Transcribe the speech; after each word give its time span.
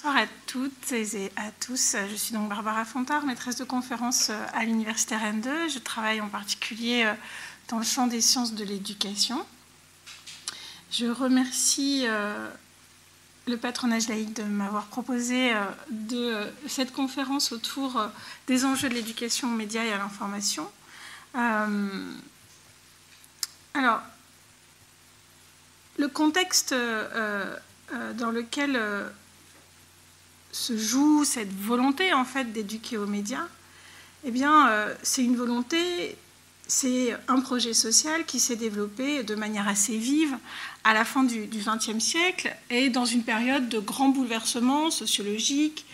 Bonsoir 0.00 0.16
à 0.16 0.26
toutes 0.46 0.92
et 0.92 1.32
à 1.34 1.50
tous. 1.50 1.96
Je 2.08 2.14
suis 2.14 2.32
donc 2.32 2.48
Barbara 2.48 2.84
Fontard, 2.84 3.24
maîtresse 3.24 3.56
de 3.56 3.64
conférence 3.64 4.30
à 4.30 4.64
l'Université 4.64 5.16
Rennes 5.16 5.40
2. 5.40 5.68
Je 5.68 5.80
travaille 5.80 6.20
en 6.20 6.28
particulier 6.28 7.02
euh, 7.04 7.14
dans 7.66 7.78
le 7.78 7.84
champ 7.84 8.06
des 8.06 8.20
sciences 8.20 8.54
de 8.54 8.62
l'éducation. 8.62 9.44
Je 10.92 11.06
remercie 11.06 12.04
euh, 12.06 12.48
le 13.48 13.56
patronage 13.56 14.06
laïque 14.06 14.34
de 14.34 14.44
m'avoir 14.44 14.86
proposé 14.86 15.52
euh, 15.52 15.64
de 15.90 16.46
cette 16.68 16.92
conférence 16.92 17.50
autour 17.50 18.00
des 18.46 18.64
enjeux 18.64 18.88
de 18.88 18.94
l'éducation 18.94 19.48
aux 19.48 19.56
médias 19.56 19.82
et 19.82 19.92
à 19.92 19.98
l'information. 19.98 20.70
alors, 23.74 24.02
le 25.98 26.06
contexte 26.06 26.72
dans 26.72 28.30
lequel 28.30 28.80
se 30.58 30.76
joue 30.76 31.24
cette 31.24 31.52
volonté 31.52 32.12
en 32.12 32.24
fait 32.24 32.52
d'éduquer 32.52 32.96
aux 32.96 33.06
médias, 33.06 33.46
eh 34.24 34.30
bien, 34.30 34.68
euh, 34.68 34.92
c'est 35.02 35.22
une 35.22 35.36
volonté, 35.36 36.16
c'est 36.66 37.16
un 37.28 37.40
projet 37.40 37.72
social 37.72 38.24
qui 38.26 38.40
s'est 38.40 38.56
développé 38.56 39.22
de 39.22 39.34
manière 39.36 39.68
assez 39.68 39.96
vive 39.96 40.36
à 40.82 40.94
la 40.94 41.04
fin 41.04 41.22
du 41.22 41.46
XXe 41.46 42.02
siècle 42.02 42.54
et 42.70 42.88
dans 42.88 43.04
une 43.04 43.22
période 43.22 43.68
de 43.68 43.78
grands 43.78 44.08
bouleversements 44.08 44.90
sociologiques, 44.90 45.86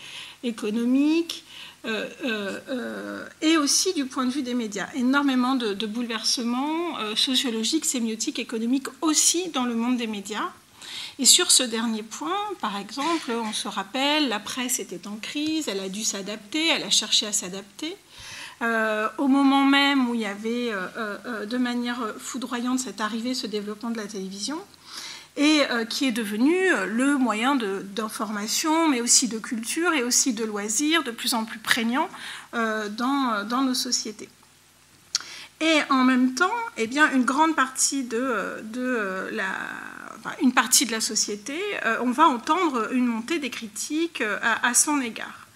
économiques, 0.43 1.43
euh, 1.85 2.09
euh, 2.25 3.27
et 3.43 3.57
aussi 3.57 3.93
du 3.93 4.05
point 4.05 4.25
de 4.25 4.31
vue 4.31 4.41
des 4.41 4.55
médias. 4.55 4.87
Énormément 4.95 5.53
de, 5.53 5.75
de 5.75 5.85
bouleversements 5.85 6.97
sociologiques, 7.15 7.85
sémiotiques, 7.85 8.39
économiques 8.39 8.87
aussi 9.01 9.49
dans 9.49 9.65
le 9.65 9.75
monde 9.75 9.97
des 9.97 10.07
médias. 10.07 10.49
Et 11.17 11.25
sur 11.25 11.49
ce 11.49 11.63
dernier 11.63 12.03
point, 12.03 12.37
par 12.59 12.77
exemple, 12.77 13.31
on 13.31 13.53
se 13.53 13.67
rappelle, 13.67 14.27
la 14.27 14.39
presse 14.39 14.79
était 14.79 15.07
en 15.07 15.15
crise, 15.15 15.69
elle 15.69 15.79
a 15.79 15.87
dû 15.87 16.03
s'adapter, 16.03 16.67
elle 16.67 16.83
a 16.83 16.89
cherché 16.89 17.25
à 17.25 17.31
s'adapter. 17.31 17.95
Euh, 18.61 19.09
au 19.17 19.27
moment 19.27 19.65
même 19.65 20.09
où 20.09 20.15
il 20.15 20.21
y 20.21 20.25
avait 20.25 20.71
euh, 20.71 20.87
euh, 21.25 21.45
de 21.45 21.57
manière 21.57 22.13
foudroyante 22.17 22.79
cette 22.79 23.01
arrivée, 23.01 23.33
ce 23.33 23.47
développement 23.47 23.91
de 23.91 23.97
la 23.97 24.07
télévision, 24.07 24.59
et 25.37 25.63
qui 25.89 26.05
est 26.05 26.13
devenu 26.13 26.55
le 26.87 27.17
moyen 27.17 27.57
d'information, 27.57 28.87
mais 28.87 29.01
aussi 29.01 29.27
de 29.27 29.37
culture 29.37 29.91
et 29.91 30.01
aussi 30.01 30.31
de 30.31 30.45
loisirs 30.45 31.03
de 31.03 31.11
plus 31.11 31.33
en 31.33 31.43
plus 31.43 31.59
prégnant 31.59 32.07
dans, 32.53 33.61
nos 33.61 33.73
sociétés. 33.73 34.29
Et 35.59 35.79
en 35.89 36.05
même 36.05 36.35
temps, 36.35 36.55
eh 36.77 36.87
bien, 36.87 37.11
une 37.11 37.25
grande 37.25 37.53
partie 37.53 38.05
de 38.05 39.29
la 39.33 39.51
une 40.41 40.53
partie 40.53 40.85
de 40.85 40.91
la 40.91 41.01
société, 41.01 41.59
euh, 41.85 41.97
on 42.01 42.11
va 42.11 42.27
entendre 42.27 42.93
une 42.93 43.05
montée 43.05 43.39
des 43.39 43.49
critiques 43.49 44.21
euh, 44.21 44.37
à, 44.41 44.73
son 44.73 45.01
égard. 45.01 45.47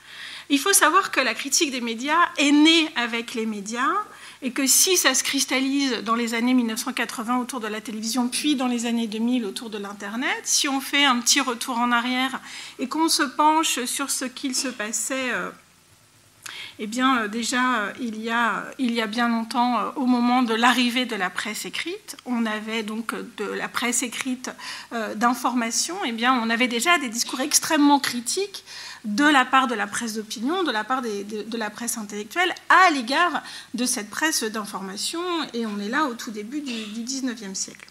Il 0.49 0.59
faut 0.59 0.73
savoir 0.73 1.11
que 1.11 1.19
la 1.19 1.33
critique 1.33 1.71
des 1.71 1.81
médias 1.81 2.29
est 2.37 2.51
née 2.51 2.89
avec 2.95 3.35
les 3.35 3.45
médias 3.45 3.93
et 4.41 4.51
que 4.51 4.65
si 4.65 4.97
ça 4.97 5.13
se 5.13 5.23
cristallise 5.23 6.01
dans 6.03 6.15
les 6.15 6.33
années 6.33 6.53
1980 6.53 7.37
autour 7.37 7.59
de 7.59 7.67
la 7.67 7.81
télévision, 7.81 8.29
puis 8.29 8.55
dans 8.55 8.67
les 8.67 8.85
années 8.85 9.07
2000 9.07 9.45
autour 9.45 9.69
de 9.69 9.77
l'Internet, 9.77 10.41
si 10.43 10.67
on 10.67 10.81
fait 10.81 11.05
un 11.05 11.19
petit 11.19 11.41
retour 11.41 11.77
en 11.77 11.91
arrière 11.91 12.39
et 12.79 12.87
qu'on 12.87 13.09
se 13.09 13.23
penche 13.23 13.83
sur 13.85 14.09
ce 14.09 14.25
qu'il 14.25 14.55
se 14.55 14.69
passait 14.69 15.31
euh, 15.31 15.51
eh 16.81 16.87
bien, 16.87 17.23
euh, 17.23 17.27
déjà, 17.27 17.79
euh, 17.79 17.93
il 17.99 18.21
y 18.21 18.29
a, 18.29 18.63
il 18.77 18.93
y 18.93 19.01
a 19.01 19.07
bien 19.07 19.27
longtemps, 19.27 19.79
euh, 19.79 19.89
au 19.97 20.05
moment 20.05 20.43
de 20.43 20.53
l'arrivée 20.53 21.05
de 21.05 21.15
la 21.15 21.29
presse 21.29 21.65
écrite, 21.65 22.15
on 22.25 22.45
avait 22.45 22.83
donc 22.83 23.13
de 23.35 23.43
la 23.43 23.67
presse 23.67 24.01
écrite 24.01 24.49
d'information, 25.15 25.95
eh 26.05 26.13
bien, 26.13 26.33
on 26.33 26.49
avait 26.49 26.69
déjà 26.69 26.97
des 26.97 27.09
discours 27.09 27.41
extrêmement 27.41 27.99
critiques 27.99 28.63
de 29.03 29.25
la 29.25 29.43
part 29.43 29.67
de 29.67 29.75
la 29.75 29.87
presse 29.87 30.13
d'opinion, 30.13 30.63
de 30.63 30.71
la 30.71 30.85
part 30.85 31.01
de, 31.01 31.57
la 31.57 31.69
presse 31.69 31.97
intellectuelle, 31.97 32.53
à 32.69 32.89
l'égard 32.91 33.43
de 33.73 33.85
cette 33.85 34.09
presse 34.09 34.43
d'information, 34.43 35.21
et 35.53 35.65
on 35.65 35.79
est 35.79 35.89
là 35.89 36.05
au 36.05 36.13
tout 36.13 36.31
début 36.31 36.61
du, 36.61 36.85
du 36.85 37.01
19e 37.01 37.55
siècle. 37.55 37.87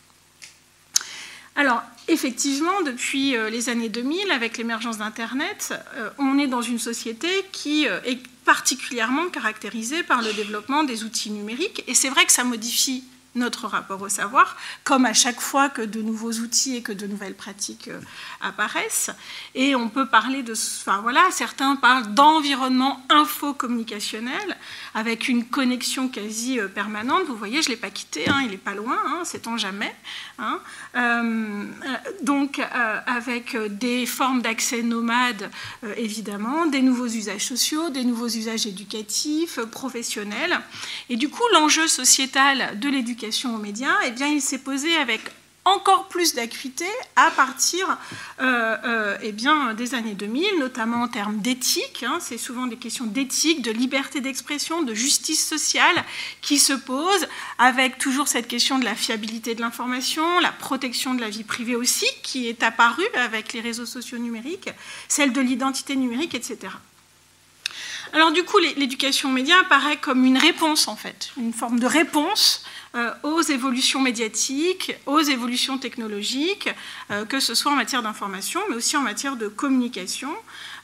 Alors, 1.57 1.83
effectivement, 2.07 2.83
depuis 2.87 3.33
les 3.51 3.69
années 3.69 3.89
2000, 3.89 4.31
avec 4.31 4.59
l'émergence 4.59 4.99
d'Internet, 4.99 5.75
on 6.19 6.39
est 6.39 6.47
dans 6.47 6.63
une 6.63 6.79
société 6.79 7.29
qui 7.53 7.85
est 7.85 8.23
particulièrement 8.49 9.29
caractérisée 9.29 10.03
par 10.03 10.23
le 10.23 10.33
développement 10.33 10.83
des 10.83 11.05
outils 11.05 11.31
numériques. 11.31 11.85
Et 11.87 11.93
c'est 11.93 12.09
vrai 12.09 12.25
que 12.25 12.33
ça 12.33 12.45
modifie 12.45 13.05
notre 13.35 13.67
rapport 13.67 14.01
au 14.01 14.09
savoir, 14.09 14.57
comme 14.85 15.05
à 15.05 15.13
chaque 15.13 15.39
fois 15.39 15.69
que 15.69 15.83
de 15.83 16.01
nouveaux 16.01 16.33
outils 16.33 16.77
et 16.77 16.83
que 16.83 16.93
de 16.93 17.07
nouvelles 17.07 17.35
pratiques 17.35 17.89
euh, 17.89 18.01
apparaissent. 18.41 19.11
Et 19.55 19.75
on 19.75 19.91
peut 19.91 20.07
parler 20.07 20.43
de, 20.43 20.55
enfin 20.55 21.03
voilà, 21.03 21.31
certains 21.31 21.77
parlent 21.77 22.15
d'environnement 22.15 23.05
infocommunicationnel 23.11 24.57
avec 24.99 25.29
une 25.29 25.45
connexion 25.45 26.09
quasi 26.09 26.59
euh, 26.59 26.67
permanente. 26.67 27.23
Vous 27.29 27.37
voyez, 27.37 27.63
je 27.63 27.69
ne 27.69 27.75
l'ai 27.75 27.81
pas 27.81 27.91
quitté, 27.91 28.29
hein, 28.29 28.41
il 28.43 28.51
n'est 28.51 28.57
pas 28.57 28.75
loin, 28.75 28.99
hein, 29.07 29.25
sait-on 29.25 29.57
jamais. 29.57 29.95
Hein. 30.41 30.61
Euh, 30.97 31.65
donc, 32.23 32.61
avec 33.07 33.57
des 33.57 34.07
formes 34.07 34.43
d'accès 34.43 34.83
nomades, 34.83 35.51
évidemment, 35.97 36.67
des 36.67 36.83
nouveaux 36.83 37.07
usages 37.07 37.45
sociaux, 37.45 37.91
des 37.91 38.05
nouveaux 38.05 38.29
usages 38.29 38.67
éducatifs, 38.67 39.61
professionnels. 39.71 40.59
Et 41.11 41.17
du 41.17 41.29
coup, 41.29 41.43
l'enjeu 41.53 41.87
sociétal 41.87 42.79
de 42.79 42.89
l'éducation 42.89 43.55
aux 43.55 43.59
médias, 43.59 43.97
eh 44.07 44.11
bien, 44.11 44.27
il 44.27 44.43
s'est 44.43 44.59
posé 44.59 44.97
avec 44.97 45.21
encore 45.69 46.09
plus 46.09 46.35
d'acuité 46.35 46.87
à 47.17 47.31
partir 47.31 47.99
euh, 48.41 48.77
euh, 48.85 49.19
eh 49.23 49.33
des 49.75 49.95
années 49.95 50.15
2000, 50.15 50.59
notamment 50.59 51.03
en 51.03 51.09
termes 51.09 51.39
d'éthique. 51.39 52.05
Hein. 52.07 52.19
c'est 52.21 52.39
souvent 52.39 52.67
des 52.67 52.77
questions 52.77 53.07
d'éthique, 53.07 53.63
de 53.63 53.71
liberté 53.71 54.21
d'expression, 54.21 54.83
de 54.83 54.95
justice 54.95 55.47
sociale 55.47 56.05
qui 56.41 56.59
se 56.59 56.73
posent, 56.73 57.29
avec 57.59 57.99
toujours 57.99 58.29
cette 58.29 58.49
question 58.49 58.79
de 58.79 58.85
la 58.85 58.95
fiabilité 58.95 59.55
de 59.55 59.61
l'information, 59.61 60.41
la 60.41 60.53
protection 60.53 61.15
de 61.15 61.21
la 61.21 61.31
vie 61.31 61.45
privée 61.45 61.77
aussi, 61.77 62.07
qui 62.23 62.49
est 62.49 62.63
apparue 62.63 63.09
avec 63.15 63.53
les 63.53 63.61
réseaux 63.61 63.87
sociaux 63.87 64.19
numériques, 64.19 64.71
celle 65.09 65.33
de 65.33 65.41
l'identité 65.41 65.97
numérique, 65.97 66.35
etc. 66.35 66.69
Alors 68.13 68.33
du 68.33 68.43
coup, 68.43 68.59
l'éducation 68.59 69.29
aux 69.29 69.33
médias 69.33 69.61
apparaît 69.61 69.97
comme 69.97 70.25
une 70.25 70.39
réponse, 70.39 70.89
en 70.89 70.97
fait, 70.97 71.31
une 71.37 71.53
forme 71.53 71.79
de 71.79 71.87
réponse 71.87 72.65
euh, 72.95 73.13
aux 73.23 73.43
évolutions 73.43 74.01
médiatiques, 74.01 74.93
aux 75.05 75.21
évolutions 75.21 75.77
technologiques, 75.77 76.71
euh, 77.11 77.27
que 77.27 77.39
ce 77.39 77.55
soit 77.55 77.73
en 77.73 77.77
matière 77.77 78.03
d'information, 78.03 78.61
mais 78.71 78.77
aussi 78.77 78.97
en 78.97 79.03
matière 79.03 79.37
de 79.37 79.49
communication. 79.49 80.35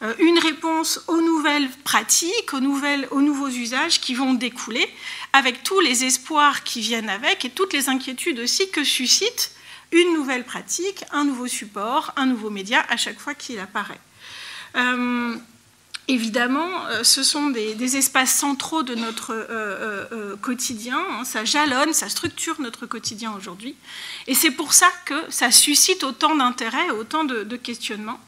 Euh, 0.03 0.13
une 0.19 0.39
réponse 0.39 1.03
aux 1.09 1.23
nouvelles 1.23 1.69
pratiques, 1.83 2.53
aux, 2.53 2.59
aux 2.59 3.21
nouveaux 3.23 3.49
usages 3.49 4.01
qui 4.01 4.15
vont 4.15 4.35
découler, 4.35 4.87
avec 5.33 5.63
tous 5.63 5.81
les 5.81 6.05
espoirs 6.05 6.63
qui 6.63 6.81
viennent 6.81 7.09
avec 7.09 7.47
et 7.47 7.51
toutes 7.51 7.73
les 7.73 7.89
inquiétudes 7.89 8.41
aussi 8.41 8.71
que 8.71 8.85
suscite 8.85 9.53
une 9.93 10.13
nouvelle 10.13 10.45
pratique, 10.45 11.05
un 11.11 11.25
nouveau 11.25 11.47
support, 11.47 12.13
un 12.17 12.27
nouveau 12.27 12.51
média 12.51 12.85
à 12.91 12.97
chaque 12.97 13.19
fois 13.19 13.35
qu'il 13.35 13.59
apparaît. 13.61 14.01
Évidemment, 16.07 16.87
euh, 16.89 17.03
ce 17.03 17.23
sont 17.23 17.49
des, 17.49 17.97
espaces 17.97 18.35
centraux 18.35 18.83
de 18.83 18.95
notre 18.95 19.33
euh, 19.33 20.05
euh, 20.13 20.37
quotidien. 20.37 20.99
Hein. 20.99 21.25
ça 21.25 21.47
jalonne, 21.47 21.95
ça 21.95 22.11
structure 22.11 22.61
notre 22.61 22.85
quotidien 22.85 23.33
aujourd'hui. 23.33 23.75
Et 24.27 24.35
c'est 24.35 24.51
pour 24.51 24.75
ça 24.75 24.89
que 25.07 25.15
ça 25.31 25.51
suscite 25.51 26.05
autant 26.05 26.37
d'intérêt, 26.37 26.91
autant 26.91 27.25
de, 27.25 27.57
questionnements. 27.57 28.21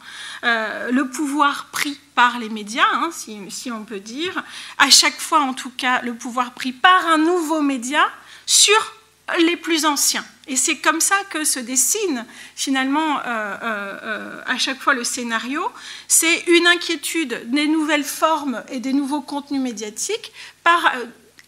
le 0.42 1.03
pouvoir 1.03 1.66
pris 1.66 1.98
par 2.14 2.38
les 2.38 2.48
médias, 2.48 2.87
hein, 2.94 3.10
si, 3.12 3.38
si, 3.50 3.70
on 3.70 3.84
peut 3.84 4.00
dire, 4.00 4.43
à 4.78 4.88
chaque 4.88 5.20
fois 5.20 5.41
en 5.41 5.53
tout 5.53 5.72
cas, 5.76 6.00
le 6.03 6.14
pouvoir 6.14 6.53
pris 6.53 6.72
par 6.72 7.06
un 7.06 7.19
nouveau 7.19 7.60
média 7.60 8.08
sur 8.47 8.95
les 9.38 9.56
plus 9.56 9.84
anciens. 9.84 10.25
Et 10.48 10.56
c'est 10.56 10.76
comme 10.76 11.00
ça 11.00 11.16
que 11.31 11.44
se 11.44 11.59
dessine 11.59 12.25
finalement 12.54 13.19
euh, 13.19 13.22
euh, 13.26 13.98
euh, 14.03 14.41
à 14.47 14.56
chaque 14.59 14.81
fois 14.81 14.94
le 14.94 15.03
scénario. 15.03 15.62
C'est 16.06 16.44
une 16.47 16.66
inquiétude 16.66 17.50
des 17.50 17.67
nouvelles 17.67 18.05
formes 18.05 18.62
et 18.70 18.78
des 18.78 18.93
nouveaux 18.93 19.23
contenus 19.23 19.61
médiatiques 19.61 20.32
par, 20.62 20.93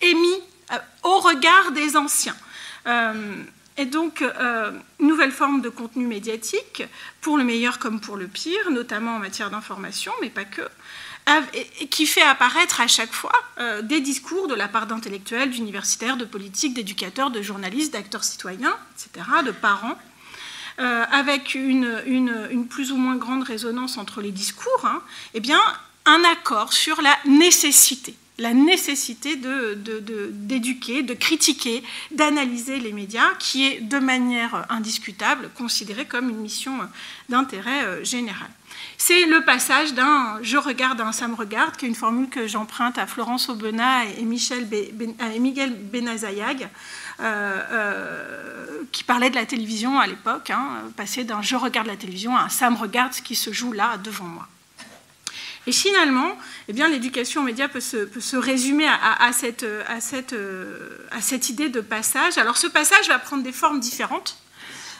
émis 0.00 0.42
au 1.04 1.20
regard 1.20 1.72
des 1.72 1.96
anciens. 1.96 2.36
et 3.76 3.86
donc, 3.86 4.22
nouvelle 5.00 5.32
forme 5.32 5.62
de 5.62 5.70
contenu 5.70 6.06
médiatique, 6.06 6.82
pour 7.20 7.38
le 7.38 7.44
meilleur 7.44 7.78
comme 7.78 8.00
pour 8.00 8.16
le 8.16 8.26
pire, 8.26 8.70
notamment 8.70 9.16
en 9.16 9.18
matière 9.18 9.50
d'information, 9.50 10.12
mais 10.20 10.28
pas 10.28 10.44
que 10.44 10.62
qui 11.90 12.06
fait 12.06 12.22
apparaître 12.22 12.80
à 12.80 12.86
chaque 12.86 13.12
fois 13.12 13.32
euh, 13.58 13.82
des 13.82 14.00
discours 14.00 14.48
de 14.48 14.54
la 14.54 14.68
part 14.68 14.86
d'intellectuels, 14.86 15.50
d'universitaires, 15.50 16.16
de 16.16 16.24
politiques, 16.24 16.74
d'éducateurs, 16.74 17.30
de 17.30 17.42
journalistes, 17.42 17.92
d'acteurs 17.92 18.24
citoyens, 18.24 18.76
etc., 18.94 19.26
de 19.44 19.50
parents, 19.50 19.98
euh, 20.80 21.04
avec 21.10 21.54
une, 21.54 22.66
plus 22.70 22.92
ou 22.92 22.96
moins 22.96 23.16
grande 23.16 23.42
résonance 23.42 23.98
entre 23.98 24.20
les 24.20 24.30
discours, 24.30 24.84
hein, 24.84 25.02
eh 25.34 25.42
un 26.06 26.24
accord 26.32 26.72
sur 26.72 27.02
la 27.02 27.16
nécessité, 27.26 28.14
la 28.38 28.54
nécessité 28.54 29.36
d'éduquer, 29.36 31.02
de, 31.02 31.08
de 31.08 31.14
critiquer, 31.14 31.82
d'analyser 32.12 32.78
les 32.78 32.92
médias, 32.92 33.34
qui 33.38 33.66
est 33.66 33.80
de 33.80 33.98
manière 33.98 34.64
indiscutable 34.70 35.50
considérée 35.54 36.06
comme 36.06 36.30
une 36.30 36.38
mission 36.38 36.78
d'intérêt 37.28 37.84
euh, 37.84 38.04
général. 38.04 38.48
C'est 39.00 39.26
le 39.26 39.44
passage 39.44 39.94
d'un 39.94 40.40
je 40.42 40.56
regarde 40.56 41.00
à 41.00 41.06
un 41.06 41.12
ça 41.12 41.28
me 41.28 41.36
regarde, 41.36 41.76
qui 41.76 41.86
est 41.86 41.88
une 41.88 41.94
formule 41.94 42.28
que 42.28 42.48
j'emprunte 42.48 42.98
à 42.98 43.06
Florence 43.06 43.48
Aubenas 43.48 44.04
et, 44.18 44.24
Michel 44.24 44.66
Miguel 45.38 45.72
Benazayag, 45.72 46.68
euh, 47.20 47.62
euh, 47.70 48.82
qui 48.90 49.04
parlait 49.04 49.30
de 49.30 49.36
la 49.36 49.46
télévision 49.46 50.00
à 50.00 50.06
l'époque, 50.08 50.50
hein, 50.50 50.82
passer 50.96 51.22
d'un 51.22 51.42
je 51.42 51.54
regarde 51.54 51.86
la 51.86 51.96
télévision 51.96 52.36
à 52.36 52.42
un 52.42 52.48
ça 52.48 52.70
me 52.70 52.76
regarde 52.76 53.12
ce 53.12 53.22
qui 53.22 53.36
se 53.36 53.52
joue 53.52 53.72
là 53.72 53.98
devant 53.98 54.24
moi. 54.24 54.48
Et 55.68 55.72
finalement, 55.72 56.36
eh 56.66 56.72
l'éducation 56.72 57.42
aux 57.42 57.44
médias 57.44 57.68
peut 57.68 57.80
se, 57.80 58.36
résumer 58.36 58.88
à, 58.88 59.22
à, 59.22 59.32
cette, 59.32 59.66
à, 59.86 60.00
cette, 60.00 61.48
idée 61.50 61.68
de 61.68 61.80
passage. 61.80 62.36
Alors 62.36 62.56
ce 62.56 62.66
passage 62.66 63.06
va 63.08 63.18
prendre 63.18 63.44
des 63.44 63.52
formes 63.52 63.78
différentes. 63.78 64.38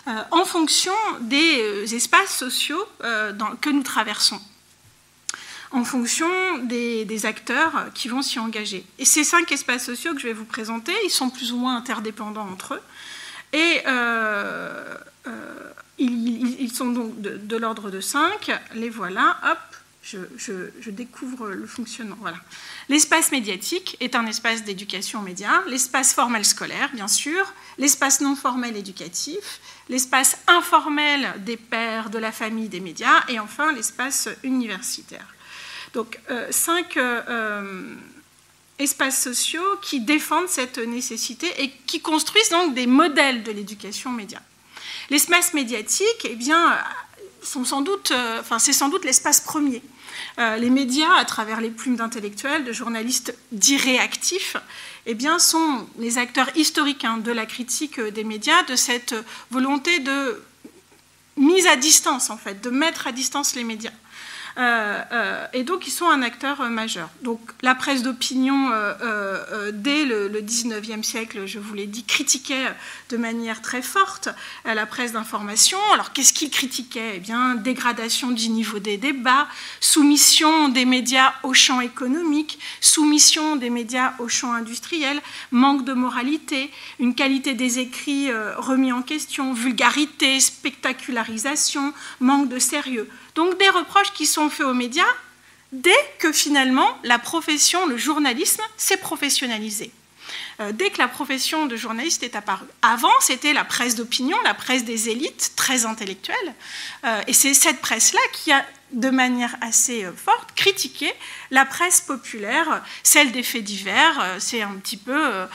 Euh, 0.06 0.22
en 0.30 0.44
fonction 0.44 0.92
des 1.20 1.60
euh, 1.60 1.94
espaces 1.94 2.36
sociaux 2.36 2.82
euh, 3.04 3.32
que 3.60 3.68
nous 3.68 3.82
traversons, 3.82 4.40
en 5.70 5.84
fonction 5.84 6.28
des, 6.62 7.26
acteurs 7.26 7.86
qui 7.94 8.08
vont 8.08 8.22
s'y 8.22 8.38
engager. 8.38 8.86
Et 8.98 9.04
ces 9.04 9.24
cinq 9.24 9.52
espaces 9.52 9.84
sociaux 9.84 10.14
que 10.14 10.20
je 10.20 10.28
vais 10.28 10.32
vous 10.32 10.44
présenter, 10.44 10.92
ils 11.04 11.10
sont 11.10 11.30
plus 11.30 11.52
ou 11.52 11.58
moins 11.58 11.76
interdépendants 11.76 12.48
entre 12.48 12.74
eux. 12.74 12.82
Et 13.52 13.82
ils, 15.98 16.72
sont 16.72 16.90
donc 16.90 17.20
de, 17.20 17.56
l'ordre 17.56 17.90
de 17.90 18.00
cinq. 18.00 18.50
Les 18.74 18.88
voilà, 18.88 19.36
hop, 19.44 19.58
je, 20.02 20.90
découvre 20.90 21.48
le 21.48 21.66
fonctionnement. 21.66 22.16
Voilà. 22.20 22.38
L'espace 22.88 23.32
médiatique 23.32 23.96
est 24.00 24.14
un 24.14 24.26
espace 24.26 24.64
d'éducation 24.64 25.20
aux 25.20 25.22
médias, 25.22 25.62
l'espace 25.66 26.14
formel 26.14 26.44
scolaire, 26.44 26.90
bien 26.94 27.08
sûr, 27.08 27.52
l'espace 27.78 28.20
non 28.20 28.36
formel 28.36 28.76
éducatif, 28.76 29.60
l'espace 29.88 30.38
informel 30.46 31.34
des 31.44 31.56
pairs, 31.56 32.10
de 32.10 32.18
la 32.18 32.32
famille, 32.32 32.68
des 32.68 32.80
médias, 32.80 33.24
et 33.28 33.38
enfin 33.38 33.72
l'espace 33.72 34.28
universitaire. 34.42 35.34
Donc, 35.94 36.18
euh, 36.30 36.46
cinq 36.50 36.96
euh, 36.96 37.22
euh, 37.28 37.94
espaces 38.78 39.22
sociaux 39.22 39.76
qui 39.82 40.00
défendent 40.00 40.48
cette 40.48 40.78
nécessité 40.78 41.48
et 41.62 41.70
qui 41.86 42.00
construisent 42.00 42.50
donc 42.50 42.74
des 42.74 42.86
modèles 42.86 43.42
de 43.42 43.52
l'éducation 43.52 44.10
aux 44.10 44.14
médias. 44.14 44.42
L'espace 45.10 45.54
médiatique, 45.54 46.24
eh 46.24 46.36
bien, 46.36 46.78
sont 47.42 47.64
sans 47.64 47.82
doute, 47.82 48.12
enfin, 48.40 48.58
c'est 48.58 48.72
sans 48.72 48.88
doute 48.88 49.04
l'espace 49.04 49.40
premier. 49.40 49.82
les 50.36 50.70
médias, 50.70 51.14
à 51.14 51.24
travers 51.24 51.60
les 51.60 51.70
plumes 51.70 51.96
d'intellectuels, 51.96 52.64
de 52.64 52.72
journalistes 52.72 53.34
dits 53.52 53.76
réactifs, 53.76 54.56
eh 55.06 55.14
bien, 55.14 55.38
sont 55.38 55.86
les 55.98 56.18
acteurs 56.18 56.50
historiques 56.56 57.04
hein, 57.04 57.18
de 57.18 57.32
la 57.32 57.46
critique 57.46 58.00
des 58.00 58.24
médias, 58.24 58.62
de 58.64 58.76
cette 58.76 59.14
volonté 59.50 60.00
de 60.00 60.42
mise 61.36 61.66
à 61.66 61.76
distance, 61.76 62.30
en 62.30 62.36
fait, 62.36 62.60
de 62.60 62.70
mettre 62.70 63.06
à 63.06 63.12
distance 63.12 63.54
les 63.54 63.64
médias. 63.64 63.92
Euh, 64.58 65.02
euh, 65.12 65.46
et 65.52 65.62
donc, 65.62 65.86
ils 65.86 65.92
sont 65.92 66.08
un 66.08 66.22
acteur 66.22 66.60
euh, 66.60 66.68
majeur. 66.68 67.10
Donc, 67.22 67.40
la 67.62 67.76
presse 67.76 68.02
d'opinion, 68.02 68.70
dès 69.72 70.04
le, 70.04 70.28
19e 70.40 71.02
siècle, 71.02 71.46
je 71.46 71.58
vous 71.58 71.74
l'ai 71.74 71.86
dit, 71.86 72.04
critiquait 72.04 72.66
de 73.10 73.16
manière 73.16 73.62
très 73.62 73.82
forte 73.82 74.28
la 74.64 74.86
presse 74.86 75.12
d'information. 75.12 75.78
Alors, 75.92 76.12
qu'est-ce 76.12 76.32
qu'ils 76.32 76.50
critiquaient? 76.50 77.14
Eh 77.16 77.20
bien, 77.20 77.54
dégradation 77.54 78.30
du 78.30 78.48
niveau 78.48 78.78
des 78.78 78.96
débats, 78.96 79.48
soumission 79.80 80.68
des 80.68 80.84
médias 80.84 81.34
au 81.42 81.54
champ 81.54 81.80
économique, 81.80 82.58
soumission 82.80 83.56
des 83.56 83.70
médias 83.70 84.14
au 84.18 84.28
champ 84.28 84.52
industriel, 84.52 85.20
manque 85.50 85.84
de 85.84 85.92
moralité, 85.92 86.70
une 86.98 87.14
qualité 87.14 87.54
des 87.54 87.78
écrits 87.78 88.30
remis 88.56 88.92
en 88.92 89.02
question, 89.02 89.52
vulgarité, 89.52 90.40
spectacularisation, 90.40 91.92
manque 92.20 92.48
de 92.48 92.58
sérieux. 92.58 93.08
Donc 93.38 93.56
des 93.56 93.68
reproches 93.68 94.12
qui 94.14 94.26
sont 94.26 94.50
faits 94.50 94.66
aux 94.66 94.74
médias 94.74 95.14
dès 95.70 96.02
que 96.18 96.32
finalement 96.32 96.98
la 97.04 97.20
profession, 97.20 97.86
le 97.86 97.96
journalisme, 97.96 98.64
s'est 98.76 98.96
professionnalisé. 98.96 99.92
Euh, 100.58 100.72
dès 100.72 100.90
que 100.90 100.98
la 100.98 101.06
profession 101.06 101.66
de 101.66 101.76
journaliste 101.76 102.24
est 102.24 102.34
apparue. 102.34 102.66
Avant, 102.82 103.12
c'était 103.20 103.52
la 103.52 103.64
presse 103.64 103.94
d'opinion, 103.94 104.36
la 104.42 104.54
presse 104.54 104.84
des 104.84 105.08
élites, 105.08 105.52
très 105.54 105.86
intellectuelle. 105.86 106.52
Euh, 107.04 107.20
et 107.28 107.32
c'est 107.32 107.54
cette 107.54 107.80
presse-là 107.80 108.18
qui 108.32 108.50
a, 108.50 108.66
de 108.90 109.08
manière 109.08 109.54
assez 109.60 110.04
euh, 110.04 110.12
forte, 110.12 110.52
critiqué 110.56 111.08
la 111.52 111.64
presse 111.64 112.00
populaire, 112.00 112.82
celle 113.04 113.30
des 113.30 113.44
faits 113.44 113.62
divers. 113.62 114.36
c'est 114.40 114.62
un 114.62 114.74
petit 114.82 114.96
peu 114.96 115.46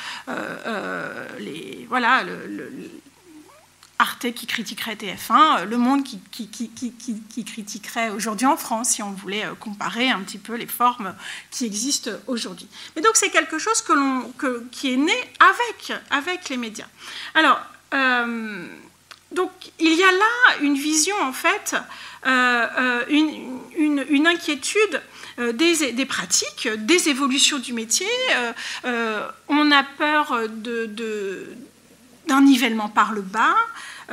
les, 1.38 1.86
voilà, 1.90 2.24
Arte 4.04 4.34
qui 4.34 4.48
critiquerait 4.48 4.96
TF1, 4.96 5.62
euh, 5.62 5.66
Le 5.66 5.78
Monde 5.78 6.04
qui, 6.04 6.20
critiquerait 7.46 8.10
aujourd'hui 8.10 8.46
en 8.46 8.58
France, 8.58 8.90
si 8.90 9.02
on 9.02 9.12
voulait 9.12 9.46
euh, 9.46 9.54
comparer 9.58 10.10
un 10.10 10.20
petit 10.20 10.38
peu 10.38 10.56
les 10.56 10.68
formes 10.68 11.16
qui 11.52 11.66
existent 11.66 12.12
aujourd'hui. 12.28 12.68
Mais 12.96 13.02
donc 13.02 13.16
c'est 13.16 13.30
quelque 13.30 13.60
chose 13.60 13.82
qui 14.72 14.94
est 14.94 14.98
né 14.98 15.16
avec, 15.40 15.98
avec 16.10 16.50
les 16.50 16.58
médias. 16.58 16.88
Alors, 17.34 17.62
euh, 17.94 18.68
donc 19.32 19.52
il 19.80 19.94
y 19.94 20.04
a 20.04 20.12
là 20.12 20.58
une 20.62 20.76
vision 20.76 21.16
en 21.22 21.32
fait, 21.32 21.76
une, 22.26 24.28
inquiétude 24.28 25.02
des, 25.38 26.06
pratiques, 26.06 26.68
des 26.78 27.08
évolutions 27.08 27.60
du 27.60 27.72
métier. 27.72 28.08
on 28.84 29.72
a 29.72 29.84
peur 29.98 30.38
d'un 32.28 32.42
nivellement 32.42 32.90
par 32.90 33.14
le 33.14 33.22
bas, 33.22 33.56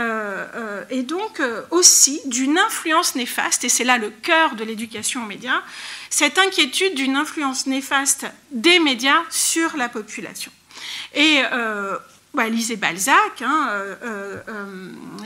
euh, 0.00 0.46
euh, 0.54 0.84
et 0.88 1.02
donc 1.02 1.40
euh, 1.40 1.62
aussi 1.70 2.22
d'une 2.24 2.56
influence 2.56 3.14
néfaste, 3.16 3.64
et 3.64 3.68
c'est 3.68 3.84
là 3.84 3.98
le 3.98 4.08
cœur 4.08 4.54
de 4.54 4.64
l'éducation 4.64 5.22
aux 5.22 5.26
médias, 5.26 5.60
cette 6.08 6.38
inquiétude 6.38 6.94
d'une 6.94 7.16
influence 7.16 7.66
néfaste 7.66 8.24
des 8.50 8.78
médias 8.78 9.22
sur 9.28 9.76
la 9.76 9.90
population. 9.90 10.50
Et 11.14 11.40
bah, 12.34 12.48
lisez 12.48 12.76
Balzac, 12.76 13.42
hein, 13.42 13.68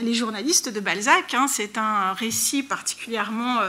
les 0.01 0.13
journalistes 0.13 0.69
de 0.69 0.79
Balzac, 0.79 1.33
hein, 1.33 1.47
c'est 1.47 1.77
un 1.77 2.13
récit 2.13 2.63
particulièrement 2.63 3.59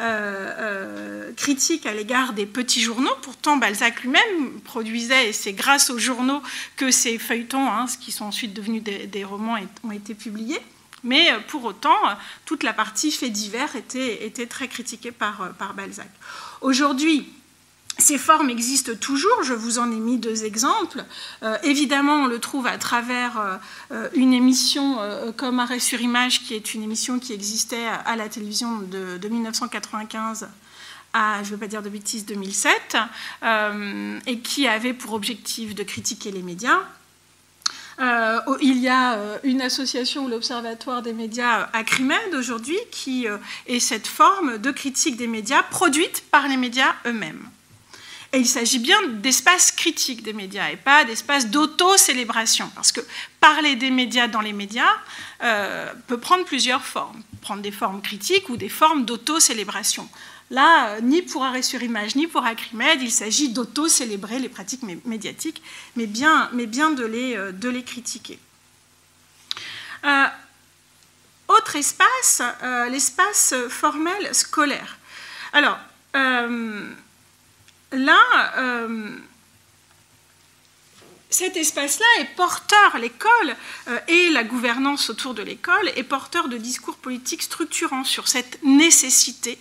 euh, 0.00 0.54
euh, 0.60 1.32
critique 1.32 1.84
à 1.84 1.92
l'égard 1.92 2.32
des 2.32 2.46
petits 2.46 2.80
journaux. 2.80 3.10
Pourtant, 3.22 3.56
Balzac 3.56 4.02
lui-même 4.02 4.60
produisait, 4.64 5.30
et 5.30 5.32
c'est 5.32 5.52
grâce 5.52 5.90
aux 5.90 5.98
journaux 5.98 6.40
que 6.76 6.92
ces 6.92 7.18
feuilletons, 7.18 7.68
hein, 7.68 7.86
qui 8.00 8.12
sont 8.12 8.26
ensuite 8.26 8.54
devenus 8.54 8.82
des, 8.82 9.24
romans, 9.24 9.56
ont 9.82 9.90
été 9.90 10.14
publiés. 10.14 10.60
Mais 11.02 11.32
euh, 11.32 11.38
pour 11.48 11.64
autant, 11.64 11.96
toute 12.44 12.62
la 12.62 12.72
partie 12.72 13.10
fait 13.10 13.30
divers 13.30 13.74
était, 13.74 14.24
était 14.24 14.46
très 14.46 14.68
critiquée 14.68 15.10
par, 15.10 15.52
par 15.58 15.74
Balzac. 15.74 16.10
Aujourd'hui, 16.60 17.28
ces 17.98 18.16
formes 18.16 18.48
existent 18.48 18.94
toujours, 18.94 19.42
je 19.42 19.54
vous 19.54 19.80
en 19.80 19.90
ai 19.90 19.96
mis 19.96 20.18
deux 20.18 20.44
exemples. 20.44 21.04
Euh, 21.42 21.58
évidemment, 21.64 22.22
on 22.22 22.26
le 22.26 22.38
trouve 22.38 22.68
à 22.68 22.78
travers 22.78 23.38
euh, 23.38 23.56
euh, 23.90 24.08
une 24.14 24.32
émission 24.32 24.98
comme 25.36 25.58
Arrêt 25.58 25.80
sur 25.80 26.00
image, 26.00 26.44
qui 26.44 26.54
est 26.54 26.74
une 26.74 26.82
émission 26.82 27.18
qui 27.18 27.32
existait 27.32 27.86
à 28.04 28.16
la 28.16 28.28
télévision 28.28 28.78
de, 28.78 29.28
1995 29.28 30.48
à, 31.12 31.42
je 31.42 31.48
ne 31.48 31.52
veux 31.52 31.56
pas 31.58 31.66
dire 31.66 31.82
de 31.82 31.88
bêtises, 31.88 32.26
2007, 32.26 32.96
et 34.26 34.38
qui 34.40 34.68
avait 34.68 34.92
pour 34.92 35.14
objectif 35.14 35.74
de 35.74 35.82
critiquer 35.82 36.30
les 36.30 36.42
médias. 36.42 36.80
il 37.98 38.78
y 38.78 38.88
a 38.88 39.18
une 39.42 39.60
association, 39.62 40.28
l'Observatoire 40.28 41.02
des 41.02 41.12
médias 41.12 41.68
Acrimed 41.72 42.34
aujourd'hui, 42.34 42.78
qui 42.90 43.26
est 43.66 43.80
cette 43.80 44.06
forme 44.06 44.58
de 44.58 44.70
critique 44.70 45.16
des 45.16 45.28
médias 45.28 45.62
produite 45.62 46.24
par 46.30 46.46
les 46.46 46.56
médias 46.56 46.94
eux-mêmes. 47.06 47.48
Et 48.32 48.40
il 48.40 48.46
s'agit 48.46 48.78
bien 48.78 49.00
d'espace 49.08 49.72
critique 49.72 50.22
des 50.22 50.34
médias 50.34 50.68
et 50.68 50.76
pas 50.76 51.04
d'espace 51.04 51.46
d'auto-célébration. 51.46 52.70
Parce 52.74 52.92
que 52.92 53.00
parler 53.40 53.74
des 53.74 53.90
médias 53.90 54.28
dans 54.28 54.42
les 54.42 54.52
médias 54.52 54.92
euh, 55.42 55.92
peut 56.06 56.18
prendre 56.18 56.44
plusieurs 56.44 56.84
formes. 56.84 57.22
Prendre 57.40 57.62
des 57.62 57.70
formes 57.70 58.02
critiques 58.02 58.50
ou 58.50 58.58
des 58.58 58.68
formes 58.68 59.06
d'auto-célébration. 59.06 60.06
Là, 60.50 60.90
euh, 60.90 61.00
ni 61.00 61.22
pour 61.22 61.42
Arrêt 61.42 61.62
sur 61.62 61.82
Image, 61.82 62.16
ni 62.16 62.26
pour 62.26 62.44
Acrimed, 62.44 63.00
il 63.00 63.10
s'agit 63.10 63.48
d'auto-célébrer 63.48 64.38
les 64.38 64.50
pratiques 64.50 64.82
médiatiques, 65.06 65.62
mais 65.96 66.06
bien, 66.06 66.50
de, 66.52 67.04
les, 67.06 67.34
euh, 67.34 67.52
de 67.52 67.68
les 67.70 67.82
critiquer. 67.82 68.38
autre 71.48 71.76
espace, 71.76 72.42
l'espace 72.90 73.54
formel 73.70 74.34
scolaire. 74.34 74.98
Alors, 75.54 75.78
là, 77.92 78.52
euh, 78.58 79.18
cet 81.30 81.56
espace-là 81.56 82.06
est 82.20 82.36
porteur, 82.36 82.98
l'école 82.98 83.56
euh, 83.88 83.98
et 84.08 84.30
la 84.30 84.44
gouvernance 84.44 85.10
autour 85.10 85.34
de 85.34 85.42
l'école 85.42 85.90
est 85.96 86.02
porteur 86.02 86.48
de 86.48 86.56
discours 86.56 86.96
politiques 86.96 87.42
structurants 87.42 88.04
sur 88.04 88.28
cette 88.28 88.62
nécessité 88.62 89.58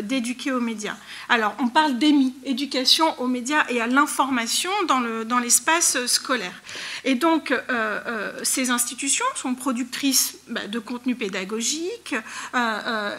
d'éduquer 0.00 0.52
aux 0.52 0.60
médias. 0.60 0.96
Alors, 1.28 1.54
on 1.58 1.68
parle 1.68 1.98
d'EMI, 1.98 2.34
éducation 2.44 3.18
aux 3.20 3.26
médias 3.26 3.64
et 3.68 3.80
à 3.80 3.86
l'information 3.86 4.70
dans 4.88 5.38
l'espace 5.38 5.96
dans 5.96 6.06
scolaire. 6.06 6.62
Et 7.04 7.14
donc, 7.14 7.54
ces 8.42 8.70
institutions 8.70 9.24
sont 9.34 9.54
productrices 9.54 10.36
bah, 10.48 10.66
de 10.66 10.78
contenu 10.78 11.14
pédagogique, 11.14 12.14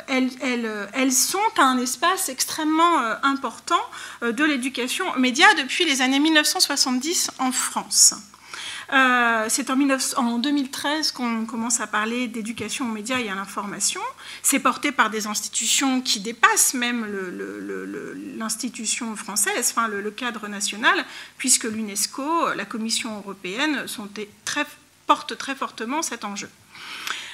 elles, 0.08 0.30
elles, 0.42 0.90
elles, 0.94 1.12
sont 1.12 1.40
un 1.58 1.78
espace 1.78 2.30
extrêmement 2.30 2.98
important 3.24 3.82
de 4.22 4.44
l'éducation 4.44 5.06
aux 5.16 5.20
médias 5.20 5.54
depuis 5.56 5.86
les 5.86 6.02
années 6.02 6.20
1970 6.20 7.32
en 7.40 7.52
France. 7.52 8.16
Euh, 8.94 9.46
c'est 9.50 9.72
en, 9.72 10.38
2013 10.38 11.12
qu'on 11.12 11.46
commence 11.46 11.80
à 11.80 11.88
parler 11.88 12.28
d'éducation 12.28 12.86
aux 12.86 12.92
médias 12.92 13.20
et 13.20 13.28
à 13.28 13.36
l'information. 13.36 14.02
C'est 14.44 14.60
porté 14.60 14.92
par 14.92 15.10
des 15.10 15.26
institutions 15.26 16.02
qui 16.02 16.20
dépassent 16.20 16.76
même 16.76 17.08
l'institution 18.38 19.16
française, 19.16 19.74
enfin 19.76 19.88
le, 19.88 20.12
cadre 20.12 20.48
national, 20.48 21.06
puisque 21.38 21.64
l'UNESCO, 21.64 22.54
la 22.56 22.66
Commission 22.66 23.18
européenne 23.18 23.86
portent 25.08 25.38
très 25.38 25.56
fortement 25.56 26.04
cet 26.04 26.24
enjeu. 26.24 26.50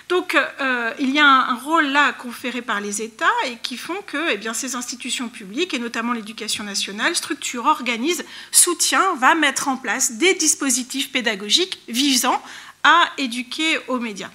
Donc 0.10 0.36
euh, 0.36 0.92
il 0.98 1.12
y 1.12 1.20
a 1.20 1.26
un, 1.26 1.56
rôle 1.56 1.86
là 1.86 2.14
conféré 2.14 2.64
par 2.64 2.82
les 2.82 3.04
États 3.04 3.28
et 3.46 3.58
qui 3.58 3.78
font 3.78 4.02
que 4.08 4.32
eh 4.32 4.38
bien, 4.38 4.56
ces 4.56 4.76
institutions 4.76 5.30
publiques, 5.30 5.76
et 5.76 5.80
notamment 5.80 6.14
l'éducation 6.14 6.64
nationale, 6.64 7.16
structurent, 7.16 7.68
organisent, 7.68 8.26
soutient, 8.52 9.16
va 9.18 9.36
mettre 9.36 9.68
en 9.68 9.78
place 9.78 10.14
des 10.14 10.34
dispositifs 10.34 11.12
pédagogiques 11.12 11.80
visant 11.88 12.42
à 12.84 13.04
éduquer 13.20 13.78
aux 13.88 14.00
médias. 14.00 14.32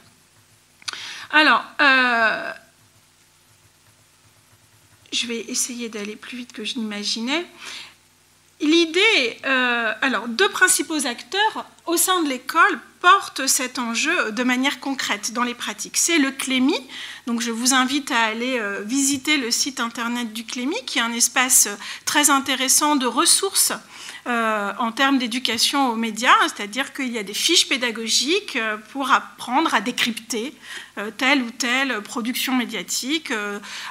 Alors, 1.32 1.64
euh, 1.80 2.52
je 5.12 5.26
vais 5.26 5.40
essayer 5.48 5.88
d'aller 5.88 6.14
plus 6.14 6.36
vite 6.36 6.52
que 6.52 6.64
je 6.64 6.78
n'imaginais. 6.78 7.44
L'idée, 8.60 9.40
euh, 9.44 9.92
alors, 10.02 10.28
deux 10.28 10.48
principaux 10.50 11.04
acteurs 11.04 11.66
au 11.86 11.96
sein 11.96 12.22
de 12.22 12.28
l'école 12.28 12.78
portent 13.04 13.46
cet 13.46 13.78
enjeu 13.78 14.32
de 14.32 14.42
manière 14.44 14.80
concrète 14.80 15.34
dans 15.34 15.42
les 15.42 15.52
pratiques. 15.52 15.98
C'est 15.98 16.16
le 16.16 16.30
CLEMI, 16.30 16.74
donc 17.26 17.42
je 17.42 17.50
vous 17.50 17.74
invite 17.74 18.10
à 18.10 18.18
aller 18.18 18.58
euh, 18.58 18.80
visiter 18.80 19.36
le 19.36 19.50
site 19.50 19.78
internet 19.78 20.32
du 20.32 20.46
CLEMI, 20.46 20.76
qui 20.86 21.00
est 21.00 21.02
un 21.02 21.12
espace 21.12 21.68
très 22.06 22.30
intéressant 22.30 22.96
de 22.96 23.04
ressources 23.04 23.74
euh, 24.26 24.72
en 24.78 24.90
termes 24.90 25.18
d'éducation 25.18 25.90
aux 25.90 25.96
médias, 25.96 26.32
c'est-à-dire 26.42 26.94
qu'il 26.94 27.12
y 27.12 27.18
a 27.18 27.22
des 27.22 27.34
fiches 27.34 27.68
pédagogiques 27.68 28.56
euh, 28.56 28.78
pour 28.90 29.10
apprendre 29.10 29.74
à 29.74 29.82
décrypter 29.82 30.54
euh, 30.96 31.10
telle 31.10 31.42
ou 31.42 31.50
telle 31.50 32.00
production 32.00 32.54
médiatique, 32.54 33.32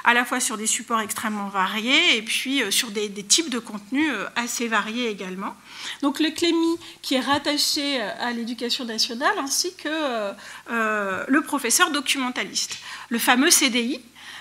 à 0.02 0.12
la 0.12 0.24
fois 0.24 0.40
sur 0.40 0.56
des 0.56 0.66
supports 0.66 1.00
extrêmement 1.00 1.48
variés 1.48 2.16
et 2.16 2.22
puis 2.22 2.62
sur 2.70 2.90
des, 2.90 3.10
types 3.10 3.48
de 3.48 3.60
contenus 3.60 4.10
assez 4.34 4.66
variés 4.66 5.08
également. 5.08 5.54
Donc 6.02 6.18
le 6.18 6.30
CLEMI 6.30 6.78
qui 7.00 7.14
est 7.14 7.20
rattaché 7.20 8.00
à 8.00 8.32
l'éducation 8.32 8.84
nationale 8.84 9.34
ainsi 9.38 9.74
que 9.76 10.32
le 10.68 11.40
professeur 11.42 11.90
documentaliste. 11.90 12.78
Le 13.08 13.18
fameux 13.18 13.50
CDI, 13.50 14.00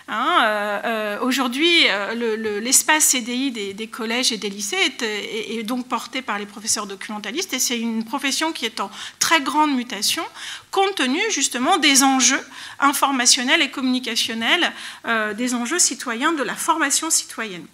Hein, 0.09 0.39
euh, 0.43 0.81
euh, 0.83 1.19
aujourd'hui, 1.21 1.87
euh, 1.87 2.59
l'espace 2.59 3.05
CDI 3.05 3.73
des, 3.73 3.87
collèges 3.87 4.33
et 4.33 4.37
des 4.37 4.49
lycées 4.49 4.77
est, 5.01 5.63
donc 5.63 5.87
porté 5.87 6.21
par 6.21 6.37
les 6.37 6.45
professeurs 6.45 6.87
documentalistes 6.87 7.53
et 7.53 7.59
c'est 7.59 7.79
une 7.79 8.03
profession 8.03 8.51
qui 8.51 8.65
est 8.65 8.81
en 8.81 8.91
très 9.19 9.39
grande 9.39 9.73
mutation 9.73 10.23
compte 10.71 10.95
tenu 10.95 11.19
justement 11.29 11.77
des 11.77 12.03
enjeux 12.03 12.45
informationnels 12.79 13.61
et 13.61 13.71
communicationnels, 13.71 14.73
des 15.35 15.53
enjeux 15.53 15.79
citoyens 15.79 16.33
de 16.33 16.43
la 16.43 16.55
formation 16.55 17.09
citoyenne. 17.09 17.65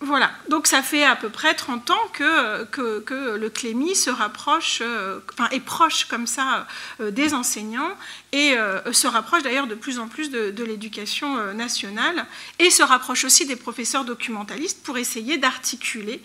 Voilà, 0.00 0.30
donc 0.50 0.66
ça 0.66 0.82
fait 0.82 1.04
à 1.04 1.16
peu 1.16 1.30
près 1.30 1.54
30 1.54 1.90
ans 1.90 2.08
que, 2.12 3.36
le 3.36 3.48
Clémy 3.48 3.96
se 3.96 4.10
rapproche, 4.10 4.80
euh, 4.82 5.20
enfin 5.32 5.48
est 5.52 5.60
proche 5.60 6.04
comme 6.04 6.26
ça 6.26 6.66
euh, 7.00 7.10
des 7.10 7.32
enseignants 7.32 7.96
et 8.30 8.58
euh, 8.58 8.92
se 8.92 9.06
rapproche 9.06 9.42
d'ailleurs 9.42 9.66
de 9.66 9.74
plus 9.74 9.98
en 9.98 10.06
plus 10.06 10.30
de, 10.30 10.64
l'éducation 10.64 11.54
nationale 11.54 12.26
et 12.58 12.68
se 12.70 12.82
rapproche 12.82 13.24
aussi 13.24 13.46
des 13.46 13.56
professeurs 13.56 14.04
documentalistes 14.04 14.82
pour 14.82 14.98
essayer 14.98 15.38
d'articuler 15.38 16.20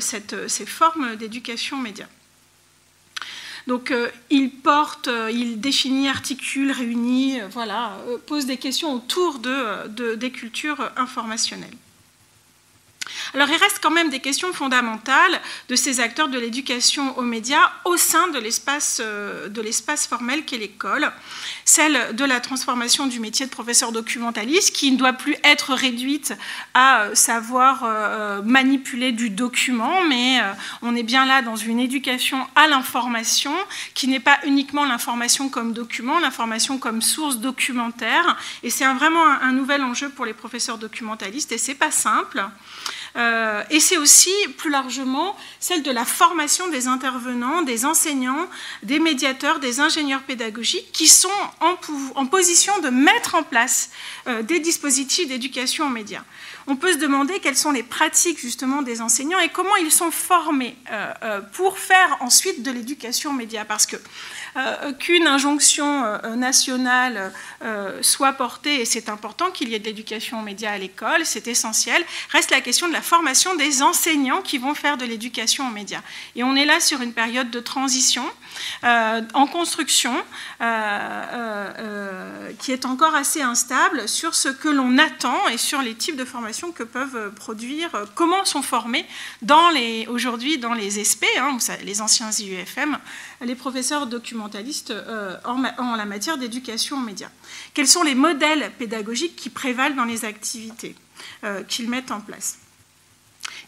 ces 0.00 0.66
formes 0.66 1.14
d'éducation 1.14 1.76
média. 1.76 2.06
Donc 3.68 3.92
il 4.30 4.50
porte, 4.50 5.08
il 5.30 5.60
définit, 5.60 6.08
articule, 6.08 6.72
réunit, 6.72 7.40
voilà, 7.52 7.98
pose 8.26 8.46
des 8.46 8.56
questions 8.56 8.94
autour 8.94 9.38
de, 9.38 10.14
des 10.14 10.30
cultures 10.32 10.90
informationnelles. 10.96 11.76
Alors 13.34 13.48
il 13.48 13.56
reste 13.56 13.78
quand 13.82 13.90
même 13.90 14.10
des 14.10 14.20
questions 14.20 14.52
fondamentales 14.52 15.40
de 15.68 15.76
ces 15.76 16.00
acteurs 16.00 16.28
de 16.28 16.38
l'éducation 16.38 17.16
aux 17.18 17.22
médias 17.22 17.72
au 17.84 17.96
sein 17.96 18.28
de 18.28 18.38
l'espace 18.38 19.00
euh, 19.04 19.48
formel 20.08 20.44
qu'est 20.44 20.58
l'école, 20.58 21.10
celle 21.68 22.16
de 22.16 22.24
la 22.24 22.40
transformation 22.40 23.06
du 23.06 23.20
métier 23.20 23.44
de 23.44 23.50
professeur 23.50 23.92
documentaliste 23.92 24.74
qui 24.74 24.90
ne 24.90 24.96
doit 24.96 25.12
plus 25.12 25.36
être 25.44 25.74
réduite 25.74 26.32
à 26.72 27.02
euh, 27.02 27.14
savoir 27.14 27.82
euh, 27.84 28.40
manipuler 28.40 29.12
du 29.12 29.28
document, 29.28 30.02
mais 30.08 30.40
on 30.80 30.96
est 30.96 31.02
bien 31.02 31.26
là 31.26 31.42
dans 31.42 31.56
une 31.56 31.78
éducation 31.78 32.38
à 32.54 32.68
l'information 32.68 33.52
qui 33.92 34.08
n'est 34.08 34.18
pas 34.18 34.38
uniquement 34.46 34.86
l'information 34.86 35.50
comme 35.50 35.74
document, 35.74 36.18
l'information 36.20 36.78
comme 36.78 37.02
source 37.02 37.36
documentaire, 37.36 38.38
et 38.62 38.70
c'est 38.70 38.86
vraiment 38.94 39.26
un, 39.26 39.52
nouvel 39.52 39.82
enjeu 39.82 40.08
pour 40.08 40.24
les 40.24 40.32
professeurs 40.32 40.78
documentalistes, 40.78 41.52
et 41.52 41.58
c'est 41.58 41.74
pas 41.74 41.90
simple. 41.90 42.42
Euh, 43.18 43.64
et 43.70 43.80
c'est 43.80 43.96
aussi 43.96 44.32
plus 44.56 44.70
largement 44.70 45.36
celle 45.58 45.82
de 45.82 45.90
la 45.90 46.04
formation 46.04 46.68
des 46.68 46.86
intervenants, 46.86 47.62
des 47.62 47.84
enseignants, 47.84 48.48
des 48.84 49.00
médiateurs, 49.00 49.58
des 49.58 49.80
ingénieurs 49.80 50.22
pédagogiques 50.22 50.92
qui 50.92 51.08
sont 51.08 51.28
en, 51.60 52.26
position 52.26 52.78
de 52.80 52.90
mettre 52.90 53.34
en 53.34 53.42
place 53.42 53.90
euh, 54.28 54.42
des 54.42 54.60
dispositifs 54.60 55.28
d'éducation 55.28 55.86
aux 55.86 55.90
médias. 55.90 56.22
On 56.68 56.76
peut 56.76 56.92
se 56.92 56.98
demander 56.98 57.40
quelles 57.40 57.56
sont 57.56 57.72
les 57.72 57.82
pratiques 57.82 58.38
justement 58.38 58.82
des 58.82 59.00
enseignants 59.00 59.40
et 59.40 59.48
comment 59.48 59.74
ils 59.76 59.90
sont 59.90 60.10
formés 60.10 60.76
euh, 60.92 61.40
pour 61.54 61.78
faire 61.78 62.18
ensuite 62.20 62.62
de 62.62 62.70
l'éducation 62.70 63.30
aux 63.30 63.34
médias. 63.34 63.64
Parce 63.64 63.86
que 63.86 63.96
qu'une 64.98 65.26
injonction 65.26 66.04
euh, 66.04 66.34
nationale 66.34 67.32
euh, 67.62 67.98
soit 68.02 68.32
portée, 68.32 68.80
et 68.80 68.84
c'est 68.84 69.08
important 69.08 69.50
qu'il 69.50 69.68
y 69.68 69.74
ait 69.74 69.78
de 69.78 69.84
l'éducation 69.84 70.40
aux 70.40 70.42
médias 70.42 70.72
à 70.72 70.78
l'école, 70.78 71.24
c'est 71.24 71.48
essentiel, 71.48 72.02
reste 72.30 72.50
la 72.50 72.60
question 72.60 72.88
de 72.88 72.92
la 72.92 73.02
formation 73.02 73.54
des 73.56 73.82
enseignants 73.82 74.42
qui 74.42 74.58
vont 74.58 74.74
faire 74.74 74.96
de 74.96 75.04
l'éducation 75.04 75.68
aux 75.68 75.72
médias. 75.72 76.02
Et 76.36 76.44
on 76.44 76.56
est 76.56 76.64
là 76.64 76.80
sur 76.80 77.02
une 77.02 77.12
période 77.12 77.50
de 77.50 77.60
transition 77.60 78.24
en 78.82 79.46
construction 79.46 80.14
qui 82.58 82.72
est 82.72 82.84
encore 82.84 83.14
assez 83.14 83.42
instable 83.42 84.08
sur 84.08 84.34
ce 84.34 84.48
que 84.48 84.68
l'on 84.68 84.98
attend 84.98 85.48
et 85.48 85.58
sur 85.58 85.82
les 85.82 85.94
types 85.94 86.16
de 86.16 86.24
formations 86.24 86.72
que 86.72 86.82
peuvent 86.82 87.32
produire, 87.34 87.90
comment 88.14 88.44
sont 88.44 88.62
formés 88.62 89.06
aujourd'hui 90.08 90.58
dans 90.58 90.74
les 90.74 91.04
SP, 91.04 91.24
hein, 91.38 91.56
les 91.84 92.00
anciens 92.00 92.30
IUFM, 92.30 92.98
les 93.40 93.54
professeurs 93.54 94.06
documentalistes 94.06 94.90
euh, 94.90 95.36
en, 95.44 95.96
la 95.96 96.04
matière 96.04 96.38
d'éducation 96.38 96.96
aux 96.96 97.00
médias. 97.02 97.30
Quels 97.74 97.88
sont 97.88 98.02
les 98.02 98.14
modèles 98.14 98.70
pédagogiques 98.78 99.36
qui 99.36 99.50
prévalent 99.50 99.96
dans 99.96 100.04
les 100.04 100.24
activités 100.24 100.94
euh, 101.44 101.62
qu'ils 101.62 101.88
mettent 101.88 102.10
en 102.10 102.20
place? 102.20 102.58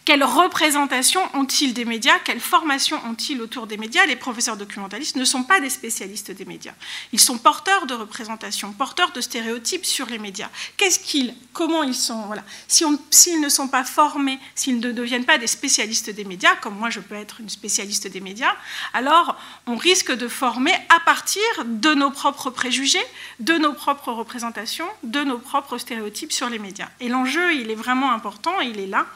Quelle 0.04 0.24
représentation 0.24 1.20
ont-ils 1.34 1.74
des 1.74 1.84
médias 1.84 2.18
Quelle 2.24 2.40
formation 2.40 2.98
ont-ils 3.06 3.40
autour 3.42 3.66
des 3.66 3.76
médias? 3.76 4.06
Les 4.06 4.16
professeurs 4.16 4.56
documentalistes 4.56 5.16
ne 5.16 5.24
sont 5.24 5.44
pas 5.44 5.60
des 5.60 5.68
spécialistes 5.68 6.30
des 6.30 6.46
médias. 6.46 6.72
Ils 7.12 7.20
sont 7.20 7.36
porteurs 7.36 7.86
de 7.86 7.94
représentations, 7.94 8.72
porteurs 8.72 9.12
de 9.12 9.20
stéréotypes 9.20 9.84
sur 9.84 10.06
les 10.06 10.18
médias. 10.18 10.48
Qu'est-ce 10.78 10.98
qu'ils, 10.98 11.34
comment 11.52 11.82
ils 11.82 11.94
sont 11.94 12.22
voilà. 12.22 12.42
S'ils 12.66 13.40
ne 13.40 13.48
sont 13.50 13.68
pas 13.68 13.84
formés, 13.84 14.38
s'ils 14.54 14.80
ne 14.80 14.90
deviennent 14.90 15.26
pas 15.26 15.38
des 15.38 15.46
spécialistes 15.46 16.10
des 16.10 16.24
médias, 16.24 16.56
comme 16.56 16.76
moi 16.76 16.88
je 16.88 17.00
peux 17.00 17.14
être 17.14 17.40
une 17.40 17.50
spécialiste 17.50 18.06
des 18.06 18.20
médias, 18.20 18.56
alors 18.94 19.36
on 19.66 19.76
risque 19.76 20.12
de 20.12 20.28
former 20.28 20.74
à 20.88 21.00
partir 21.00 21.42
de 21.64 21.92
nos 21.92 22.10
propres 22.10 22.50
préjugés, 22.50 23.04
de 23.38 23.58
nos 23.58 23.74
propres 23.74 24.12
représentations, 24.12 24.88
de 25.02 25.22
nos 25.22 25.38
propres 25.38 25.76
stéréotypes 25.76 26.32
sur 26.32 26.48
les 26.48 26.58
médias. 26.58 26.88
Et 27.00 27.08
l'enjeu, 27.08 27.54
il 27.54 27.70
est 27.70 27.76
vraiment 27.76 28.12
important, 28.12 28.60
il 28.60 28.80
est 28.80 28.86
là 28.86 29.06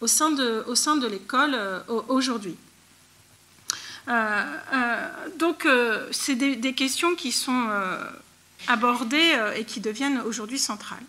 au 0.00 0.06
sein 0.06 0.30
de, 0.30 0.64
au 0.66 0.74
sein 0.74 0.96
de 0.96 1.06
l'école 1.06 1.54
euh, 1.54 1.80
aujourd'hui. 2.08 2.56
Euh, 4.08 4.42
euh, 4.74 5.08
donc, 5.38 5.66
c'est 6.10 6.34
des, 6.34 6.74
questions 6.74 7.14
qui 7.14 7.32
sont 7.32 7.68
abordées 8.68 9.32
et 9.56 9.64
qui 9.64 9.80
deviennent 9.80 10.20
aujourd'hui 10.20 10.58
centrales. 10.58 11.02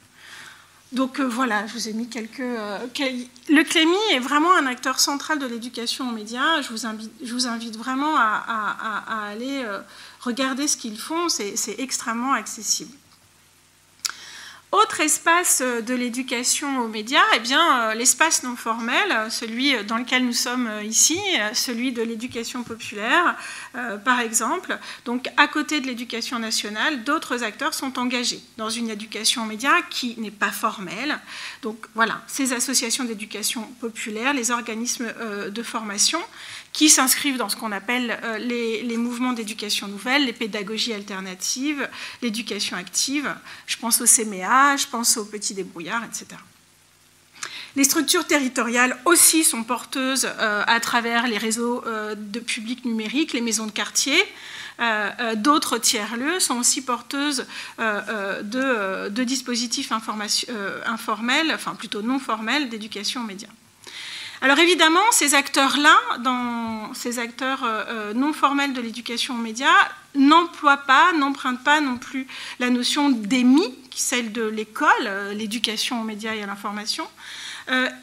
Donc 0.92 1.20
voilà, 1.20 1.68
je 1.68 1.74
vous 1.74 1.90
ai 1.90 1.94
mis 1.94 2.08
quelques. 2.08 2.38
le 2.40 3.64
CLEMI 3.64 3.98
est 4.14 4.20
vraiment 4.20 4.56
un 4.56 4.66
acteur 4.66 5.00
central 5.00 5.40
de 5.40 5.46
l'éducation 5.46 6.08
aux 6.10 6.14
médias. 6.14 6.62
Je 6.62 6.70
vous 6.70 6.86
invite, 6.86 7.12
je 7.22 7.34
vous 7.34 7.48
invite 7.48 7.76
vraiment 7.76 8.16
à, 8.16 9.04
à 9.08 9.28
aller 9.28 9.66
regarder 10.22 10.70
ce 10.70 10.78
qu'ils 10.78 10.98
font. 10.98 11.28
C'est 11.28 11.76
extrêmement 11.80 12.32
accessible. 12.32 12.96
Autre 14.82 15.02
espace 15.02 15.62
de 15.62 15.94
l'éducation 15.94 16.82
aux 16.82 16.88
médias, 16.88 17.24
eh 17.36 17.40
bien, 17.40 17.94
l'espace 17.94 18.44
non 18.44 18.56
formel, 18.56 19.30
celui 19.30 19.74
dans 19.86 19.98
lequel 19.98 20.26
nous 20.26 20.34
sommes 20.34 20.70
ici, 20.84 21.20
celui 21.54 21.92
de 21.92 22.02
l'éducation 22.02 22.64
populaire, 22.64 23.36
par 24.04 24.20
exemple. 24.20 24.78
Donc, 25.06 25.30
à 25.38 25.48
côté 25.48 25.82
de 25.82 25.88
l'éducation 25.88 26.40
nationale, 26.40 27.04
d'autres 27.04 27.44
acteurs 27.44 27.74
sont 27.74 27.98
engagés 28.00 28.42
dans 28.58 28.70
une 28.70 28.90
éducation 28.90 29.44
aux 29.44 29.48
médias 29.48 29.82
qui 29.90 30.20
n'est 30.20 30.32
pas 30.32 30.52
formelle. 30.52 31.20
Donc, 31.62 31.78
voilà, 31.94 32.22
ces 32.28 32.54
associations 32.54 33.04
d'éducation 33.06 33.64
populaire, 33.80 34.34
les 34.34 34.52
organismes 34.52 35.14
de 35.50 35.64
formation 35.64 36.22
qui 36.76 36.90
s'inscrivent 36.90 37.38
dans 37.38 37.48
ce 37.48 37.56
qu'on 37.56 37.72
appelle 37.72 38.20
euh, 38.24 38.38
les, 38.38 38.98
mouvements 38.98 39.32
d'éducation 39.32 39.88
nouvelle, 39.88 40.26
les 40.26 40.34
pédagogies 40.34 40.92
alternatives, 40.92 41.88
l'éducation 42.22 42.76
active. 42.76 43.34
Je 43.66 43.78
pense 43.78 44.02
au 44.02 44.06
CMA, 44.06 44.76
je 44.76 44.86
pense 44.88 45.16
aux 45.16 45.24
petits 45.24 45.54
débrouillards, 45.54 46.04
etc. 46.04 46.28
Les 47.78 47.86
structures 47.86 48.28
territoriales 48.28 48.98
aussi 49.06 49.46
sont 49.46 49.64
porteuses 49.64 50.26
euh, 50.26 50.64
à 50.68 50.82
travers 50.82 51.28
les 51.28 51.38
réseaux 51.38 51.82
euh, 51.86 52.14
de 52.14 52.42
public 52.42 52.84
numérique, 52.84 53.32
les 53.32 53.42
maisons 53.42 53.68
de 53.68 53.72
quartier. 53.72 54.22
D'autres 55.38 55.78
tiers-lieux 55.78 56.42
sont 56.42 56.58
aussi 56.58 56.82
porteuses 56.82 57.46
de, 57.80 59.08
de, 59.08 59.24
dispositifs 59.24 59.94
informels, 59.94 61.52
enfin 61.54 61.76
plutôt 61.76 62.02
non 62.02 62.20
formels, 62.20 62.68
d'éducation 62.68 63.22
aux 63.22 63.24
médias. 63.24 63.48
Alors 64.46 64.60
évidemment, 64.60 65.02
ces 65.12 65.34
acteurs-là, 65.34 65.98
ces 66.94 67.18
acteurs 67.18 67.64
euh, 67.64 67.84
euh, 67.88 68.14
non 68.14 68.32
formels 68.32 68.74
de 68.74 68.80
l'éducation 68.80 69.34
aux 69.34 69.40
médias, 69.40 69.74
n'emploient 70.14 70.86
pas, 70.86 71.14
n'empruntent 71.14 71.64
pas 71.64 71.82
non 71.82 71.98
plus 71.98 72.28
la 72.60 72.70
notion 72.70 73.10
d'EMI, 73.10 73.74
celle 73.96 74.32
de 74.34 74.44
l'école, 74.44 74.88
euh, 75.08 75.34
l'éducation 75.34 76.00
aux 76.00 76.04
médias 76.04 76.36
et 76.36 76.44
à 76.44 76.46
l'information. 76.46 77.08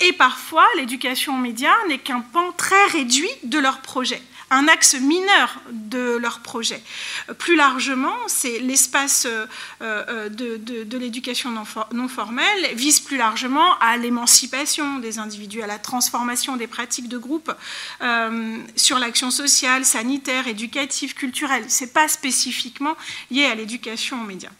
et 0.00 0.12
parfois, 0.14 0.66
l'éducation 0.76 1.36
aux 1.36 1.40
médias 1.40 1.76
n'est 1.86 1.98
qu'un 1.98 2.22
pan 2.22 2.50
très 2.56 2.86
réduit 2.86 3.30
de 3.44 3.60
leur 3.60 3.78
projet 3.78 4.20
un 4.52 4.68
axe 4.68 4.94
mineur 4.94 5.60
de 5.70 6.16
leur 6.16 6.40
projet. 6.40 6.82
Plus 7.38 7.56
largement, 7.56 8.14
c'est 8.26 8.58
l'espace 8.58 9.26
euh, 9.26 9.46
euh, 9.80 10.28
de, 10.28 10.98
l'éducation 10.98 11.50
non, 11.92 12.08
formelle 12.08 12.74
vise 12.74 13.00
plus 13.00 13.16
largement 13.16 13.78
à 13.78 13.96
l'émancipation 13.96 14.98
des 14.98 15.18
individus, 15.18 15.62
à 15.62 15.66
la 15.66 15.78
transformation 15.78 16.56
des 16.56 16.66
pratiques 16.66 17.08
de 17.08 17.16
groupe 17.16 17.52
euh, 18.02 18.58
sur 18.76 18.98
l'action 18.98 19.30
sociale, 19.30 19.86
sanitaire, 19.86 20.46
éducative, 20.46 21.14
culturelle. 21.14 21.70
Ce 21.70 21.84
n'est 21.84 21.90
pas 21.90 22.06
spécifiquement 22.08 22.94
lié 23.30 23.46
à 23.46 23.54
l'éducation 23.54 24.20
aux 24.20 24.26
médias. 24.26 24.50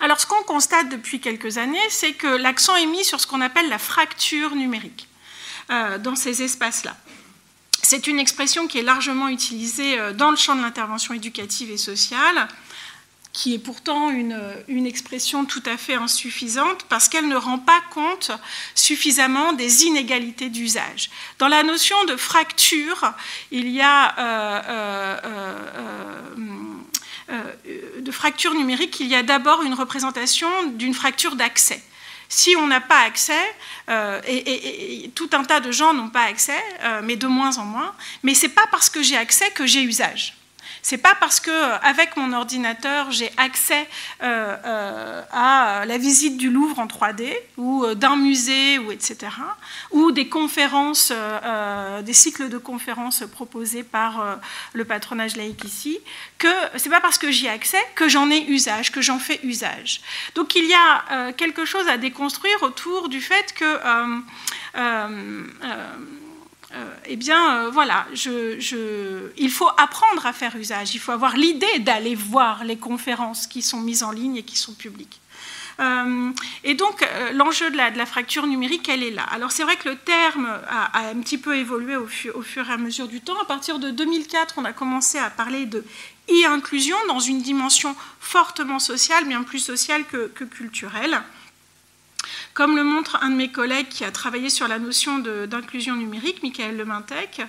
Alors, 0.00 0.20
ce 0.20 0.26
qu'on 0.26 0.42
constate 0.42 0.88
depuis 0.88 1.20
quelques 1.20 1.58
années, 1.58 1.78
c'est 1.90 2.12
que 2.12 2.26
l'accent 2.26 2.74
est 2.74 2.86
mis 2.86 3.04
sur 3.04 3.20
ce 3.20 3.26
qu'on 3.28 3.40
appelle 3.40 3.68
la 3.68 3.78
fracture 3.78 4.56
numérique 4.56 5.06
dans 6.00 6.16
ces 6.16 6.42
espaces-là. 6.42 6.96
C'est 7.90 8.06
une 8.06 8.20
expression 8.20 8.68
qui 8.68 8.78
est 8.78 8.84
largement 8.84 9.26
utilisée 9.26 9.98
euh, 9.98 10.12
dans 10.12 10.30
le 10.30 10.36
champ 10.36 10.54
de 10.54 10.62
l'intervention 10.62 11.12
éducative 11.12 11.72
et 11.72 11.76
sociale, 11.76 12.46
qui 13.32 13.52
est 13.52 13.58
pourtant 13.58 14.10
une, 14.10 14.86
expression 14.86 15.44
tout 15.44 15.62
à 15.66 15.76
fait 15.76 15.94
insuffisante 15.94 16.84
parce 16.88 17.08
qu'elle 17.08 17.26
ne 17.26 17.34
rend 17.34 17.58
pas 17.58 17.80
compte 17.92 18.30
suffisamment 18.76 19.54
des 19.54 19.86
inégalités 19.86 20.50
d'usage. 20.50 21.10
Dans 21.40 21.48
la 21.48 21.64
notion 21.64 21.96
de 22.04 22.14
fracture, 22.14 23.12
il 23.50 23.68
y 23.68 23.80
a 23.80 24.14
euh, 24.20 25.16
euh, 27.30 28.00
de 28.00 28.12
fracture 28.12 28.54
numérique, 28.54 29.00
il 29.00 29.08
y 29.08 29.16
a 29.16 29.24
d'abord 29.24 29.62
une 29.62 29.74
représentation 29.74 30.48
d'une 30.74 30.94
fracture 30.94 31.34
d'accès. 31.34 31.82
Si 32.32 32.54
on 32.56 32.68
n'a 32.68 32.80
pas 32.80 33.00
accès, 33.00 33.42
euh, 33.88 34.20
et, 34.24 35.10
tout 35.16 35.28
un 35.32 35.42
tas 35.42 35.58
de 35.58 35.72
gens 35.72 35.92
n'ont 35.92 36.10
pas 36.10 36.22
accès, 36.22 36.62
euh, 36.84 37.00
mais 37.02 37.16
de 37.16 37.26
moins 37.26 37.58
en 37.58 37.64
moins, 37.64 37.92
mais 38.22 38.34
ce 38.34 38.46
pas 38.46 38.68
parce 38.70 38.88
que 38.88 39.02
j'ai 39.02 39.16
accès 39.16 39.50
que 39.50 39.66
j'ai 39.66 39.82
usage. 39.82 40.39
C'est 40.82 40.98
pas 40.98 41.14
parce 41.14 41.40
que 41.40 41.50
avec 41.84 42.16
mon 42.16 42.32
ordinateur 42.32 43.10
j'ai 43.10 43.30
accès 43.36 43.88
euh, 44.22 44.56
euh, 44.64 45.22
à 45.32 45.84
la 45.86 45.98
visite 45.98 46.36
du 46.36 46.50
Louvre 46.50 46.78
en 46.78 46.86
3D 46.86 47.34
ou 47.56 47.84
euh, 47.84 47.94
d'un 47.94 48.16
musée 48.16 48.78
ou 48.78 48.92
etc. 48.92 49.28
ou 49.90 50.12
des 50.12 50.28
conférences, 50.28 51.12
des 52.02 52.12
cycles 52.12 52.48
de 52.48 52.58
conférences 52.58 53.24
proposés 53.32 53.82
par 53.82 54.38
le 54.72 54.84
patronage 54.84 55.36
laïque 55.36 55.64
ici 55.64 55.98
que 56.38 56.48
c'est 56.76 56.90
pas 56.90 57.00
parce 57.00 57.18
que 57.18 57.30
j'y 57.30 57.46
ai 57.46 57.50
accès 57.50 57.82
que 57.94 58.08
j'en 58.08 58.30
ai 58.30 58.44
usage, 58.48 58.92
que 58.92 59.00
j'en 59.00 59.18
fais 59.18 59.40
usage. 59.42 60.00
Donc 60.34 60.54
il 60.54 60.64
y 60.66 60.74
a 60.74 61.32
quelque 61.32 61.64
chose 61.64 61.86
à 61.88 61.96
déconstruire 61.96 62.62
autour 62.62 63.08
du 63.08 63.20
fait 63.20 63.52
que 63.52 63.78
euh, 64.76 65.46
eh 67.06 67.16
bien, 67.16 67.56
euh, 67.56 67.70
voilà, 67.70 68.06
il 68.14 69.50
faut 69.50 69.68
apprendre 69.76 70.26
à 70.26 70.32
faire 70.32 70.54
usage. 70.56 70.94
Il 70.94 71.00
faut 71.00 71.12
avoir 71.12 71.36
l'idée 71.36 71.80
d'aller 71.80 72.14
voir 72.14 72.64
les 72.64 72.76
conférences 72.76 73.46
qui 73.46 73.62
sont 73.62 73.80
mises 73.80 74.02
en 74.02 74.12
ligne 74.12 74.36
et 74.36 74.42
qui 74.42 74.56
sont 74.56 74.74
publiques. 74.74 75.20
Euh, 75.80 76.30
et 76.62 76.74
donc, 76.74 77.06
l'enjeu 77.32 77.70
de 77.70 77.76
la, 77.76 78.06
fracture 78.06 78.46
numérique, 78.46 78.88
elle 78.88 79.02
est 79.02 79.10
là. 79.10 79.24
Alors, 79.32 79.50
c'est 79.50 79.64
vrai 79.64 79.76
que 79.76 79.88
le 79.88 79.96
terme 79.96 80.46
a, 80.68 81.08
un 81.08 81.20
petit 81.20 81.38
peu 81.38 81.56
évolué 81.56 81.96
au, 81.96 82.06
fur 82.06 82.68
et 82.68 82.72
à 82.72 82.76
mesure 82.76 83.08
du 83.08 83.20
temps. 83.20 83.40
À 83.40 83.46
partir 83.46 83.78
de 83.78 83.90
2004, 83.90 84.54
on 84.58 84.64
a 84.64 84.72
commencé 84.72 85.18
à 85.18 85.30
parler 85.30 85.66
de 85.66 85.84
e-inclusion 86.28 86.96
dans 87.08 87.18
une 87.18 87.40
dimension 87.40 87.96
fortement 88.20 88.78
sociale, 88.78 89.24
bien 89.24 89.42
plus 89.42 89.58
sociale 89.58 90.04
que 90.04 90.44
culturelle. 90.44 91.22
Comme 92.54 92.76
le 92.76 92.84
montre 92.84 93.18
un 93.22 93.30
de 93.30 93.36
mes 93.36 93.50
collègues 93.50 93.88
qui 93.88 94.04
a 94.04 94.10
travaillé 94.10 94.50
sur 94.50 94.66
la 94.66 94.78
notion 94.78 95.18
d'inclusion 95.18 95.94
numérique, 95.94 96.42
Michael 96.42 96.76
Lemintec, 96.76 97.42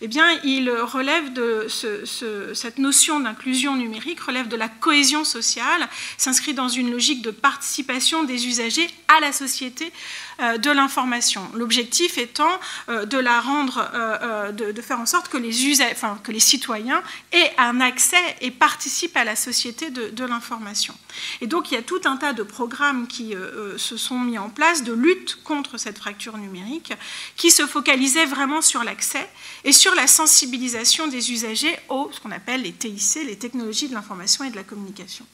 eh 0.00 0.08
bien, 0.08 0.26
il 0.44 0.70
relève 0.70 1.32
de 1.32 1.66
cette 1.68 2.78
notion 2.78 3.20
d'inclusion 3.20 3.76
numérique 3.76 4.20
relève 4.20 4.48
de 4.48 4.56
la 4.56 4.68
cohésion 4.68 5.24
sociale, 5.24 5.88
s'inscrit 6.16 6.54
dans 6.54 6.68
une 6.68 6.90
logique 6.90 7.22
de 7.22 7.30
participation 7.30 8.24
des 8.24 8.46
usagers 8.46 8.88
à 9.08 9.20
la 9.20 9.32
société 9.32 9.92
euh, 10.40 10.56
de 10.56 10.70
l'information. 10.70 11.42
L'objectif 11.54 12.16
étant 12.16 12.60
euh, 12.88 13.04
euh, 13.12 14.52
de, 14.52 14.82
faire 14.82 15.00
en 15.00 15.06
sorte 15.06 15.28
que 15.28 15.36
les, 15.36 15.50
que 15.50 16.30
les 16.30 16.40
citoyens 16.40 17.02
aient 17.32 17.52
un 17.58 17.80
accès 17.80 18.36
et 18.40 18.52
participent 18.52 19.16
à 19.16 19.24
la 19.24 19.34
société 19.34 19.90
de, 19.90 20.24
l'information. 20.24 20.94
Et 21.40 21.48
donc 21.48 21.72
il 21.72 21.74
y 21.74 21.76
a 21.76 21.82
tout 21.82 22.00
un 22.04 22.16
tas 22.16 22.34
de 22.34 22.42
programmes 22.44 23.08
qui 23.08 23.34
se 23.76 23.96
sont 23.96 24.18
mis 24.18 24.38
en 24.38 24.47
place 24.48 24.84
de 24.84 24.92
lutte 24.92 25.38
contre 25.44 25.78
cette 25.78 25.98
fracture 25.98 26.38
numérique, 26.38 26.92
qui 27.36 27.50
se 27.50 27.66
focalisaient 27.66 28.26
vraiment 28.26 28.62
sur 28.62 28.84
l'accès 28.84 29.28
et 29.64 29.72
sur 29.72 29.94
la 29.94 30.06
sensibilisation 30.06 31.08
des 31.08 31.32
usagers 31.32 31.76
aux 31.88 32.10
ce 32.12 32.20
qu'on 32.20 32.30
appelle 32.30 32.62
les 32.62 32.72
TIC, 32.72 33.26
les 33.26 33.36
technologies 33.36 33.88
de 33.88 33.94
l'information 33.94 34.44
et 34.44 34.50
de 34.50 34.56
la 34.56 34.64
communication. 34.64 35.26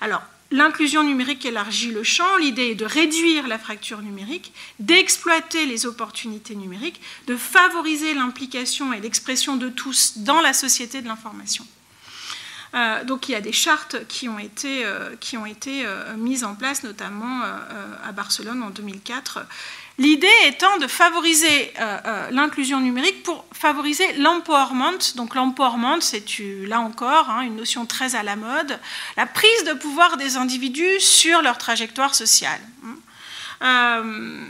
Alors, 0.00 0.22
L'inclusion 0.52 1.02
numérique 1.02 1.44
élargit 1.44 1.90
le 1.90 2.04
champ. 2.04 2.36
L'idée 2.36 2.70
est 2.70 2.74
de 2.76 2.84
réduire 2.84 3.48
la 3.48 3.58
fracture 3.58 4.00
numérique, 4.00 4.52
d'exploiter 4.78 5.66
les 5.66 5.86
opportunités 5.86 6.54
numériques, 6.54 7.00
de 7.26 7.36
favoriser 7.36 8.14
l'implication 8.14 8.92
et 8.92 9.00
l'expression 9.00 9.56
de 9.56 9.68
tous 9.68 10.18
dans 10.18 10.40
la 10.40 10.52
société 10.52 11.02
de 11.02 11.08
l'information. 11.08 11.66
Euh, 12.74 13.04
donc 13.04 13.28
il 13.28 13.32
y 13.32 13.34
a 13.34 13.40
des 13.40 13.52
chartes 13.52 14.06
qui 14.08 14.28
ont 14.28 14.38
été, 14.38 14.84
euh, 14.84 15.14
qui 15.20 15.36
ont 15.36 15.46
été 15.46 15.86
euh, 15.86 16.14
mises 16.16 16.44
en 16.44 16.54
place, 16.54 16.82
notamment 16.82 17.42
à 18.04 18.12
Barcelone 18.12 18.62
en 18.62 18.70
2004, 18.70 19.40
L'idée 19.98 20.28
étant 20.44 20.76
de 20.76 20.86
favoriser 20.86 21.72
l'inclusion 22.30 22.80
numérique 22.80 23.22
pour 23.22 23.46
favoriser 23.54 24.12
l'empowerment. 24.18 24.98
Donc 25.14 25.34
l'empowerment, 25.34 26.02
c'est 26.02 26.22
là 26.66 26.80
encore 26.80 27.30
hein, 27.30 27.40
une 27.40 27.56
notion 27.56 27.86
très 27.86 28.14
à 28.14 28.22
la 28.22 28.36
mode, 28.36 28.78
la 29.16 29.24
prise 29.24 29.64
de 29.64 29.72
pouvoir 29.72 30.18
des 30.18 30.36
individus 30.36 31.00
sur 31.00 31.40
leur 31.40 31.56
trajectoire 31.56 32.14
sociale. 32.14 32.60
Euh, 33.62 34.44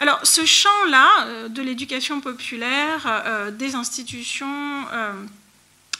alors 0.00 0.18
ce 0.24 0.44
champ-là 0.44 1.48
de 1.48 1.62
l'éducation 1.62 2.20
populaire, 2.20 3.52
des 3.52 3.76
institutions 3.76 4.84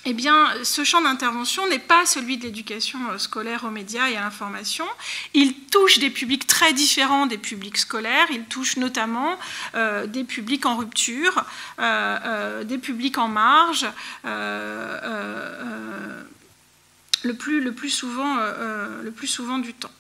eh 0.09 0.15
bien, 0.15 0.55
ce 0.63 0.85
champ 0.85 1.03
d'intervention 1.03 1.67
n'est 1.67 1.81
pas 1.81 2.07
celui 2.07 2.39
de 2.39 2.45
l'éducation 2.45 3.11
euh, 3.11 3.19
scolaire 3.19 3.65
aux 3.65 3.71
médias 3.71 4.09
et 4.09 4.17
à 4.17 4.21
l'information. 4.21 4.87
Il 5.35 5.53
touche 5.65 5.99
des 5.99 6.11
publics 6.11 6.47
très 6.47 6.73
différents 6.73 7.27
des 7.27 7.39
publics 7.39 7.77
scolaires. 7.77 8.29
Il 8.31 8.45
touche 8.45 8.77
notamment 8.77 9.37
euh, 9.75 10.07
des 10.07 10.23
publics 10.23 10.65
en 10.65 10.77
rupture, 10.77 11.45
euh, 11.81 12.63
des 12.63 12.79
publics 12.79 13.19
en 13.19 13.27
marge, 13.27 13.85
le, 17.25 17.35
plus, 17.37 17.61
le, 17.61 17.73
plus 17.73 17.91
souvent, 17.91 18.37
le 18.37 19.11
plus 19.11 19.27
souvent 19.27 19.59
du 19.59 19.75
temps. 19.75 19.91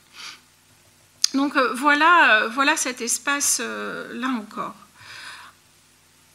Donc 1.35 1.57
voilà, 1.75 2.47
voilà 2.53 2.77
cet 2.77 3.01
espace-là 3.01 4.29
encore. 4.29 4.77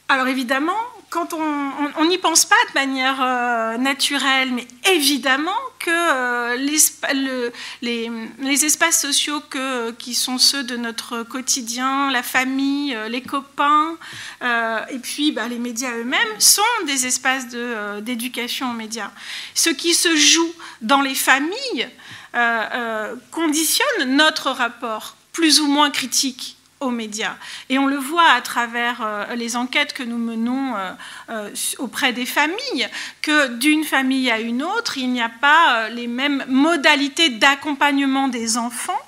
Alors 0.10 0.28
évidemment, 0.28 0.76
quand 1.12 1.34
on 1.34 2.06
n'y 2.06 2.18
pense 2.18 2.46
pas 2.46 2.56
de 2.70 2.74
manière 2.74 3.22
euh, 3.22 3.78
naturelle, 3.78 4.54
mais 4.54 4.66
évidemment 4.90 5.52
que 5.78 5.92
euh, 5.92 7.50
les, 7.82 8.66
espaces 8.66 9.02
sociaux 9.02 9.44
qui 10.00 10.16
sont 10.16 10.38
ceux 10.38 10.64
de 10.64 10.78
notre 10.78 11.24
quotidien, 11.24 12.10
la 12.12 12.24
famille, 12.24 12.96
euh, 12.96 13.10
les 13.10 13.22
copains, 13.22 13.98
et 14.42 15.00
puis 15.00 15.34
bah, 15.34 15.50
les 15.50 15.60
médias 15.60 15.92
eux-mêmes, 15.92 16.40
sont 16.40 16.62
des 16.88 17.06
espaces 17.06 17.48
d'éducation 18.00 18.72
aux 18.72 18.76
médias. 18.76 19.12
Ce 19.54 19.70
qui 19.70 19.94
se 19.94 20.16
joue 20.16 20.54
dans 20.82 21.02
les 21.02 21.16
familles 21.16 21.90
conditionne 23.32 24.16
notre 24.16 24.50
rapport 24.52 25.18
plus 25.34 25.60
ou 25.60 25.68
moins 25.68 25.92
critique 25.92 26.56
aux 26.82 26.90
médias. 26.90 27.36
Et 27.70 27.80
on 27.80 27.88
le 27.88 27.96
voit 27.96 28.30
à 28.36 28.42
travers 28.42 29.02
euh, 29.02 29.36
les 29.36 29.56
enquêtes 29.56 29.94
que 29.94 30.04
nous 30.04 30.18
menons 30.18 30.76
euh, 30.76 30.92
euh, 31.30 31.50
auprès 31.78 32.12
des 32.12 32.26
familles, 32.26 32.90
que 33.22 33.48
d'une 33.56 33.84
famille 33.84 34.30
à 34.30 34.40
une 34.40 34.64
autre, 34.64 34.98
il 34.98 35.12
n'y 35.12 35.22
a 35.22 35.30
pas 35.30 35.90
les 35.90 36.08
mêmes 36.08 36.44
modalités 36.48 37.30
d'accompagnement 37.30 38.28
des 38.28 38.58
enfants 38.58 39.00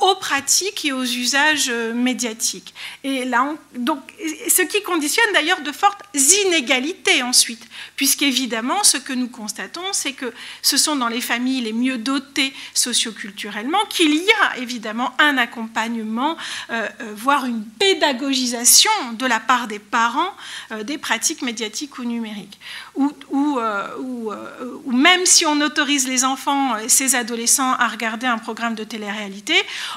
aux 0.00 0.14
pratiques 0.16 0.84
et 0.84 0.92
aux 0.92 1.04
usages 1.04 1.70
médiatiques. 1.70 2.74
Et 3.04 3.24
là, 3.24 3.54
donc, 3.76 4.00
ce 4.48 4.62
qui 4.62 4.82
conditionne 4.82 5.32
d'ailleurs 5.32 5.60
de 5.60 5.72
fortes 5.72 6.02
inégalités 6.46 7.22
ensuite, 7.22 7.66
puisqu'évidemment, 7.96 8.82
ce 8.84 8.96
que 8.96 9.12
nous 9.12 9.28
constatons, 9.28 9.82
c'est 9.92 10.12
que 10.12 10.32
ce 10.62 10.76
sont 10.76 10.96
dans 10.96 11.08
les 11.08 11.20
familles 11.20 11.62
les 11.62 11.72
mieux 11.72 11.98
dotées 11.98 12.52
socioculturellement 12.74 13.84
qu'il 13.88 14.14
y 14.14 14.28
a 14.42 14.58
évidemment 14.58 15.12
un 15.18 15.38
accompagnement, 15.38 16.36
euh, 16.70 16.88
euh, 17.00 17.12
voire 17.16 17.44
une 17.44 17.64
pédagogisation 17.64 18.90
de 19.12 19.26
la 19.26 19.40
part 19.40 19.66
des 19.66 19.78
parents 19.78 20.32
euh, 20.72 20.82
des 20.82 20.98
pratiques 20.98 21.42
médiatiques 21.42 21.98
ou 21.98 22.04
numériques. 22.04 22.58
Ou, 22.94 23.12
ou, 23.30 23.58
ou, 24.00 24.92
même 24.92 25.26
si 25.26 25.44
on 25.44 25.60
autorise 25.60 26.08
les 26.08 26.24
enfants 26.24 26.76
ces 26.88 27.14
adolescents 27.14 27.72
à 27.74 27.88
regarder 27.88 28.26
un 28.26 28.38
programme 28.38 28.74
de 28.74 28.84
télé-réalité, 28.84 29.45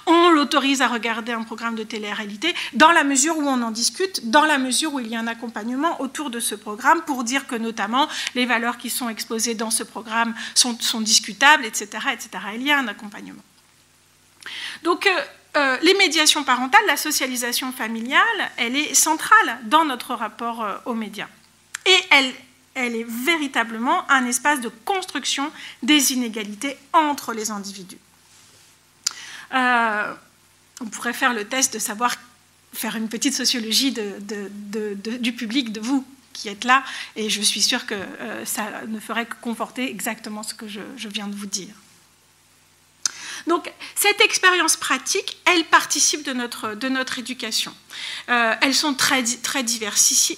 on 0.05 0.29
l'autorise 0.29 0.81
à 0.81 0.87
regarder 0.87 1.31
un 1.31 1.43
programme 1.43 1.75
de 1.75 1.83
télé-réalité 1.83 2.53
dans 2.73 2.91
la 2.91 3.03
mesure 3.03 3.37
où 3.37 3.47
on 3.47 3.61
en 3.61 3.71
discute, 3.71 4.29
dans 4.29 4.45
la 4.45 4.57
mesure 4.57 4.93
où 4.93 4.99
il 4.99 5.07
y 5.07 5.15
a 5.15 5.19
un 5.19 5.27
accompagnement 5.27 6.01
autour 6.01 6.29
de 6.29 6.39
ce 6.39 6.55
programme 6.55 7.01
pour 7.01 7.23
dire 7.23 7.47
que 7.47 7.55
notamment 7.55 8.07
les 8.35 8.45
valeurs 8.45 8.77
qui 8.77 8.89
sont 8.89 9.09
exposées 9.09 9.55
dans 9.55 9.71
ce 9.71 9.83
programme 9.83 10.35
sont, 10.55 11.01
discutables, 11.01 11.65
etc.. 11.65 11.89
Il 12.55 12.63
y 12.63 12.71
a 12.71 12.77
un 12.77 12.87
accompagnement. 12.87 13.41
Donc, 14.83 15.07
euh, 15.07 15.21
euh, 15.57 15.77
les 15.81 15.93
médiations 15.95 16.43
parentales, 16.43 16.85
la 16.87 16.97
socialisation 16.97 17.71
familiale, 17.71 18.51
elle 18.57 18.75
est 18.75 18.93
centrale 18.93 19.59
dans 19.63 19.85
notre 19.85 20.13
rapport 20.13 20.63
euh, 20.63 20.75
aux 20.85 20.93
médias. 20.93 21.27
Et 21.85 21.97
elle 22.75 22.95
est 22.95 23.07
véritablement 23.07 24.09
un 24.11 24.25
espace 24.25 24.61
de 24.61 24.69
construction 24.85 25.51
des 25.81 26.13
inégalités 26.13 26.77
entre 26.93 27.33
les 27.33 27.51
individus. 27.51 27.97
On 29.51 30.85
pourrait 30.91 31.13
faire 31.13 31.33
le 31.33 31.45
test 31.45 31.73
de 31.73 31.79
savoir 31.79 32.15
faire 32.73 32.95
une 32.95 33.09
petite 33.09 33.33
sociologie 33.33 33.91
du 33.91 35.33
public, 35.33 35.71
de 35.71 35.79
vous, 35.79 36.05
qui 36.33 36.49
êtes 36.49 36.63
là, 36.63 36.83
et 37.15 37.29
je 37.29 37.41
suis 37.41 37.61
sûre 37.61 37.85
que 37.85 37.95
euh, 37.95 38.45
ça 38.45 38.81
ne 38.87 38.99
ferait 38.99 39.25
que 39.25 39.35
conforter 39.41 39.89
exactement 39.89 40.43
ce 40.43 40.53
que 40.53 40.67
je, 40.67 41.07
viens 41.09 41.27
de 41.27 41.35
vous 41.35 41.47
dire. 41.47 41.73
Donc, 43.47 43.71
cette 43.95 44.21
expérience 44.21 44.77
pratique, 44.77 45.37
elle 45.45 45.65
participe 45.65 46.23
de 46.23 46.33
notre, 46.33 46.75
de 46.75 46.89
notre 46.89 47.19
éducation. 47.19 47.73
Euh, 48.29 48.53
elles 48.61 48.75
sont 48.75 48.93
très, 48.93 49.23
très 49.23 49.63
diversifiées, 49.63 50.37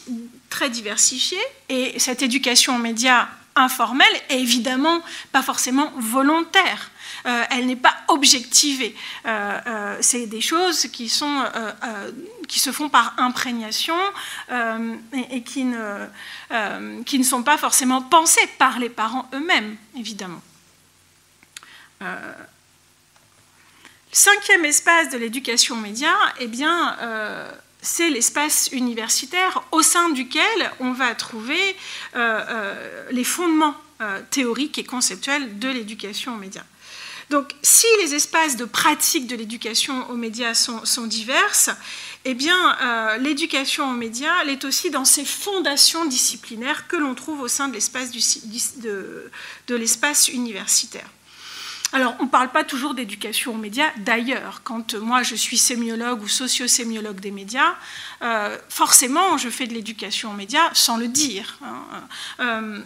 et 1.69 1.99
cette 1.99 2.21
éducation 2.21 2.75
aux 2.75 2.79
médias 2.79 3.27
informelle 3.55 4.07
est 4.29 4.39
évidemment 4.39 5.01
pas 5.31 5.43
forcément 5.43 5.91
volontaire. 5.97 6.91
Euh, 7.25 7.43
elle 7.51 7.65
n'est 7.67 7.75
pas 7.75 7.95
objectivée. 8.07 8.95
Euh, 9.25 9.59
euh, 9.67 9.97
c'est 10.01 10.25
des 10.25 10.41
choses 10.41 10.87
qui, 10.87 11.09
se 11.09 12.71
font 12.71 12.89
par 12.89 13.13
imprégnation 13.17 13.95
et, 15.29 15.43
qui, 15.43 15.65
ne, 15.65 17.23
sont 17.23 17.43
pas 17.43 17.57
forcément 17.57 18.01
pensées 18.01 18.47
par 18.57 18.79
les 18.79 18.89
parents 18.89 19.29
eux-mêmes, 19.33 19.77
évidemment. 19.97 20.41
Cinquième 24.11 24.65
espace 24.65 25.09
de 25.09 25.17
l'éducation 25.17 25.75
aux 25.75 25.79
médias, 25.79 26.17
eh 26.39 26.47
bien, 26.47 26.97
c'est 27.81 28.09
l'espace 28.09 28.69
universitaire 28.71 29.63
au 29.71 29.83
sein 29.83 30.09
duquel 30.09 30.71
on 30.79 30.91
va 30.93 31.13
trouver 31.13 31.75
les 32.15 33.23
fondements 33.23 33.75
théoriques 34.31 34.79
et 34.79 34.83
conceptuels 34.83 35.59
de 35.59 35.69
l'éducation 35.69 36.33
aux 36.33 36.37
médias. 36.37 36.63
Donc, 37.31 37.55
si 37.63 37.87
les 38.01 38.13
espaces 38.13 38.57
de 38.57 38.65
pratique 38.65 39.25
de 39.25 39.37
l'éducation 39.37 40.09
aux 40.09 40.17
médias 40.17 40.53
sont, 40.53 41.07
diverses, 41.07 41.69
eh 42.25 42.33
bien, 42.33 42.77
euh, 42.81 43.17
l'éducation 43.19 43.89
aux 43.89 43.95
médias, 43.95 44.33
elle 44.41 44.49
est 44.49 44.65
aussi 44.65 44.91
dans 44.91 45.05
ces 45.05 45.23
fondations 45.23 46.03
disciplinaires 46.03 46.89
que 46.89 46.97
l'on 46.97 47.15
trouve 47.15 47.39
au 47.39 47.47
sein 47.47 47.69
de 47.69 47.73
l'espace, 47.73 48.11
de 48.11 49.31
l'espace 49.69 50.27
universitaire. 50.27 51.07
Alors, 51.93 52.15
on 52.19 52.23
ne 52.23 52.29
parle 52.29 52.51
pas 52.51 52.65
toujours 52.65 52.93
d'éducation 52.93 53.53
aux 53.53 53.57
médias. 53.57 53.91
D'ailleurs, 53.97 54.61
quand 54.65 54.93
moi 54.95 55.23
je 55.23 55.35
suis 55.35 55.57
sémiologue 55.57 56.21
ou 56.21 56.27
socio-sémiologue 56.27 57.21
des 57.21 57.31
médias, 57.31 57.75
euh, 58.21 58.57
forcément, 58.67 59.37
je 59.37 59.49
fais 59.49 59.67
de 59.67 59.73
l'éducation 59.73 60.31
aux 60.31 60.35
médias 60.35 60.69
sans 60.73 60.97
le 60.97 61.07
dire. 61.07 61.57
Hein. 61.63 62.03
Euh, 62.41 62.79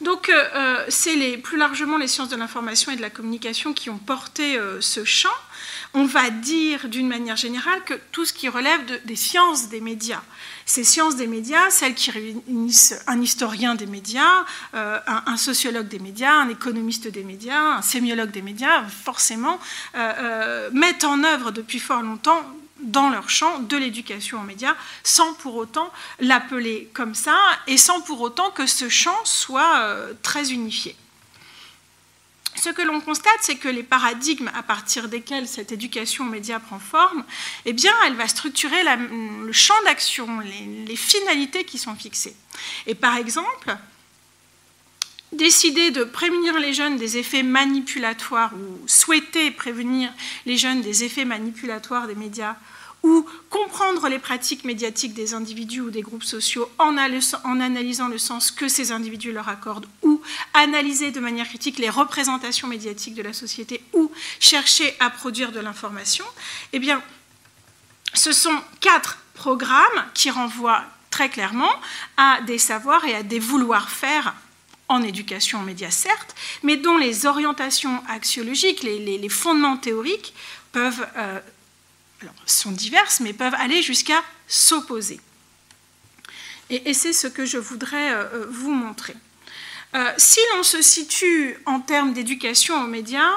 donc, 0.00 0.28
euh, 0.28 0.44
euh, 0.54 0.84
c'est 0.88 1.36
plus 1.38 1.58
largement 1.58 1.96
les 1.96 2.06
sciences 2.06 2.28
de 2.28 2.36
l'information 2.36 2.92
et 2.92 2.96
de 2.96 3.02
la 3.02 3.10
communication 3.10 3.72
qui 3.72 3.90
ont 3.90 3.98
porté 3.98 4.56
euh, 4.56 4.80
ce 4.80 5.04
champ. 5.04 5.28
On 5.92 6.04
va 6.04 6.30
dire 6.30 6.88
d'une 6.88 7.08
manière 7.08 7.36
générale 7.36 7.82
que 7.84 7.94
tout 8.12 8.24
ce 8.24 8.32
qui 8.32 8.48
relève 8.48 8.80
des 9.04 9.16
sciences 9.16 9.70
des 9.70 9.80
médias, 9.80 10.22
ces 10.66 10.84
sciences 10.84 11.16
des 11.16 11.26
médias, 11.26 11.70
celles 11.70 11.94
qui 11.94 12.10
réunissent 12.10 13.02
un 13.06 13.20
historien 13.20 13.74
des 13.74 13.86
médias, 13.86 14.44
un, 14.74 15.36
sociologue 15.38 15.88
des 15.88 15.98
médias, 15.98 16.32
un 16.32 16.50
économiste 16.50 17.08
des 17.08 17.24
médias, 17.24 17.78
un 17.78 17.82
sémiologue 17.82 18.30
des 18.30 18.42
médias, 18.42 18.84
forcément, 18.84 19.58
mettent 20.72 21.04
en 21.04 21.24
œuvre 21.24 21.52
depuis 21.52 21.78
fort 21.78 22.02
longtemps 22.02 22.44
dans 22.80 23.10
leur 23.10 23.28
champ 23.30 23.58
de 23.58 23.76
l'éducation 23.76 24.40
aux 24.40 24.44
médias, 24.44 24.74
sans 25.02 25.34
pour 25.34 25.56
autant 25.56 25.92
l'appeler 26.20 26.90
comme 26.94 27.14
ça, 27.14 27.36
et 27.66 27.76
sans 27.76 28.00
pour 28.00 28.20
autant 28.20 28.50
que 28.50 28.66
ce 28.66 28.88
champ 28.88 29.18
soit 29.24 29.78
euh, 29.78 30.12
très 30.22 30.52
unifié. 30.52 30.96
Ce 32.56 32.70
que 32.70 32.82
l'on 32.82 33.00
constate, 33.00 33.38
c'est 33.40 33.56
que 33.56 33.68
les 33.68 33.84
paradigmes 33.84 34.50
à 34.54 34.64
partir 34.64 35.08
desquels 35.08 35.46
cette 35.46 35.70
éducation 35.70 36.24
aux 36.24 36.28
médias 36.28 36.58
prend 36.58 36.80
forme, 36.80 37.24
eh 37.64 37.72
bien, 37.72 37.92
elle 38.06 38.14
va 38.14 38.26
structurer 38.26 38.82
le 38.82 39.52
champ 39.52 39.80
d'action, 39.84 40.40
les, 40.40 40.84
les 40.84 40.96
finalités 40.96 41.64
qui 41.64 41.78
sont 41.78 41.94
fixées. 41.94 42.34
Et 42.86 42.96
par 42.96 43.16
exemple, 43.16 43.76
décider 45.32 45.90
de 45.90 46.04
prévenir 46.04 46.58
les 46.58 46.72
jeunes 46.72 46.96
des 46.96 47.18
effets 47.18 47.42
manipulatoires 47.42 48.52
ou 48.54 48.88
souhaiter 48.88 49.50
prévenir 49.50 50.10
les 50.46 50.56
jeunes 50.56 50.80
des 50.80 51.04
effets 51.04 51.24
manipulatoires 51.24 52.06
des 52.06 52.14
médias 52.14 52.56
ou 53.02 53.24
comprendre 53.48 54.08
les 54.08 54.18
pratiques 54.18 54.64
médiatiques 54.64 55.14
des 55.14 55.34
individus 55.34 55.80
ou 55.80 55.90
des 55.90 56.02
groupes 56.02 56.24
sociaux 56.24 56.68
en, 56.78 56.96
analysant 56.96 58.08
le 58.08 58.18
sens 58.18 58.50
que 58.50 58.68
ces 58.68 58.90
individus 58.90 59.32
leur 59.32 59.48
accordent, 59.48 59.86
ou 60.02 60.20
analyser 60.54 61.10
de 61.10 61.20
manière 61.20 61.46
critique 61.46 61.78
les 61.78 61.90
représentations 61.90 62.66
médiatiques 62.66 63.14
de 63.14 63.22
la 63.22 63.32
société, 63.32 63.82
ou 63.92 64.10
chercher 64.40 64.96
à 64.98 65.10
produire 65.10 65.52
de 65.52 65.60
l'information, 65.60 66.24
eh 66.72 66.78
bien, 66.80 67.00
ce 68.14 68.32
sont 68.32 68.60
quatre 68.80 69.18
programmes 69.34 70.04
qui 70.14 70.30
renvoient 70.30 70.84
très 71.10 71.28
clairement 71.28 71.70
à 72.16 72.40
des 72.42 72.58
savoirs 72.58 73.04
et 73.04 73.14
à 73.14 73.22
des 73.22 73.38
vouloirs 73.38 73.90
faire 73.90 74.34
en 74.88 75.02
éducation 75.02 75.58
en 75.58 75.62
médias, 75.62 75.90
certes, 75.90 76.34
mais 76.62 76.76
dont 76.76 76.96
les 76.96 77.26
orientations 77.26 78.02
axiologiques, 78.08 78.82
les, 78.82 79.28
fondements 79.28 79.76
théoriques 79.76 80.34
peuvent, 80.72 81.06
euh, 81.16 81.38
sont 82.46 82.72
diverses, 82.72 83.20
mais 83.20 83.32
peuvent 83.32 83.54
aller 83.58 83.82
jusqu'à 83.82 84.22
s'opposer. 84.46 85.20
Et, 86.70 86.92
c'est 86.92 87.12
ce 87.12 87.26
que 87.26 87.46
je 87.46 87.58
voudrais 87.58 88.12
euh, 88.12 88.46
vous 88.50 88.72
montrer. 88.72 89.14
Si 90.16 90.40
l'on 90.54 90.62
se 90.62 90.82
situe 90.82 91.56
en 91.66 91.80
termes 91.80 92.12
d'éducation 92.12 92.82
aux 92.82 92.86
médias, 92.86 93.32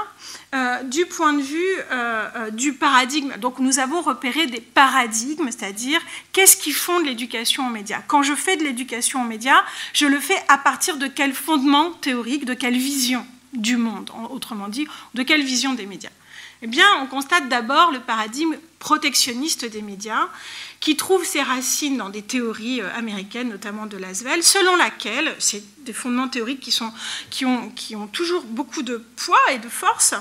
euh, 0.54 0.84
du 0.84 1.06
point 1.06 1.32
de 1.32 1.42
vue 1.42 1.64
euh, 1.92 2.28
euh, 2.36 2.52
du 2.52 2.74
paradigme. 2.74 3.32
Donc 3.38 3.60
nous 3.60 3.80
avons 3.80 4.02
repéré 4.02 4.48
des 4.48 4.60
paradigmes, 4.60 5.50
c'est-à-dire 5.50 6.02
qu'est-ce 6.34 6.58
qui 6.58 6.74
fonde 6.74 7.06
l'éducation 7.06 7.68
aux 7.68 7.70
médias. 7.70 8.02
Quand 8.06 8.22
je 8.22 8.36
fais 8.36 8.58
de 8.58 8.64
l'éducation 8.66 9.22
aux 9.22 9.26
médias, 9.26 9.64
je 9.94 10.06
le 10.06 10.20
fais 10.20 10.36
à 10.50 10.58
partir 10.58 10.98
de 10.98 11.08
quel 11.08 11.34
fondement 11.34 11.92
théorique, 11.92 12.44
de 12.44 12.54
quelle 12.54 12.78
vision 12.78 13.26
du 13.54 13.78
monde, 13.78 14.12
autrement 14.30 14.68
dit, 14.68 14.90
de 15.14 15.24
quelle 15.24 15.42
vision 15.42 15.74
des 15.74 15.86
médias 15.86 16.10
Eh 16.64 16.68
bien, 16.68 16.86
on 17.02 17.08
constate 17.08 17.48
d'abord 17.48 17.92
le 17.92 18.02
paradigme 18.02 18.58
protectionniste 18.80 19.64
des 19.64 19.82
médias, 19.82 20.28
qui 20.82 20.98
trouve 20.98 21.24
ses 21.24 21.44
racines 21.44 21.96
dans 21.96 22.10
des 22.10 22.24
théories 22.24 22.82
euh, 22.82 22.90
américaines, 22.96 23.50
notamment 23.50 23.86
de 23.86 23.98
Laswell, 23.98 24.44
selon 24.44 24.76
laquelle, 24.76 25.34
c'est 25.40 25.64
des 25.84 25.94
fondements 25.94 26.28
théoriques 26.28 26.60
qui, 26.60 26.72
sont, 26.72 26.92
qui, 27.30 27.46
ont, 27.46 27.70
qui 27.70 27.96
ont 27.96 28.08
toujours 28.08 28.44
beaucoup 28.44 28.82
de 28.82 28.98
poids 29.16 29.52
et 29.52 29.60
de 29.60 29.70
force, 29.70 30.16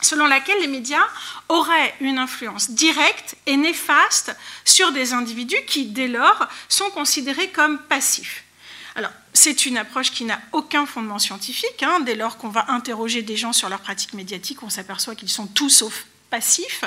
selon 0.00 0.26
laquelle 0.26 0.60
les 0.60 0.68
médias 0.68 1.06
auraient 1.48 1.94
une 2.00 2.18
influence 2.18 2.70
directe 2.70 3.36
et 3.46 3.56
néfaste 3.56 4.34
sur 4.64 4.92
des 4.92 5.12
individus 5.12 5.64
qui, 5.66 5.86
dès 5.86 6.08
lors, 6.08 6.48
sont 6.68 6.90
considérés 6.90 7.50
comme 7.50 7.78
passifs. 7.78 8.44
Alors, 8.94 9.12
c'est 9.32 9.66
une 9.66 9.78
approche 9.78 10.12
qui 10.12 10.24
n'a 10.24 10.40
aucun 10.52 10.86
fondement 10.86 11.18
scientifique. 11.18 11.82
Hein. 11.82 12.00
Dès 12.00 12.14
lors 12.14 12.36
qu'on 12.36 12.50
va 12.50 12.70
interroger 12.70 13.22
des 13.22 13.36
gens 13.36 13.52
sur 13.52 13.68
leurs 13.68 13.80
pratiques 13.80 14.12
médiatiques, 14.12 14.62
on 14.62 14.70
s'aperçoit 14.70 15.14
qu'ils 15.14 15.30
sont 15.30 15.46
tout 15.46 15.70
sauf 15.70 16.04
passifs, 16.30 16.84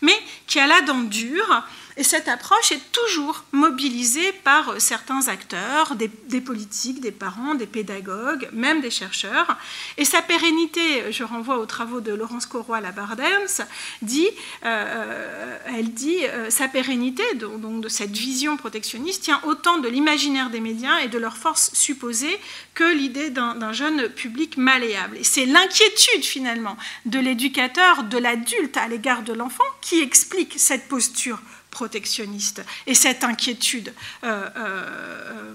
mais 0.00 0.18
qui 0.46 0.58
a 0.58 0.66
la 0.66 0.80
dent 0.82 1.00
dure 1.00 1.62
et 1.98 2.04
cette 2.04 2.28
approche 2.28 2.70
est 2.70 2.92
toujours 2.92 3.42
mobilisée 3.50 4.32
par 4.44 4.68
euh, 4.70 4.78
certains 4.78 5.26
acteurs, 5.26 5.96
des, 5.96 6.40
politiques, 6.40 7.00
des 7.00 7.10
parents, 7.10 7.56
des 7.56 7.66
pédagogues, 7.66 8.48
même 8.52 8.80
des 8.80 8.90
chercheurs. 8.90 9.58
Et 9.96 10.04
sa 10.04 10.22
pérennité, 10.22 11.10
je 11.10 11.24
renvoie 11.24 11.58
aux 11.58 11.66
travaux 11.66 12.00
de 12.00 12.12
Laurence 12.12 12.46
Corroy 12.46 12.80
Labardens, 12.80 13.64
dit, 14.00 14.28
euh, 14.64 14.66
euh, 14.68 15.58
elle 15.76 15.92
dit, 15.92 16.20
sa 16.50 16.68
pérennité 16.68 17.22
donc, 17.34 17.80
de 17.80 17.88
cette 17.88 18.16
vision 18.16 18.56
protectionniste 18.56 19.24
tient 19.24 19.40
autant 19.44 19.78
de 19.78 19.88
l'imaginaire 19.88 20.50
des 20.50 20.60
médias 20.60 21.00
et 21.00 21.08
de 21.08 21.18
leur 21.18 21.36
force 21.36 21.70
supposée 21.74 22.38
que 22.74 22.94
l'idée 22.94 23.30
d'un 23.30 23.72
jeune 23.72 24.08
public 24.08 24.56
malléable. 24.56 25.16
Et 25.16 25.24
c'est 25.24 25.46
l'inquiétude 25.46 26.22
finalement 26.22 26.76
de 27.06 27.18
l'éducateur, 27.18 28.04
de 28.04 28.18
l'adulte 28.18 28.76
à 28.76 28.86
l'égard 28.86 29.22
de 29.22 29.32
l'enfant 29.32 29.64
qui 29.80 30.00
explique 30.00 30.54
cette 30.56 30.86
posture 30.86 31.40
protectionniste 31.78 32.60
et 32.88 32.94
cette 32.94 33.22
inquiétude 33.22 33.94
euh, 34.24 34.48
euh, 34.56 35.54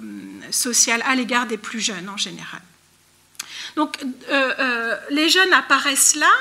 sociale 0.51 1.03
à 1.05 1.15
l'égard 1.15 1.47
des 1.47 1.57
plus 1.57 1.81
jeunes 1.81 2.07
en 2.07 2.15
général. 2.15 2.61
Donc 3.75 3.97
euh, 4.29 4.95
les 5.09 5.27
jeunes 5.27 5.51
apparaissent 5.51 6.15
là 6.15 6.33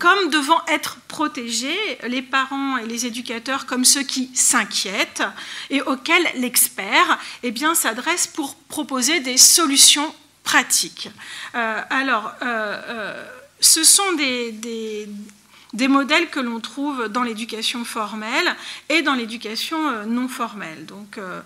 comme 0.00 0.30
devant 0.30 0.60
être 0.66 0.96
protégés, 1.06 1.98
les 2.08 2.22
parents 2.22 2.78
et 2.78 2.86
les 2.86 3.06
éducateurs 3.06 3.66
comme 3.66 3.84
ceux 3.84 4.02
qui 4.02 4.28
s'inquiètent 4.34 5.22
et 5.70 5.82
auxquels 5.82 6.28
l'expert 6.34 7.18
eh 7.44 7.54
s'adresse 7.74 8.26
pour 8.26 8.56
proposer 8.56 9.20
des 9.20 9.38
solutions 9.38 10.12
pratiques. 10.42 11.10
alors, 11.52 12.32
ce 13.60 13.84
sont 13.84 14.12
des 14.12 15.08
modèles 15.88 16.28
que 16.30 16.40
l'on 16.40 16.60
trouve 16.60 17.08
dans 17.08 17.22
l'éducation 17.22 17.84
formelle 17.84 18.56
et 18.88 19.02
dans 19.02 19.14
l'éducation 19.14 19.88
euh, 19.88 20.04
non 20.04 20.28
formelle. 20.28 20.86
Donc, 20.86 21.18
euh, 21.18 21.40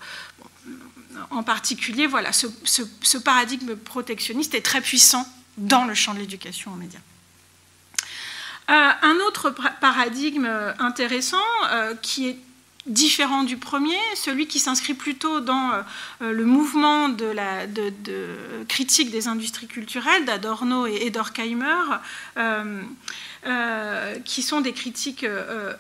en 1.31 1.43
particulier, 1.43 2.07
voilà, 2.07 2.31
ce, 2.33 3.19
paradigme 3.19 3.77
protectionniste 3.77 4.55
est 4.55 4.63
très 4.63 4.81
puissant 4.81 5.27
dans 5.59 5.85
le 5.85 5.95
champ 5.95 6.15
de 6.15 6.21
l'éducation 6.21 6.73
aux 6.73 6.77
médias. 6.77 7.01
Euh, 8.71 8.91
un 9.03 9.17
autre 9.27 9.53
paradigme 9.81 10.49
intéressant 10.79 11.37
qui 12.01 12.29
est 12.29 12.39
différent 12.87 13.43
du 13.43 13.59
premier, 13.59 13.99
celui 14.15 14.47
qui 14.47 14.59
s'inscrit 14.59 14.95
plutôt 14.95 15.41
dans 15.41 15.73
le 16.21 16.45
mouvement 16.45 17.09
de, 17.11 17.35
critique 18.65 19.11
des 19.11 19.29
industries 19.29 19.67
culturelles 19.67 20.25
d'Adorno 20.25 20.87
et 20.87 21.11
d'Orkheimer, 21.11 21.99
euh, 22.39 22.83
qui 24.25 24.43
sont 24.43 24.61
des 24.61 24.73
critiques 24.73 25.25
euh, 25.25 25.75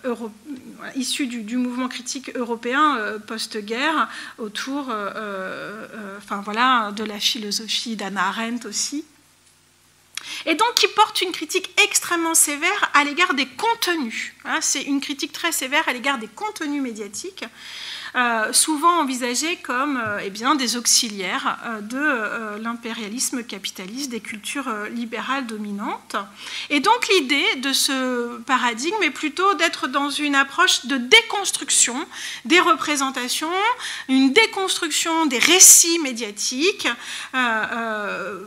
issues 0.96 1.26
du, 1.26 1.56
mouvement 1.56 1.88
critique 1.88 2.30
européen 2.34 2.96
euh, 2.96 3.18
post-guerre 3.18 4.08
autour 4.38 4.92
enfin, 6.18 6.40
voilà, 6.44 6.92
de 6.92 7.04
la 7.04 7.20
philosophie 7.20 7.96
d'Anna 7.96 8.28
Arendt 8.28 8.66
aussi. 8.66 9.04
Et 10.46 10.54
donc 10.54 10.74
qui 10.74 10.88
porte 10.88 11.20
une 11.22 11.32
critique 11.32 11.70
extrêmement 11.82 12.34
sévère 12.34 12.90
à 12.94 13.04
l'égard 13.04 13.34
des 13.34 13.46
contenus. 13.46 14.32
Hein. 14.44 14.58
C'est 14.60 14.82
une 14.82 15.00
critique 15.00 15.32
très 15.32 15.52
sévère 15.52 15.86
à 15.88 15.92
l'égard 15.92 16.18
des 16.18 16.28
contenus 16.28 16.82
médiatiques 16.82 17.44
euh, 17.44 17.46
souvent 18.52 19.00
envisagés 19.00 19.56
comme 19.56 19.96
euh, 19.96 20.20
eh 20.22 20.30
bien, 20.30 20.54
des 20.54 20.76
auxiliaires 20.76 21.58
euh, 21.64 21.80
de 21.80 22.62
l'impérialisme 22.62 23.42
capitaliste, 23.42 24.10
des 24.10 24.20
cultures 24.20 24.70
libérales 24.90 25.46
dominantes. 25.46 26.16
Et 26.70 26.80
donc 26.80 27.08
l'idée 27.08 27.56
de 27.56 27.72
ce 27.72 28.38
paradigme 28.40 29.02
est 29.02 29.10
plutôt 29.10 29.54
d'être 29.54 29.88
dans 29.88 30.10
une 30.10 30.34
approche 30.34 30.86
de 30.86 30.96
déconstruction 30.96 31.96
des 32.44 32.60
représentations, 32.60 33.50
une 34.08 34.32
déconstruction 34.32 35.26
des 35.26 35.38
récits 35.38 35.98
médiatiques 36.00 36.88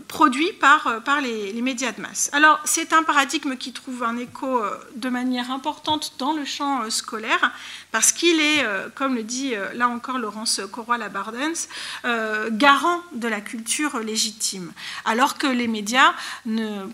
produits 0.07 0.53
par, 0.53 1.01
par 1.03 1.21
les, 1.21 1.53
médias 1.61 1.91
de 1.91 2.01
masse. 2.01 2.29
Alors 2.33 2.59
c'est 2.65 2.93
un 2.93 3.03
paradigme 3.03 3.55
qui 3.55 3.73
trouve 3.73 4.03
un 4.03 4.17
écho 4.17 4.61
de 4.95 5.09
manière 5.09 5.49
importante 5.51 6.13
dans 6.19 6.33
le 6.33 6.45
champ 6.45 6.87
scolaire, 6.89 7.51
parce 7.95 8.11
qu'il 8.11 8.41
est, 8.41 8.61
euh, 8.63 8.89
comme 8.93 9.15
le 9.15 9.23
dit 9.23 9.54
euh, 9.54 9.54
là 9.73 9.87
encore 9.87 10.17
Laurence 10.17 10.61
Corroy-Labardens, 10.71 11.67
euh, 12.05 12.49
garant 12.51 13.01
de 13.13 13.27
la 13.27 13.41
culture 13.41 13.99
légitime, 13.99 14.71
alors 15.05 15.37
que 15.37 15.47
les 15.47 15.67
médias 15.67 16.13
ne, 16.45 16.87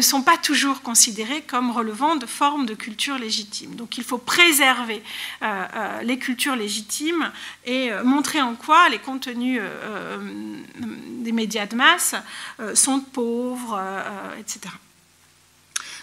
sont 0.00 0.22
pas 0.22 0.36
toujours 0.36 0.82
considérés 0.82 1.42
comme 1.42 1.70
relevant 1.70 2.16
de 2.16 2.26
formes 2.26 2.66
de 2.66 2.74
culture 2.74 3.18
légitime. 3.18 3.74
Donc 3.74 3.98
il 3.98 4.04
faut 4.04 4.18
préserver 4.18 5.02
les 6.02 6.18
cultures 6.18 6.56
légitimes 6.56 7.30
et 7.64 7.90
montrer 8.04 8.40
en 8.40 8.54
quoi 8.54 8.88
les 8.88 8.98
contenus 8.98 9.60
des 11.20 11.32
médias 11.32 11.66
de 11.66 11.76
masse 11.76 12.14
sont 12.74 13.00
pauvres, 13.00 13.80
etc. 14.38 14.70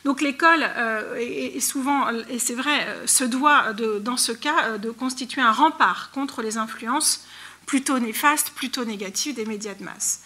Donc 0.06 0.22
l'école 0.22 0.64
euh, 0.64 1.16
est 1.16 1.60
souvent, 1.60 2.08
et 2.30 2.38
c'est 2.38 2.54
vrai, 2.54 2.86
euh, 2.88 3.08
se 3.08 3.24
doit 3.24 3.74
dans 3.74 4.18
ce 4.18 4.32
cas 4.32 4.66
euh, 4.66 4.78
de 4.78 4.92
constituer 4.92 5.42
un 5.42 5.52
rempart 5.52 6.12
contre 6.12 6.44
les 6.44 6.58
influences 6.58 7.26
plutôt 7.66 7.98
néfastes, 7.98 8.52
plutôt 8.52 8.86
négatives 8.86 9.34
des 9.34 9.46
médias 9.46 9.74
de 9.74 9.84
masse. 9.84 10.22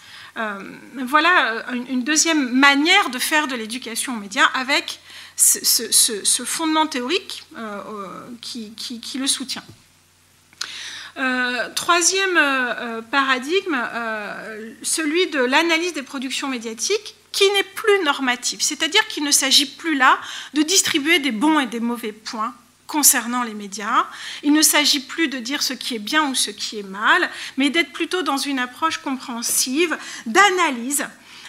voilà 1.06 1.64
une 1.88 2.04
deuxième 2.04 2.52
manière 2.52 3.08
de 3.08 3.18
faire 3.18 3.48
de 3.48 3.56
l'éducation 3.56 4.14
aux 4.14 4.20
médias 4.20 4.44
avec 4.52 5.00
ce, 5.36 6.44
fondement 6.44 6.86
théorique 6.86 7.44
qui, 8.42 9.18
le 9.18 9.26
soutient. 9.26 9.64
troisième 11.74 12.38
paradigme, 13.10 13.78
celui 14.82 15.28
de 15.28 15.40
l'analyse 15.40 15.94
des 15.94 16.02
productions 16.02 16.48
médiatiques 16.48 17.16
qui 17.32 17.48
n'est 17.52 17.62
plus 17.62 18.02
normatif, 18.04 18.60
c'est-à-dire 18.60 19.06
qu'il 19.08 19.24
ne 19.24 19.30
s'agit 19.30 19.66
plus 19.66 19.96
là 19.96 20.18
de 20.54 20.62
distribuer 20.62 21.18
des 21.20 21.30
bons 21.30 21.60
et 21.60 21.66
des 21.66 21.80
mauvais 21.80 22.12
points 22.12 22.54
concernant 22.86 23.44
les 23.44 23.54
médias. 23.54 24.06
Il 24.42 24.52
ne 24.52 24.62
s'agit 24.62 25.00
plus 25.00 25.28
de 25.28 25.38
dire 25.38 25.62
ce 25.62 25.72
qui 25.72 25.94
est 25.94 26.00
bien 26.00 26.28
ou 26.28 26.34
ce 26.34 26.50
qui 26.50 26.80
est 26.80 26.88
mal, 26.88 27.30
mais 27.56 27.70
d'être 27.70 27.92
plutôt 27.92 28.22
dans 28.22 28.36
une 28.36 28.58
approche 28.58 28.98
compréhensive, 28.98 29.96
d'analyse 30.26 31.06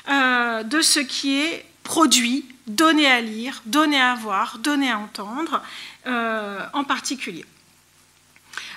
euh, 0.09 0.61
de 0.63 0.81
ce 0.81 0.99
qui 0.99 1.41
est 1.41 1.65
produit, 1.83 2.45
donné 2.67 3.07
à 3.07 3.21
lire, 3.21 3.63
donné 3.65 3.99
à 3.99 4.13
voir, 4.13 4.59
donné 4.59 4.91
à 4.91 4.99
entendre, 4.99 5.63
euh, 6.05 6.59
en 6.73 6.83
particulier. 6.83 7.45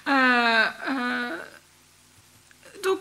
Euh, 0.09 1.37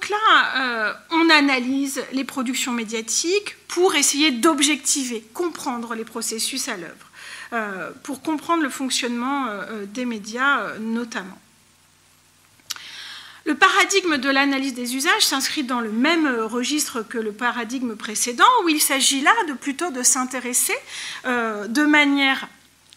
donc 0.03 0.09
là, 0.09 0.55
euh, 0.57 0.93
on 1.11 1.29
analyse 1.29 2.03
les 2.11 2.25
productions 2.25 2.73
médiatiques 2.73 3.55
pour 3.69 3.95
essayer 3.95 4.31
d'objectiver, 4.31 5.23
comprendre 5.33 5.95
les 5.95 6.03
processus 6.03 6.67
à 6.67 6.75
l'œuvre, 6.75 7.11
euh, 7.53 7.91
pour 8.03 8.21
comprendre 8.21 8.63
le 8.63 8.69
fonctionnement 8.69 9.47
euh, 9.47 9.85
des 9.85 10.03
médias 10.03 10.77
notamment. 10.79 11.39
Le 13.45 13.55
paradigme 13.55 14.17
de 14.17 14.29
l'analyse 14.29 14.73
des 14.73 14.95
usages 14.95 15.25
s'inscrit 15.25 15.63
dans 15.63 15.79
le 15.79 15.91
même 15.91 16.27
registre 16.27 17.01
que 17.01 17.17
le 17.17 17.31
paradigme 17.31 17.95
précédent, 17.95 18.43
où 18.65 18.69
il 18.69 18.81
s'agit 18.81 19.21
là 19.21 19.31
de 19.47 19.53
plutôt 19.53 19.91
de 19.91 20.03
s'intéresser 20.03 20.75
de 21.25 21.85
manière 21.85 22.47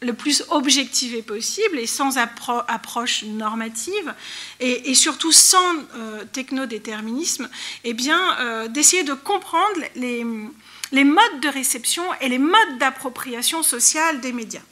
le 0.07 0.15
plus 0.15 0.45
objectivé 0.49 1.21
possible 1.21 1.79
et 1.79 1.87
sans 1.87 2.17
approche 2.17 3.25
normative 3.25 4.15
et, 4.61 4.95
surtout 4.95 5.33
sans 5.33 5.75
euh, 5.97 6.25
technodéterminisme, 6.33 7.49
eh 7.85 7.93
bien, 7.93 8.39
euh, 8.39 8.69
d'essayer 8.69 9.03
de 9.03 9.13
comprendre 9.13 9.81
les, 9.97 10.25
modes 10.25 11.41
de 11.43 11.49
réception 11.49 12.05
et 12.21 12.29
les 12.29 12.39
modes 12.39 12.79
d'appropriation 12.79 13.63
sociale 13.63 14.21
des 14.21 14.33
médias. 14.33 14.63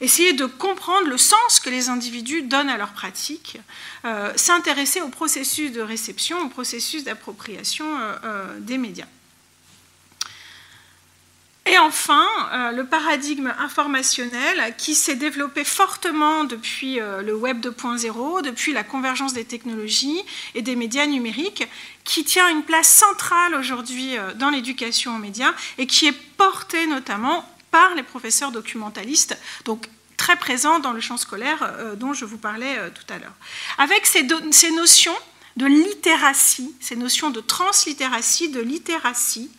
Essayer 0.00 0.32
de 0.32 0.46
comprendre 0.46 1.06
le 1.06 1.16
sens 1.16 1.60
que 1.60 1.70
les 1.70 1.88
individus 1.88 2.42
donnent 2.42 2.68
à 2.68 2.76
leur 2.76 2.92
pratique, 2.92 3.58
euh, 4.04 4.32
s'intéresser 4.34 5.00
au 5.00 5.08
processus 5.08 5.70
de 5.70 5.80
réception, 5.80 6.40
au 6.40 6.48
processus 6.48 7.04
d'appropriation 7.04 7.86
des 8.58 8.78
médias. 8.78 9.06
Et 11.64 11.78
enfin, 11.78 12.26
euh, 12.52 12.72
le 12.72 12.86
paradigme 12.86 13.54
informationnel 13.58 14.74
qui 14.76 14.96
s'est 14.96 15.14
développé 15.14 15.62
fortement 15.62 16.42
depuis 16.42 17.00
euh, 17.00 17.22
le 17.22 17.36
Web 17.36 17.60
2.0, 17.64 18.42
depuis 18.42 18.72
la 18.72 18.82
convergence 18.82 19.32
des 19.32 19.44
technologies 19.44 20.20
et 20.56 20.62
des 20.62 20.74
médias 20.74 21.06
numériques, 21.06 21.68
qui 22.02 22.24
tient 22.24 22.48
une 22.48 22.64
place 22.64 22.88
centrale 22.88 23.54
aujourd'hui 23.54 24.18
euh, 24.18 24.34
dans 24.34 24.50
l'éducation 24.50 25.14
aux 25.14 25.20
médias 25.20 25.52
et 25.78 25.86
qui 25.86 26.06
est 26.06 26.20
porté 26.36 26.86
notamment 26.88 27.48
par 27.70 27.94
les 27.94 28.02
professeurs 28.02 28.50
documentalistes, 28.50 29.38
donc 29.64 29.88
très 30.16 30.36
présents 30.36 30.80
dans 30.80 30.92
le 30.92 31.00
champ 31.00 31.16
scolaire 31.16 31.96
dont 31.96 32.12
je 32.12 32.24
vous 32.24 32.36
parlais 32.36 32.76
tout 32.90 33.12
à 33.12 33.18
l'heure. 33.18 33.32
Avec 33.78 34.04
ces, 34.04 34.28
ces 34.50 34.70
notions 34.72 35.16
de 35.56 35.66
littératie, 35.66 36.74
ces 36.80 36.96
notions 36.96 37.30
de 37.30 37.40
translittératie, 37.40 38.48
de 38.48 38.60
littératie, 38.60 39.50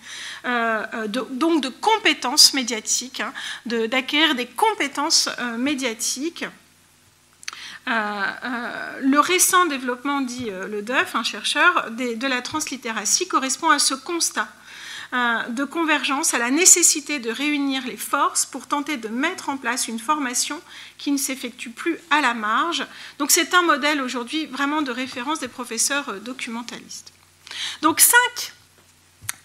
euh, 0.46 0.86
euh, 0.94 1.08
donc 1.08 1.62
de 1.62 1.70
compétences 1.70 2.54
médiatiques, 2.54 3.22
hein, 3.22 3.34
d'acquérir 3.66 4.36
des 4.36 4.46
compétences 4.46 5.30
euh, 5.40 5.58
médiatiques. 5.58 6.46
le 7.88 9.20
récent 9.20 9.66
développement, 9.68 10.20
dit 10.22 10.50
le 10.50 10.82
Duff, 10.82 11.16
un 11.16 11.24
chercheur, 11.24 11.92
de 11.92 12.28
la 12.28 12.42
translittératie 12.42 13.28
correspond 13.28 13.70
à 13.70 13.80
ce 13.80 13.94
constat 13.94 14.48
de 15.14 15.64
convergence, 15.64 16.34
à 16.34 16.40
la 16.40 16.50
nécessité 16.50 17.20
de 17.20 17.30
réunir 17.30 17.86
les 17.86 17.98
forces 17.98 18.46
pour 18.46 18.68
tenter 18.68 18.98
de 18.98 19.10
mettre 19.10 19.50
en 19.50 19.58
place 19.58 19.88
une 19.88 20.00
formation 20.00 20.60
qui 20.98 21.12
ne 21.12 21.18
s'effectue 21.18 21.70
plus 21.70 22.00
à 22.10 22.20
la 22.20 22.34
marge. 22.34 22.86
Donc 23.20 23.30
c'est 23.30 23.54
un 23.54 23.62
modèle 23.62 24.02
aujourd'hui 24.02 24.48
vraiment 24.48 24.82
de 24.82 24.92
référence 24.92 25.40
des 25.40 25.50
professeurs 25.50 26.20
documentalistes. 26.22 27.14
Donc 27.82 28.00
cinq 28.00 28.54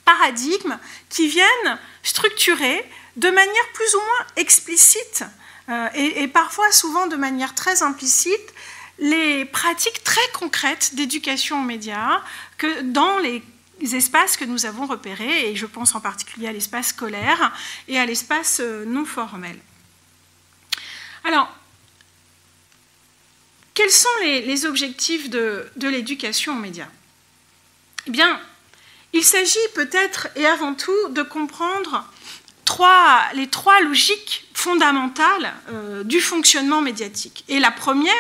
paradigmes 0.09 0.79
qui 1.11 1.29
viennent 1.29 1.79
structurer 2.03 2.83
de 3.17 3.29
manière 3.29 3.69
plus 3.75 3.95
ou 3.95 3.99
moins 3.99 4.27
explicite 4.37 5.25
euh, 5.69 5.89
et, 5.95 6.27
parfois 6.29 6.73
souvent 6.73 7.07
de 7.09 7.17
manière 7.17 7.55
très 7.55 7.83
implicite 7.83 8.55
les 8.99 9.45
pratiques 9.45 10.03
très 10.05 10.27
concrètes 10.33 10.95
d'éducation 10.95 11.61
aux 11.61 11.65
médias 11.65 12.23
que 12.57 12.81
dans 12.81 13.19
les 13.19 13.43
espaces 13.95 14.39
que 14.39 14.47
nous 14.47 14.65
avons 14.65 14.87
repérés, 14.87 15.51
et 15.51 15.57
je 15.57 15.67
pense 15.67 15.95
en 15.95 16.01
particulier 16.01 16.49
à 16.49 16.53
l'espace 16.53 16.89
scolaire 16.89 17.53
et 17.87 17.99
à 17.99 18.07
l'espace 18.07 18.61
euh, 18.61 18.87
non 18.87 19.05
formel. 19.05 19.59
Alors, 21.23 21.55
quels 23.75 23.91
sont 23.91 24.09
les, 24.23 24.65
objectifs 24.65 25.29
de, 25.29 25.71
de 25.77 25.89
l'éducation 25.89 26.55
aux 26.55 26.61
médias? 26.61 26.89
Eh 28.07 28.11
bien, 28.11 28.41
il 29.13 29.25
s'agit 29.25 29.59
peut-être 29.75 30.29
et 30.37 30.47
avant 30.47 30.75
tout 30.75 31.09
de 31.11 31.23
comprendre 31.23 32.05
les 33.35 33.47
trois 33.49 33.81
logiques 33.81 34.47
fondamentales 34.55 35.53
euh, 35.71 36.05
du 36.05 36.21
fonctionnement 36.21 36.81
médiatique. 36.81 37.45
Et 37.49 37.61
la 37.61 37.71
première, 37.71 38.13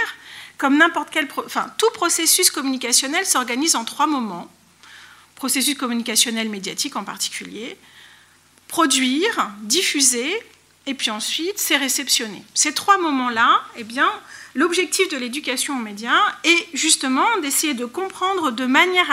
comme 0.56 0.76
n'importe 0.76 1.08
quel, 1.10 1.28
enfin, 1.44 1.70
tout 1.78 1.90
processus 1.94 2.50
communicationnel 2.50 3.26
s'organise 3.26 3.76
en 3.76 3.84
trois 3.84 4.06
moments. 4.06 4.50
Processus 5.36 5.76
communicationnel 5.76 6.48
médiatique 6.48 6.96
en 6.96 7.04
particulier. 7.04 7.76
Produire, 8.66 9.50
diffuser, 9.62 10.42
et 10.86 10.94
puis 10.94 11.10
ensuite 11.10 11.58
c'est 11.58 11.76
réceptionner. 11.76 12.42
Ces 12.54 12.74
trois 12.74 12.98
moments-là, 12.98 13.62
eh 13.76 13.84
bien, 13.84 14.10
L'objectif 14.54 15.08
de 15.10 15.16
l'éducation 15.16 15.76
aux 15.78 15.82
médias 15.82 16.20
est 16.44 16.68
justement 16.74 17.38
d'essayer 17.40 17.74
de 17.74 17.84
comprendre 17.84 18.50
de 18.50 18.64
manière, 18.64 19.10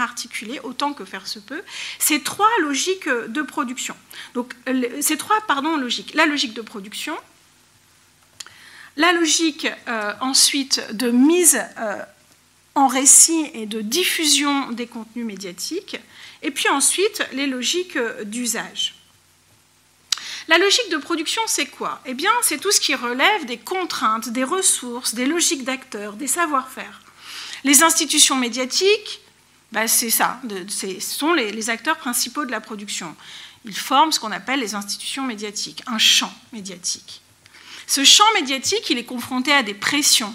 articulée, 0.00 0.60
autant 0.62 0.92
que 0.92 1.04
faire 1.04 1.26
se 1.26 1.38
peut, 1.38 1.62
ces 1.98 2.22
trois 2.22 2.50
logiques 2.60 3.08
de 3.08 3.42
production. 3.42 3.96
Donc, 4.34 4.54
ces 5.00 5.16
trois 5.16 5.40
logiques. 5.78 6.14
La 6.14 6.26
logique 6.26 6.54
de 6.54 6.62
production, 6.62 7.16
la 8.96 9.12
logique 9.12 9.66
euh, 9.88 10.12
ensuite 10.20 10.82
de 10.92 11.10
mise 11.10 11.60
euh, 11.78 12.02
en 12.74 12.86
récit 12.86 13.50
et 13.54 13.66
de 13.66 13.80
diffusion 13.80 14.70
des 14.72 14.86
contenus 14.86 15.24
médiatiques, 15.24 15.98
et 16.42 16.50
puis 16.50 16.68
ensuite 16.68 17.26
les 17.32 17.46
logiques 17.46 17.98
d'usage. 18.24 18.95
La 20.48 20.58
logique 20.58 20.90
de 20.90 20.96
production, 20.96 21.42
c'est 21.46 21.66
quoi? 21.66 22.00
Eh 22.06 22.14
bien, 22.14 22.30
c'est 22.42 22.58
tout 22.58 22.70
ce 22.70 22.80
qui 22.80 22.94
relève 22.94 23.46
des 23.46 23.58
contraintes, 23.58 24.28
des 24.28 24.44
ressources, 24.44 25.14
des 25.14 25.26
logiques 25.26 25.64
d'acteurs, 25.64 26.12
des 26.12 26.28
savoir-faire. 26.28 27.00
Les 27.64 27.82
institutions 27.82 28.36
médiatiques, 28.36 29.20
bah, 29.72 29.88
c'est 29.88 30.10
ça, 30.10 30.40
ce 30.68 31.00
sont 31.00 31.32
les, 31.32 31.70
acteurs 31.70 31.96
principaux 31.96 32.44
de 32.44 32.52
la 32.52 32.60
production. 32.60 33.16
Ils 33.64 33.76
forment 33.76 34.12
ce 34.12 34.20
qu'on 34.20 34.30
appelle 34.30 34.60
les 34.60 34.76
institutions 34.76 35.24
médiatiques, 35.24 35.82
un 35.88 35.98
champ 35.98 36.32
médiatique. 36.52 37.22
Ce 37.88 38.04
champ 38.04 38.24
médiatique, 38.34 38.88
il 38.90 38.98
est 38.98 39.04
confronté 39.04 39.52
à 39.52 39.64
des 39.64 39.74
pressions 39.74 40.34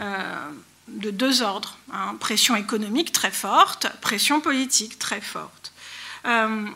euh, 0.00 0.50
de 0.88 1.10
deux 1.10 1.42
ordres. 1.42 1.76
Hein. 1.92 2.16
pression 2.18 2.56
économique 2.56 3.12
très 3.12 3.30
forte, 3.30 3.86
pression 4.00 4.40
politique 4.40 4.98
très 4.98 5.20
forte. 5.20 5.72
Euh, 6.24 6.66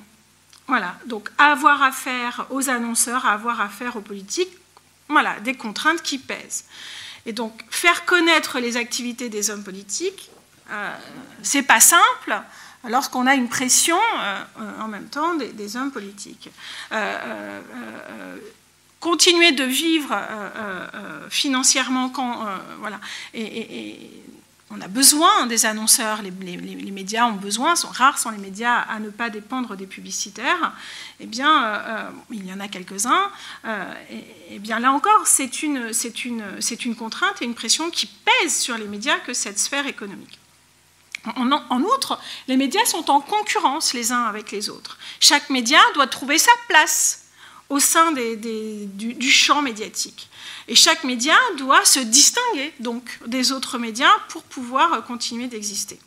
voilà, 0.67 0.97
donc 1.07 1.31
avoir 1.39 1.83
affaire 1.83 2.47
aux 2.51 2.71
annonceurs, 2.71 3.27
avoir 3.27 3.61
affaire 3.61 3.97
aux 3.97 4.01
politiques, 4.01 4.57
voilà, 5.09 5.39
des 5.41 5.55
contraintes 5.55 6.03
qui 6.03 6.19
pèsent. 6.19 6.65
Et 7.27 7.33
donc, 7.33 7.65
faire 7.71 8.05
connaître 8.05 8.59
les 8.61 8.77
activités 8.77 9.29
des 9.29 9.51
hommes 9.51 9.65
politiques, 9.65 10.31
euh, 10.71 10.91
c'est 11.43 11.63
pas 11.63 11.81
simple 11.81 12.41
lorsqu'on 12.89 13.27
a 13.27 13.35
une 13.35 13.49
pression 13.49 13.99
euh, 13.99 14.45
en 14.81 14.89
même 14.89 15.09
temps 15.09 15.35
des, 15.35 15.77
hommes 15.77 15.91
politiques. 15.91 16.51
Euh, 16.93 17.61
continuer 19.01 19.53
de 19.53 19.65
vivre 19.65 20.19
financièrement 21.29 22.09
quand, 22.09 22.47
voilà, 22.79 22.99
et 23.35 24.11
on 24.77 24.81
a 24.81 24.89
besoin 24.89 25.47
des 25.47 25.67
annonceurs, 25.67 26.21
les, 26.23 26.31
médias 26.91 27.27
ont 27.27 27.35
besoin, 27.35 27.77
sont 27.77 27.89
rares 27.89 28.19
sont 28.19 28.31
les 28.31 28.39
médias 28.39 28.81
à 28.81 28.99
ne 28.99 29.11
pas 29.11 29.31
dépendre 29.31 29.77
des 29.77 29.87
publicitaires. 29.87 30.73
Eh 31.21 31.27
bien, 31.27 31.65
euh, 31.65 31.79
euh, 31.87 32.11
il 32.31 32.47
y 32.47 32.53
en 32.53 32.61
a 32.61 32.67
quelques-uns. 32.67 33.31
Euh, 33.67 33.95
et, 34.51 34.59
bien 34.59 34.81
là 34.81 34.93
encore, 34.93 35.27
c'est 35.27 35.63
une, 35.63 35.91
une, 36.25 36.97
contrainte 36.97 37.41
et 37.41 37.45
une 37.45 37.55
pression 37.55 37.91
qui 37.91 38.07
pèse 38.07 38.57
sur 38.57 38.77
les 38.77 38.87
médias 38.87 39.19
que 39.19 39.33
cette 39.33 39.59
sphère 39.59 39.87
économique. 39.87 40.39
En, 41.37 41.81
outre, 41.81 42.19
les 42.49 42.57
médias 42.57 42.85
sont 42.85 43.11
en 43.11 43.21
concurrence 43.21 43.95
les 43.95 44.13
uns 44.13 44.25
avec 44.25 44.51
les 44.51 44.69
autres. 44.69 44.99
Chaque 45.21 45.49
média 45.49 45.79
doit 45.95 46.07
trouver 46.07 46.37
sa 46.37 46.53
place 46.69 47.29
au 47.71 47.79
sein 47.79 48.13
du 48.13 49.31
champ 49.31 49.63
médiatique. 49.63 50.29
Et 50.69 50.75
chaque 50.75 51.05
média 51.05 51.35
doit 51.59 51.85
se 51.85 52.01
distinguer 52.01 52.73
donc 52.81 53.19
des 53.27 53.53
autres 53.53 53.79
médias 53.79 54.19
pour 54.29 54.43
pouvoir 54.43 55.05
continuer 55.05 55.47
d'exister. 55.47 55.99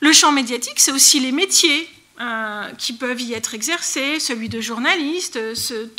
Le 0.00 0.12
champ 0.12 0.32
médiatique, 0.32 0.78
c'est 0.80 0.92
aussi 0.92 1.20
les 1.20 1.32
métiers 1.32 1.88
euh, 2.20 2.70
qui 2.78 2.92
peuvent 2.92 3.20
y 3.20 3.32
être 3.32 3.54
exercés, 3.54 4.20
celui 4.20 4.48
de 4.48 4.60
journaliste, 4.60 5.38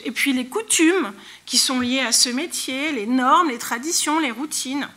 et 0.06 0.12
puis 0.12 0.32
les 0.32 0.46
coutumes 0.46 1.12
qui 1.46 1.58
sont 1.58 1.80
liées 1.80 2.02
à 2.02 2.12
ce 2.12 2.30
métier, 2.30 2.92
les 2.92 3.08
normes, 3.08 3.50
les 3.50 3.58
traditions, 3.58 4.20
les 4.20 4.32
routines. 4.32 4.88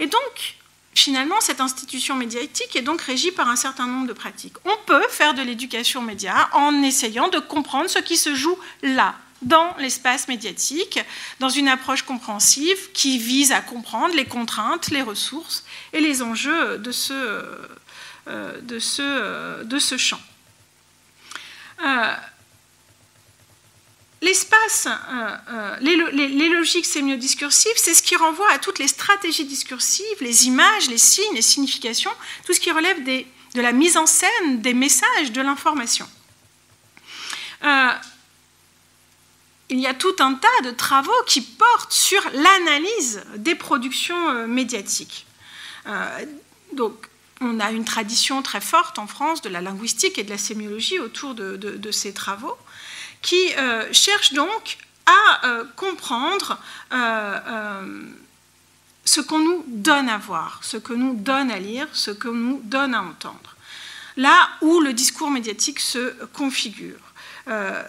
Et 0.00 0.06
donc, 0.06 0.56
finalement, 0.94 1.40
cette 1.40 1.60
institution 1.60 2.14
médiatique 2.14 2.76
est 2.76 2.82
donc 2.82 3.00
régie 3.00 3.32
par 3.32 3.48
un 3.48 3.56
certain 3.56 3.86
nombre 3.86 4.06
de 4.06 4.12
pratiques. 4.12 4.56
On 4.64 4.76
peut 4.86 5.06
faire 5.10 5.34
de 5.34 5.42
l'éducation 5.42 6.02
média 6.02 6.48
en 6.52 6.82
essayant 6.82 7.28
de 7.28 7.38
comprendre 7.38 7.90
ce 7.90 7.98
qui 7.98 8.16
se 8.16 8.34
joue 8.34 8.58
là, 8.82 9.16
dans 9.42 9.76
l'espace 9.78 10.28
médiatique, 10.28 10.98
dans 11.38 11.48
une 11.48 11.68
approche 11.68 12.02
compréhensive 12.02 12.92
qui 12.92 13.18
vise 13.18 13.52
à 13.52 13.60
comprendre 13.60 14.14
les 14.14 14.24
contraintes, 14.24 14.90
les 14.90 15.02
ressources 15.02 15.64
et 15.92 16.00
les 16.00 16.22
enjeux 16.22 16.78
de 16.78 16.90
ce, 16.90 17.12
euh, 18.26 18.60
de 18.60 18.78
ce, 18.78 19.62
de 19.62 19.78
ce 19.78 19.96
champ. 19.96 20.20
Euh, 21.84 22.14
l'espace, 24.22 24.88
euh, 24.88 25.76
les, 25.80 25.96
les, 26.28 26.48
logiques 26.48 26.86
sémiodiscursives, 26.86 27.76
c'est 27.76 27.94
ce 27.94 28.02
qui 28.02 28.16
renvoie 28.16 28.50
à 28.50 28.58
toutes 28.58 28.80
les 28.80 28.88
stratégies 28.88 29.44
discursives, 29.44 30.04
les 30.20 30.48
images, 30.48 30.88
les 30.88 30.98
signes, 30.98 31.34
les 31.34 31.42
significations, 31.42 32.10
tout 32.44 32.52
ce 32.52 32.58
qui 32.58 32.72
relève 32.72 33.04
des, 33.04 33.24
de 33.54 33.60
la 33.60 33.70
mise 33.70 33.96
en 33.96 34.06
scène 34.06 34.60
des 34.60 34.74
messages, 34.74 35.30
de 35.30 35.40
l'information 35.40 36.08
il 39.70 39.80
y 39.80 39.86
a 39.86 39.94
tout 39.94 40.14
un 40.20 40.34
tas 40.34 40.60
de 40.64 40.70
travaux 40.70 41.22
qui 41.26 41.40
portent 41.40 41.92
sur 41.92 42.22
l'analyse 42.32 43.22
des 43.36 43.54
productions 43.54 44.28
euh, 44.30 44.46
médiatiques. 44.46 45.26
Euh, 45.86 46.24
donc, 46.72 47.08
on 47.40 47.60
a 47.60 47.70
une 47.70 47.84
tradition 47.84 48.42
très 48.42 48.60
forte 48.60 48.98
en 48.98 49.06
France 49.06 49.42
de 49.42 49.48
la 49.48 49.60
linguistique 49.60 50.18
et 50.18 50.24
de 50.24 50.30
la 50.30 50.38
sémiologie 50.38 50.98
autour 50.98 51.34
de, 51.34 51.90
ces 51.92 52.12
travaux, 52.12 52.56
qui 53.22 53.54
euh, 53.56 53.86
cherchent 53.92 54.32
donc 54.32 54.78
à 55.06 55.62
comprendre 55.76 56.60
ce 59.04 59.20
qu'on 59.22 59.38
nous 59.38 59.64
donne 59.68 60.08
à 60.10 60.18
voir, 60.18 60.60
ce 60.62 60.76
que 60.76 60.92
nous 60.92 61.14
donne 61.14 61.50
à 61.50 61.58
lire, 61.58 61.86
ce 61.92 62.10
que 62.10 62.28
nous 62.28 62.60
donne 62.64 62.94
à 62.94 63.02
entendre. 63.02 63.56
là 64.16 64.50
où 64.60 64.80
le 64.80 64.92
discours 64.92 65.30
médiatique 65.30 65.80
se 65.80 66.12
configure. 66.34 67.07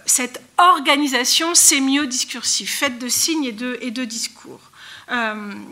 Cette 0.06 0.42
organisation 0.58 1.54
sémio-discursive, 1.54 2.70
faite 2.70 3.00
de 3.00 3.10
signes 3.10 3.46
et 3.46 3.52
de, 3.52 4.06
discours. 4.06 4.62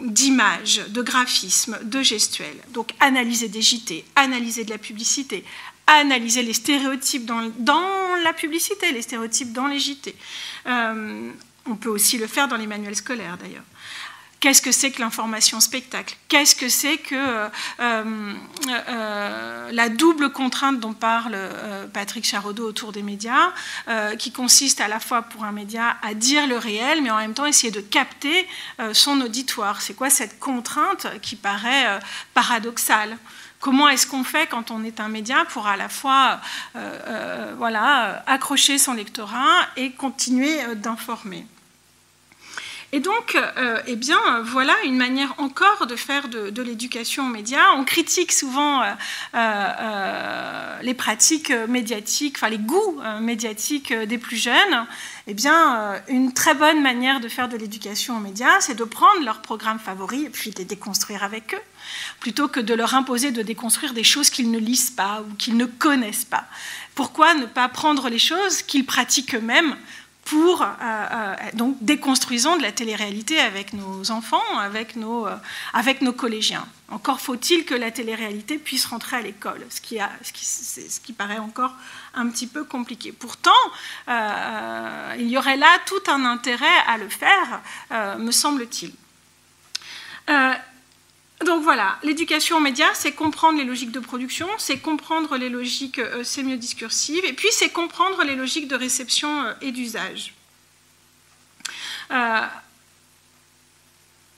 d'images, 0.06 0.82
de 0.90 1.02
graphismes, 1.02 1.78
de 1.84 2.02
gestuels. 2.02 2.58
Donc 2.74 2.92
analyser 3.00 3.48
des 3.48 3.62
JT, 3.62 4.04
analyser 4.16 4.64
de 4.64 4.72
la 4.72 4.78
publicité, 4.78 5.44
analyser 5.88 6.44
les 6.44 6.54
stéréotypes 6.54 7.26
dans, 7.26 7.50
dans, 7.58 8.16
la 8.24 8.34
publicité, 8.34 8.92
les 8.92 9.02
stéréotypes 9.02 9.54
dans 9.54 9.68
les 9.68 9.80
JT. 9.80 10.14
Euh, 10.68 11.32
on 11.66 11.76
peut 11.76 11.90
aussi 11.90 12.18
le 12.18 12.28
faire 12.28 12.48
dans 12.48 12.58
les 12.58 12.68
manuels 12.68 12.96
scolaires 12.96 13.38
d'ailleurs. 13.38 13.64
Qu'est-ce 14.40 14.62
que 14.62 14.72
c'est 14.72 14.92
que 14.92 15.02
l'information 15.02 15.60
spectacle? 15.60 16.16
Qu'est-ce 16.28 16.56
que 16.56 16.70
c'est 16.70 16.98
que 16.98 17.16
euh, 17.16 17.50
euh, 17.80 19.72
la 19.72 19.90
double 19.90 20.32
contrainte 20.32 20.80
dont 20.80 20.94
parle 20.94 21.38
Patrick 21.94 22.24
Charodeau 22.24 22.68
autour 22.68 22.92
des 22.92 23.02
médias, 23.02 23.52
qui 24.20 24.32
consiste 24.32 24.80
à 24.80 24.88
la 24.88 25.00
fois 25.00 25.24
pour 25.24 25.44
un 25.44 25.52
média 25.52 25.98
à 26.04 26.14
dire 26.14 26.46
le 26.46 26.58
réel, 26.58 27.02
mais 27.02 27.10
en 27.10 27.18
même 27.18 27.34
temps 27.34 27.46
essayer 27.46 27.72
de 27.72 27.82
capter 27.82 28.48
son 28.94 29.22
auditoire? 29.22 29.82
C'est 29.82 29.96
quoi 29.96 30.10
cette 30.10 30.40
contrainte 30.40 31.08
qui 31.22 31.36
paraît 31.36 32.00
paradoxale? 32.34 33.18
Comment 33.60 33.90
est-ce 33.90 34.06
qu'on 34.06 34.24
fait 34.24 34.48
quand 34.48 34.70
on 34.70 34.84
est 34.84 35.00
un 35.00 35.08
média 35.08 35.44
pour 35.46 35.68
à 35.68 35.78
la 35.78 35.90
fois 35.90 36.40
euh, 36.76 37.00
euh, 37.08 37.56
voilà, 37.58 38.24
accrocher 38.28 38.78
son 38.78 38.94
lectorat 38.94 39.66
et 39.76 39.92
continuer 39.92 40.64
euh, 40.64 40.76
d'informer? 40.76 41.46
Et 42.94 43.00
donc, 43.00 43.38
eh 43.88 43.96
bien, 43.96 44.20
voilà 44.44 44.74
une 44.86 44.98
manière 44.98 45.36
encore 45.40 45.88
de 45.88 45.96
faire 45.96 46.30
de, 46.30 46.62
l'éducation 46.62 47.26
aux 47.26 47.30
médias. 47.30 47.74
On 47.76 47.84
critique 47.84 48.32
souvent 48.32 48.82
les 50.82 50.94
pratiques 50.94 51.52
médiatiques, 51.68 52.38
enfin 52.38 52.50
les 52.50 52.58
goûts 52.58 53.02
médiatiques 53.20 53.94
des 53.94 54.18
plus 54.18 54.38
jeunes. 54.38 54.86
Eh 55.28 55.34
bien, 55.34 56.02
une 56.08 56.34
très 56.34 56.54
bonne 56.54 56.82
manière 56.82 57.20
de 57.20 57.28
faire 57.28 57.50
de 57.50 57.58
l'éducation 57.58 58.18
aux 58.18 58.22
médias, 58.22 58.62
c'est 58.62 58.76
de 58.76 58.86
prendre 58.86 59.22
leurs 59.24 59.42
programmes 59.42 59.80
favoris 59.80 60.26
et 60.26 60.30
puis 60.30 60.52
de 60.52 60.60
les 60.60 60.66
déconstruire 60.66 61.24
avec 61.24 61.54
eux 61.54 61.62
plutôt 62.20 62.48
que 62.48 62.60
de 62.60 62.74
leur 62.74 62.94
imposer 62.94 63.32
de 63.32 63.42
déconstruire 63.42 63.94
des 63.94 64.04
choses 64.04 64.30
qu'ils 64.30 64.52
ne 64.52 64.60
lisent 64.60 64.92
pas 64.92 65.22
ou 65.22 65.34
qu'ils 65.36 65.58
ne 65.58 65.66
connaissent 65.66 66.26
pas. 66.26 66.46
Pourquoi 66.96 67.34
ne 67.36 67.46
pas 67.46 67.70
prendre 67.70 68.10
les 68.10 68.20
choses 68.20 68.62
qu'ils 68.62 68.86
pratiquent 68.86 69.36
eux-mêmes 69.36 69.76
pour, 70.28 70.62
euh, 70.62 70.66
euh, 70.82 71.36
donc 71.54 71.78
déconstruisons 71.80 72.58
de 72.58 72.62
la 72.62 72.74
télé-réalité 72.74 73.40
avec 73.40 73.72
nos 73.72 74.12
enfants, 74.12 74.58
avec 74.60 74.98
nos, 74.98 75.26
euh, 75.26 75.36
avec 75.74 76.02
nos 76.02 76.12
collégiens. 76.12 76.68
Encore 76.90 77.22
faut-il 77.22 77.64
que 77.64 77.74
la 77.74 77.92
télé-réalité 77.92 78.58
puisse 78.58 78.86
rentrer 78.86 79.16
à 79.16 79.22
l'école, 79.22 79.66
ce 79.70 79.80
qui, 79.80 80.02
a, 80.02 80.10
ce, 80.24 80.34
qui, 80.34 80.44
ce 80.44 81.00
qui, 81.00 81.14
paraît 81.14 81.40
encore 81.40 81.74
un 82.14 82.28
petit 82.30 82.48
peu 82.48 82.66
compliqué. 82.66 83.14
Pourtant, 83.14 83.52
il 84.08 85.28
y 85.28 85.38
aurait 85.38 85.58
là 85.58 85.80
tout 85.86 86.12
un 86.12 86.26
intérêt 86.26 86.78
à 86.88 86.98
le 86.98 87.10
faire, 87.10 88.18
me 88.18 88.32
semble-t-il. 88.32 88.94
Donc 91.46 91.64
voilà, 91.64 92.00
l'éducation 92.02 92.58
aux 92.58 92.62
médias, 92.62 92.94
c'est 92.96 93.12
comprendre 93.12 93.60
les 93.60 93.64
logiques 93.64 93.92
de 93.92 94.00
production, 94.00 94.48
c'est 94.58 94.80
comprendre 94.80 95.38
les 95.38 95.50
logiques 95.50 96.00
euh, 96.00 96.24
sémiodiscursives, 96.24 97.24
et 97.26 97.34
puis 97.34 97.50
c'est 97.52 97.70
comprendre 97.70 98.24
les 98.24 98.36
logiques 98.36 98.68
de 98.68 98.76
réception 98.76 99.44
euh, 99.44 99.54
et 99.62 99.72
d'usage. 99.72 100.34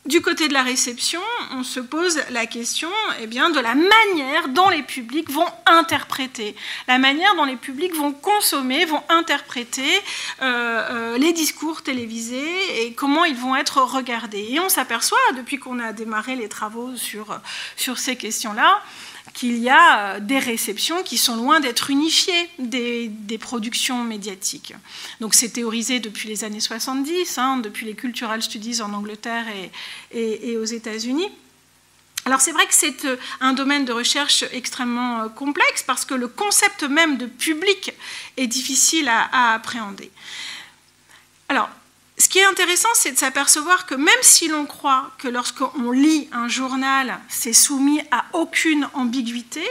Du 0.09 0.21
côté 0.21 0.47
de 0.47 0.53
la 0.53 0.63
réception, 0.63 1.21
on 1.51 1.61
se 1.63 1.79
pose 1.79 2.19
la 2.31 2.47
question 2.47 2.89
eh 3.21 3.27
de 3.27 3.59
la 3.59 3.75
manière 3.75 4.47
dont 4.49 4.67
les 4.69 4.81
publics 4.81 5.29
vont 5.29 5.45
interpréter, 5.67 6.55
la 6.87 6.97
manière 6.97 7.35
dont 7.35 7.45
les 7.45 7.57
publics 7.57 7.95
vont 7.95 8.11
consommer, 8.11 8.85
vont 8.85 9.03
interpréter 9.07 9.93
euh, 10.41 10.81
euh, 10.89 11.17
les 11.19 11.31
discours 11.31 11.83
télévisés 11.83 12.81
et 12.81 12.93
comment 12.93 13.23
ils 13.23 13.35
vont 13.35 13.55
être 13.55 13.83
regardés. 13.83 14.47
Et 14.49 14.59
on 14.59 14.67
s'aperçoit, 14.67 15.19
depuis 15.37 15.59
qu'on 15.59 15.77
a 15.79 15.93
démarré 15.93 16.35
les 16.35 16.49
travaux 16.49 16.95
sur, 16.95 17.39
sur 17.75 17.99
ces 17.99 18.15
questions-là, 18.15 18.81
qu'il 19.33 19.57
y 19.57 19.69
a 19.69 20.15
euh, 20.15 20.19
des 20.19 20.39
réceptions 20.39 21.03
qui 21.03 21.17
sont 21.17 21.35
loin 21.35 21.59
d'être 21.59 21.89
unifiées 21.89 22.49
des, 22.57 23.09
productions 23.39 24.03
médiatiques. 24.03 24.73
Donc 25.21 25.33
c'est 25.33 25.49
théorisé 25.49 25.99
depuis 25.99 26.27
les 26.27 26.43
années 26.43 26.59
70, 26.59 27.37
hein, 27.37 27.57
depuis 27.57 27.85
les 27.85 27.93
Cultural 27.93 28.41
Studies 28.41 28.81
en 28.81 28.93
Angleterre 28.93 29.45
et, 30.11 30.57
aux 30.57 30.65
États-Unis. 30.65 31.29
Alors 32.25 32.41
c'est 32.41 32.51
vrai 32.51 32.65
que 32.67 32.73
c'est 32.73 33.05
euh, 33.05 33.15
un 33.39 33.53
domaine 33.53 33.85
de 33.85 33.93
recherche 33.93 34.43
extrêmement 34.51 35.21
euh, 35.21 35.29
complexe 35.29 35.83
parce 35.83 36.05
que 36.05 36.13
le 36.13 36.27
concept 36.27 36.83
même 36.83 37.17
de 37.17 37.25
public 37.25 37.93
est 38.37 38.47
difficile 38.47 39.07
à, 39.07 39.29
à 39.31 39.53
appréhender. 39.53 40.11
Alors, 41.47 41.69
ce 42.19 42.27
qui 42.27 42.39
est 42.39 42.45
intéressant, 42.45 42.89
c'est 42.95 43.13
de 43.13 43.17
s'apercevoir 43.17 43.85
que 43.85 43.95
même 43.95 44.13
si 44.21 44.49
l'on 44.49 44.65
croit 44.65 45.09
que 45.19 45.29
lorsqu'on 45.29 45.91
lit 45.91 46.27
un 46.33 46.49
journal, 46.49 47.17
c'est 47.29 47.53
soumis 47.53 48.01
à 48.11 48.25
aucune 48.33 48.89
ambiguïté, 48.93 49.63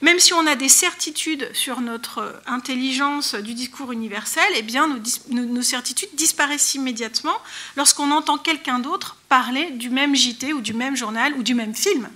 même 0.00 0.20
si 0.20 0.32
on 0.32 0.46
a 0.46 0.54
des 0.54 0.68
certitudes 0.68 1.50
sur 1.54 1.80
notre 1.80 2.40
intelligence 2.46 3.34
du 3.34 3.52
discours 3.52 3.90
universel, 3.90 4.44
eh 4.54 4.62
bien 4.62 4.88
nos, 5.30 5.62
certitudes 5.62 6.10
disparaissent 6.14 6.74
immédiatement 6.74 7.36
lorsqu'on 7.76 8.12
entend 8.12 8.38
quelqu'un 8.38 8.78
d'autre 8.78 9.16
parler 9.28 9.72
du 9.72 9.90
même 9.90 10.14
JT 10.14 10.52
ou 10.52 10.60
du 10.60 10.74
même 10.74 10.96
journal 10.96 11.34
ou 11.34 11.42
du 11.42 11.54
même 11.54 11.74
film. 11.74 12.08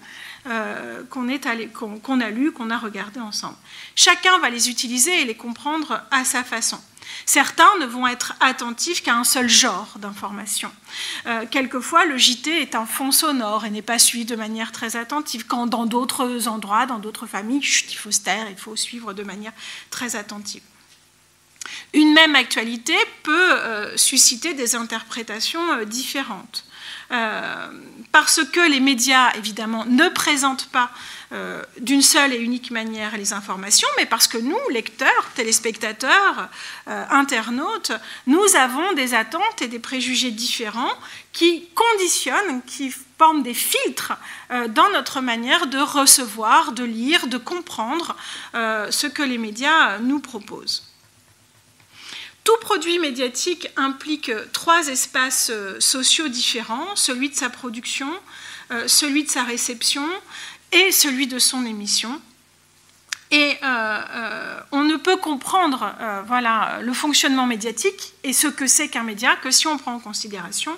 Euh, 0.49 1.05
qu'on 1.09 1.29
a 1.29 2.31
lu, 2.31 2.51
qu'on 2.51 2.71
a 2.71 2.79
regardé 2.79 3.21
ensemble. 3.21 3.55
Chacun 3.95 4.39
va 4.41 4.51
les 4.51 4.71
utiliser 4.71 5.23
et 5.23 5.25
les 5.25 5.37
comprendre 5.37 6.03
à 6.11 6.25
sa 6.25 6.43
façon. 6.43 6.81
Certains 7.27 7.79
ne 7.81 7.87
vont 7.87 8.07
être 8.07 8.35
attentifs 8.41 9.03
qu'à 9.03 9.15
un 9.15 9.25
seul 9.25 9.49
genre 9.49 9.95
d'information. 9.97 10.71
Euh, 11.27 11.47
quelquefois, 11.51 12.05
le 12.05 12.19
JT 12.19 12.63
est 12.63 12.75
un 12.75 12.87
fond 12.87 13.13
sonore 13.13 13.65
et 13.65 13.71
n'est 13.71 13.83
pas 13.83 13.99
suivi 13.99 14.25
de 14.25 14.37
manière 14.37 14.73
très 14.73 14.97
attentive, 14.97 15.47
quand 15.47 15.67
dans 15.67 15.87
d'autres 15.87 16.49
endroits, 16.49 16.87
dans 16.87 16.99
d'autres 16.99 17.27
familles, 17.27 17.63
il 17.91 17.97
faut 17.97 18.11
se 18.11 18.21
taire, 18.21 18.47
il 18.51 18.57
faut 18.57 18.77
suivre 18.77 19.13
de 19.13 19.23
manière 19.23 19.53
très 19.91 20.17
attentive. 20.17 20.63
Une 21.93 22.13
même 22.13 22.35
actualité 22.35 22.95
peut 23.23 23.53
euh, 23.53 23.97
susciter 23.97 24.55
des 24.55 24.75
interprétations 24.75 25.73
euh, 25.73 25.85
différentes. 25.85 26.65
Parce 28.13 28.41
que 28.45 28.61
les 28.71 28.81
médias, 28.81 29.33
évidemment, 29.37 29.85
ne 29.87 30.09
présentent 30.09 30.69
pas 30.71 30.91
euh, 31.33 31.63
d'une 31.81 32.03
seule 32.03 32.35
et 32.35 32.37
unique 32.37 32.71
manière 32.71 33.17
les 33.17 33.33
informations, 33.33 33.89
mais 33.97 34.05
parce 34.05 34.29
que 34.29 34.37
nous, 34.37 34.59
lecteurs, 34.71 35.31
téléspectateurs, 35.35 36.51
euh, 36.89 37.05
internautes, 37.09 37.93
nous 38.27 38.45
avons 38.55 38.93
des 38.93 39.15
attentes 39.15 39.63
et 39.63 39.67
des 39.67 39.79
préjugés 39.79 40.31
différents 40.31 40.93
qui 41.33 41.71
conditionnent, 41.75 42.61
qui 42.67 42.95
forment 43.19 43.43
des 43.43 43.55
filtres 43.55 44.13
euh, 44.51 44.69
dans 44.69 44.91
notre 44.91 45.23
manière 45.23 45.69
de 45.69 45.79
recevoir, 45.79 46.73
de 46.73 46.85
lire, 46.85 47.29
de 47.29 47.39
comprendre 47.39 48.15
ce 48.53 49.07
que 49.07 49.23
les 49.23 49.39
médias 49.39 49.99
nous 49.99 50.21
proposent. 50.21 50.92
Tout 52.45 52.57
produit 52.61 52.99
médiatique 52.99 53.69
implique 53.77 54.33
trois 54.53 54.89
espaces 54.89 55.53
sociaux 55.79 56.29
différents, 56.29 56.97
celui 56.97 57.31
de 57.31 57.37
sa 57.37 57.51
production, 57.51 58.11
celui 58.87 59.25
de 59.25 59.31
sa 59.31 59.45
réception 59.45 60.07
et 60.73 60.91
celui 60.91 61.27
de 61.27 61.39
son 61.39 61.65
émission. 61.65 62.21
Et 63.33 63.57
euh, 63.63 64.01
euh, 64.15 64.61
on 64.73 64.85
ne 64.85 64.97
peut 64.97 65.17
comprendre 65.17 65.95
euh, 66.01 66.23
voilà, 66.27 66.81
le 66.83 66.93
fonctionnement 66.93 67.47
médiatique 67.47 68.13
et 68.25 68.35
ce 68.35 68.47
que 68.47 68.67
c'est 68.67 68.89
qu'un 68.89 69.05
média 69.05 69.37
que 69.37 69.51
si 69.51 69.67
on 69.67 69.79
prend 69.79 69.95
en 69.95 70.01
considération 70.01 70.77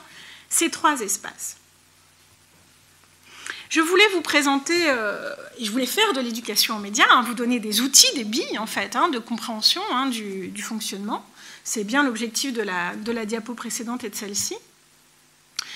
ces 0.48 0.70
trois 0.70 1.00
espaces. 1.00 1.56
Je 3.70 3.80
voulais 3.80 4.06
vous 4.12 4.20
présenter, 4.20 4.86
je 5.60 5.68
voulais 5.68 5.86
faire 5.86 6.12
de 6.12 6.20
l'éducation 6.20 6.76
aux 6.76 6.78
médias, 6.78 7.06
hein, 7.10 7.24
vous 7.26 7.34
donner 7.34 7.58
des 7.58 7.80
outils, 7.80 8.14
des 8.14 8.22
billes 8.22 8.58
en 8.58 8.66
fait, 8.66 8.94
hein, 8.94 9.08
de 9.08 9.18
compréhension 9.18 9.82
hein, 9.90 10.06
du, 10.06 10.62
fonctionnement. 10.62 11.26
C'est 11.66 11.84
bien 11.84 12.02
l'objectif 12.02 12.52
de 12.52 12.60
la, 12.60 13.24
diapo 13.24 13.54
précédente 13.54 14.04
et 14.04 14.10
de 14.10 14.14
celle-ci. 14.14 14.54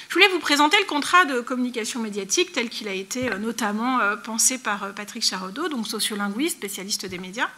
Je 0.08 0.14
voulais 0.14 0.28
vous 0.28 0.38
présenter 0.38 0.76
le 0.78 0.84
contrat 0.84 1.24
de 1.24 1.40
communication 1.40 2.00
médiatique 2.00 2.52
tel 2.52 2.68
qu'il 2.68 2.88
a 2.88 2.92
été 2.92 3.30
euh, 3.30 3.38
notamment 3.38 4.00
euh, 4.00 4.16
pensé 4.16 4.58
par 4.58 4.84
euh, 4.84 4.92
Patrick 4.92 5.22
Charodeau, 5.22 5.68
donc 5.68 5.86
sociolinguiste, 5.86 6.58
spécialiste 6.58 7.06
des 7.06 7.18
médias, 7.18 7.48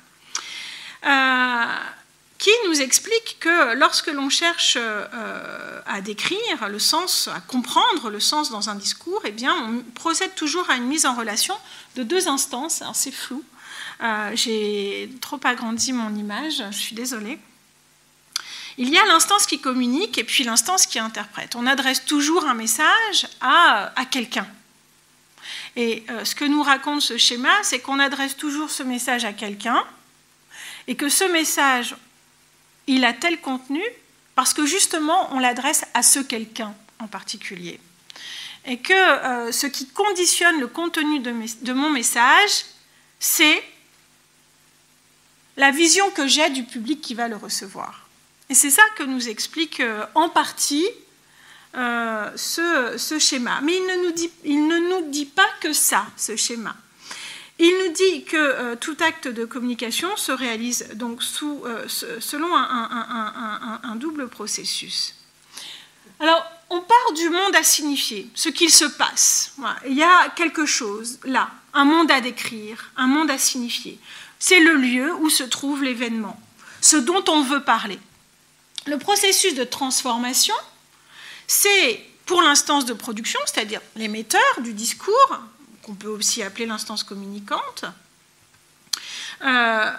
qui 2.39 2.51
nous 2.68 2.81
explique 2.81 3.39
que 3.41 3.74
lorsque 3.74 4.09
l'on 4.09 4.31
cherche 4.31 4.78
à 5.87 6.01
décrire 6.01 6.68
le 6.68 6.78
sens, 6.78 7.28
à 7.28 7.41
comprendre 7.41 8.11
le 8.11 8.20
sens 8.20 8.51
dans 8.51 8.70
un 8.70 8.74
discours, 8.74 9.20
eh 9.24 9.31
bien, 9.31 9.55
on 9.55 9.83
procède 9.93 10.35
toujours 10.35 10.68
à 10.70 10.76
une 10.76 10.87
mise 10.87 11.05
en 11.05 11.14
relation 11.14 11.55
de 11.97 12.03
deux 12.03 12.28
instances. 12.28 12.83
c'est 12.95 13.12
flou. 13.12 13.43
J'ai 14.35 15.11
trop 15.20 15.41
agrandi 15.45 15.93
mon 15.93 16.14
image, 16.14 16.62
je 16.70 16.76
suis 16.76 16.95
désolée. 16.95 17.39
Il 18.83 18.89
y 18.89 18.97
a 18.97 19.05
l'instance 19.05 19.45
qui 19.45 19.61
communique 19.61 20.16
et 20.16 20.24
puis 20.24 20.43
l'instance 20.43 20.87
qui 20.87 20.99
interprète. 20.99 21.55
On 21.55 21.66
adresse 21.66 22.07
toujours 22.07 22.47
un 22.47 22.55
message 22.55 23.28
à, 23.43 23.93
quelqu'un. 24.11 24.49
Et 25.76 26.03
euh, 26.09 26.24
ce 26.24 26.35
que 26.35 26.47
nous 26.47 26.62
raconte 26.62 27.03
ce 27.03 27.18
schéma, 27.18 27.53
c'est 27.62 27.81
qu'on 27.81 27.99
adresse 27.99 28.39
toujours 28.39 28.70
ce 28.70 28.83
message 28.83 29.26
à 29.26 29.35
quelqu'un 29.35 29.85
et 30.87 30.95
que 30.97 31.11
ce 31.11 31.24
message, 31.24 31.95
il 32.87 33.05
a 33.05 33.12
tel 33.12 33.43
contenu 33.43 33.83
parce 34.35 34.55
que 34.55 34.64
justement, 34.64 35.28
on 35.35 35.41
l'adresse 35.41 35.85
à 35.93 36.03
ce 36.03 36.20
quelqu'un 36.20 36.74
en 37.01 37.07
particulier. 37.07 37.78
Et 38.64 38.78
que 38.78 38.95
euh, 38.95 39.53
ce 39.53 39.66
qui 39.66 39.89
conditionne 39.89 40.59
le 40.59 40.68
contenu 40.68 41.20
de 41.20 41.72
mon 41.74 41.91
message, 41.91 42.64
c'est 43.18 43.62
la 45.59 45.70
vision 45.70 46.11
que 46.12 46.26
j'ai 46.26 46.49
du 46.49 46.64
public 46.64 47.03
qui 47.03 47.12
va 47.12 47.28
le 47.28 47.37
recevoir. 47.37 48.07
Et 48.51 48.55
c'est 48.55 48.70
ça 48.70 48.82
que 48.96 49.05
nous 49.05 49.28
explique 49.28 49.78
euh, 49.78 50.05
en 50.16 50.28
partie 50.28 50.88
euh, 51.76 52.28
ce, 52.34 53.18
schéma. 53.20 53.61
Mais 53.62 53.76
il 53.76 53.86
ne, 54.66 54.90
nous 54.90 55.09
dit, 55.09 55.24
pas 55.24 55.48
que 55.61 55.72
ça, 55.72 56.05
ce 56.16 56.34
schéma. 56.34 56.74
Il 57.61 57.72
nous 57.84 57.92
dit 57.92 58.24
que 58.24 58.36
euh, 58.36 58.74
tout 58.74 58.96
acte 58.98 59.28
de 59.28 59.44
communication 59.44 60.16
se 60.16 60.32
réalise 60.32 60.88
donc 60.94 61.22
selon 61.22 62.57
un, 62.57 63.96
double 63.96 64.26
processus. 64.28 65.14
Alors, 66.18 66.44
on 66.70 66.80
part 66.80 67.12
du 67.14 67.30
monde 67.30 67.55
à 67.55 67.62
signifier, 67.62 68.28
ce 68.34 68.48
qu'il 68.48 68.70
se 68.70 68.84
passe. 68.84 69.55
Il 69.86 69.96
y 69.96 70.03
a 70.03 70.28
quelque 70.30 70.66
chose 70.66 71.20
là, 71.24 71.51
un 71.72 71.84
monde 71.84 72.11
à 72.11 72.20
décrire, 72.20 72.90
un 72.96 73.07
monde 73.07 73.30
à 73.30 73.38
signifier. 73.38 73.98
C'est 74.40 74.61
le 74.61 74.74
lieu 74.74 75.14
où 75.14 75.30
se 75.30 75.44
trouve 75.44 75.84
l'événement, 75.84 76.40
ce 76.80 76.96
dont 76.96 77.22
on 77.28 77.42
veut 77.42 77.62
parler. 77.62 78.01
Le 78.87 78.99
processus 78.99 79.55
de 79.55 79.64
transformation, 79.64 80.55
c'est 81.47 82.05
pour 82.26 82.43
l'instance 82.43 82.85
de 82.85 82.93
production, 82.93 83.41
c'est-à-dire 83.45 83.81
l'émetteur 83.97 84.61
du 84.61 84.72
discours, 84.72 85.41
qu'on 85.83 85.95
peut 85.95 86.09
aussi 86.09 86.43
appeler 86.43 86.66
l'instance 86.66 87.03
communicante, 87.03 87.85
euh, 89.43 89.91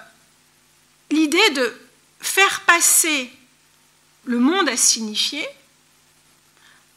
l'idée 1.10 1.50
de 1.52 1.80
faire 2.20 2.62
passer 2.62 3.32
le 4.26 4.40
monde 4.40 4.70
à 4.70 4.78
signifier 4.78 5.46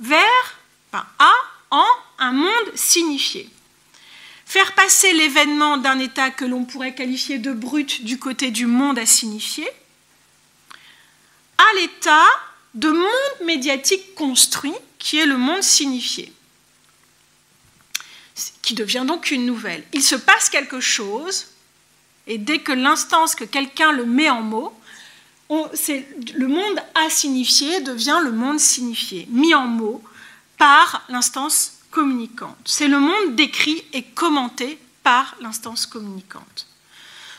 vers, 0.00 0.58
enfin, 0.92 1.06
à, 1.18 1.32
en 1.70 1.86
un 2.18 2.32
monde 2.32 2.76
signifié. 2.76 3.48
Faire 4.46 4.74
passer 4.74 5.12
l'événement 5.14 5.78
d'un 5.78 5.98
état 5.98 6.30
que 6.30 6.44
l'on 6.44 6.64
pourrait 6.64 6.94
qualifier 6.94 7.38
de 7.38 7.52
brut 7.52 8.04
du 8.04 8.18
côté 8.18 8.50
du 8.50 8.66
monde 8.66 8.98
à 8.98 9.06
signifier 9.06 9.68
à 11.58 11.80
l'état 11.80 12.26
de 12.74 12.90
monde 12.90 13.46
médiatique 13.46 14.14
construit 14.14 14.74
qui 14.98 15.18
est 15.18 15.26
le 15.26 15.36
monde 15.36 15.62
signifié, 15.62 16.32
qui 18.62 18.74
devient 18.74 19.04
donc 19.06 19.30
une 19.30 19.46
nouvelle. 19.46 19.84
Il 19.92 20.02
se 20.02 20.16
passe 20.16 20.48
quelque 20.48 20.80
chose, 20.80 21.46
et 22.26 22.38
dès 22.38 22.58
que 22.58 22.72
l'instance 22.72 23.34
que 23.34 23.44
quelqu'un 23.44 23.92
le 23.92 24.06
met 24.06 24.30
en 24.30 24.40
mots, 24.40 24.72
le 25.50 26.46
monde 26.46 26.80
à 26.94 27.10
signifier 27.10 27.80
devient 27.82 28.20
le 28.22 28.32
monde 28.32 28.58
signifié, 28.58 29.26
mis 29.30 29.54
en 29.54 29.66
mots 29.66 30.02
par 30.56 31.04
l'instance 31.08 31.74
communicante. 31.90 32.56
C'est 32.64 32.88
le 32.88 32.98
monde 32.98 33.36
décrit 33.36 33.84
et 33.92 34.02
commenté 34.02 34.78
par 35.02 35.36
l'instance 35.40 35.86
communicante. 35.86 36.66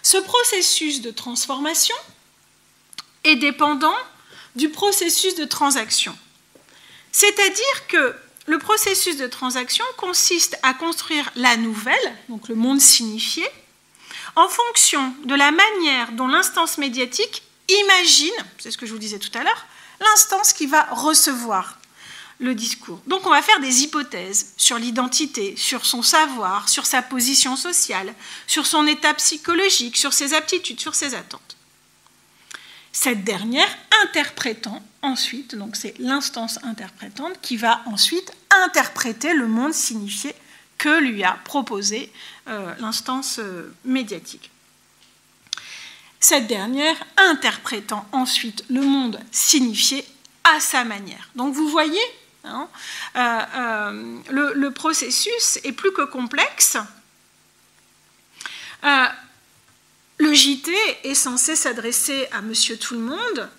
Ce 0.03 0.17
processus 0.17 1.01
de 1.01 1.11
transformation 1.11 1.95
est 3.25 3.35
dépendant 3.35 3.95
du 4.55 4.69
processus 4.69 5.35
de 5.35 5.45
transaction. 5.45 6.15
C'est-à-dire 7.11 7.87
que 7.87 8.15
le 8.45 8.59
processus 8.59 9.17
de 9.17 9.27
transaction 9.27 9.85
consiste 9.97 10.57
à 10.63 10.73
construire 10.73 11.29
la 11.35 11.57
nouvelle, 11.57 12.15
donc 12.29 12.47
le 12.47 12.55
monde 12.55 12.79
signifié, 12.79 13.45
en 14.35 14.47
fonction 14.47 15.13
de 15.25 15.35
la 15.35 15.51
manière 15.51 16.11
dont 16.11 16.27
l'instance 16.27 16.77
médiatique 16.77 17.43
imagine, 17.67 18.33
c'est 18.59 18.71
ce 18.71 18.77
que 18.77 18.85
je 18.85 18.91
vous 18.91 18.99
disais 18.99 19.19
tout 19.19 19.35
à 19.37 19.43
l'heure, 19.43 19.65
l'instance 19.99 20.53
qui 20.53 20.67
va 20.67 20.83
recevoir 20.91 21.79
le 22.39 22.53
discours. 22.53 23.01
Donc 23.07 23.25
on 23.25 23.29
va 23.29 23.41
faire 23.41 23.59
des 23.61 23.83
hypothèses 23.83 24.53
sur 24.57 24.77
l'identité, 24.77 25.55
sur 25.57 25.85
son 25.85 26.03
savoir, 26.03 26.67
sur 26.67 26.85
sa 26.85 27.01
position 27.01 27.55
sociale, 27.55 28.13
sur 28.45 28.65
son 28.67 28.85
état 28.87 29.13
psychologique, 29.13 29.97
sur 29.97 30.13
ses 30.13 30.33
aptitudes, 30.33 30.81
sur 30.81 30.95
ses 30.95 31.15
attentes 31.15 31.54
cette 32.95 33.25
dernière 33.25 33.67
interprétant 34.05 34.81
ensuite, 35.01 35.53
donc 35.53 35.75
c'est 35.75 35.93
l'instance 35.99 36.59
interprétante 36.63 37.33
qui 37.41 37.57
va 37.57 37.81
ensuite 37.87 38.31
interpréter 38.63 39.33
le 39.33 39.47
monde 39.47 39.73
signifié 39.73 40.33
que 40.77 41.01
lui 41.01 41.21
a 41.25 41.33
proposé 41.43 42.09
euh, 42.47 42.73
l'instance 42.79 43.39
euh, 43.39 43.75
médiatique. 43.83 44.49
Cette 46.21 46.47
dernière 46.47 46.95
interprétant 47.17 48.07
ensuite 48.13 48.63
le 48.69 48.81
monde 48.81 49.19
signifié 49.29 50.05
à 50.45 50.61
sa 50.61 50.85
manière. 50.85 51.29
Donc 51.35 51.53
vous 51.53 51.67
voyez, 51.67 51.99
hein, 52.45 52.69
euh, 53.17 54.21
le, 54.29 54.53
le, 54.53 54.71
processus 54.71 55.59
est 55.65 55.73
plus 55.73 55.91
que 55.91 56.03
complexe. 56.03 56.77
Le 60.17 60.33
JT 60.33 60.71
est 61.03 61.13
censé 61.13 61.55
s'adresser 61.55 62.27
à 62.31 62.41
monsieur 62.41 62.77
tout 62.77 62.93
le 62.93 63.01
monde. 63.01 63.49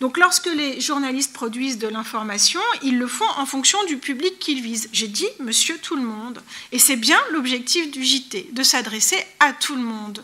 Donc 0.00 0.18
lorsque 0.18 0.46
les 0.46 0.80
journalistes 0.80 1.32
produisent 1.32 1.78
de 1.78 1.88
l'information, 1.88 2.60
ils 2.82 2.98
le 2.98 3.06
font 3.06 3.28
en 3.36 3.46
fonction 3.46 3.82
du 3.84 3.96
public 3.96 4.38
qu'ils 4.38 4.60
visent. 4.60 4.90
J'ai 4.92 5.08
dit 5.08 5.26
monsieur 5.40 5.78
tout 5.78 5.96
le 5.96 6.02
monde. 6.02 6.42
Et 6.72 6.78
c'est 6.78 6.96
bien 6.96 7.18
l'objectif 7.30 7.90
du 7.90 8.04
JT, 8.04 8.50
de 8.52 8.62
s'adresser 8.62 9.16
à 9.40 9.52
tout 9.54 9.76
le 9.76 9.82
monde, 9.82 10.22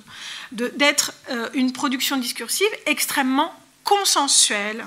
d'être 0.53 1.12
euh, 1.31 1.49
une 1.55 1.72
production 1.72 2.18
discursive 2.18 2.68
extrêmement 2.85 3.55
consensuelle. 3.85 4.85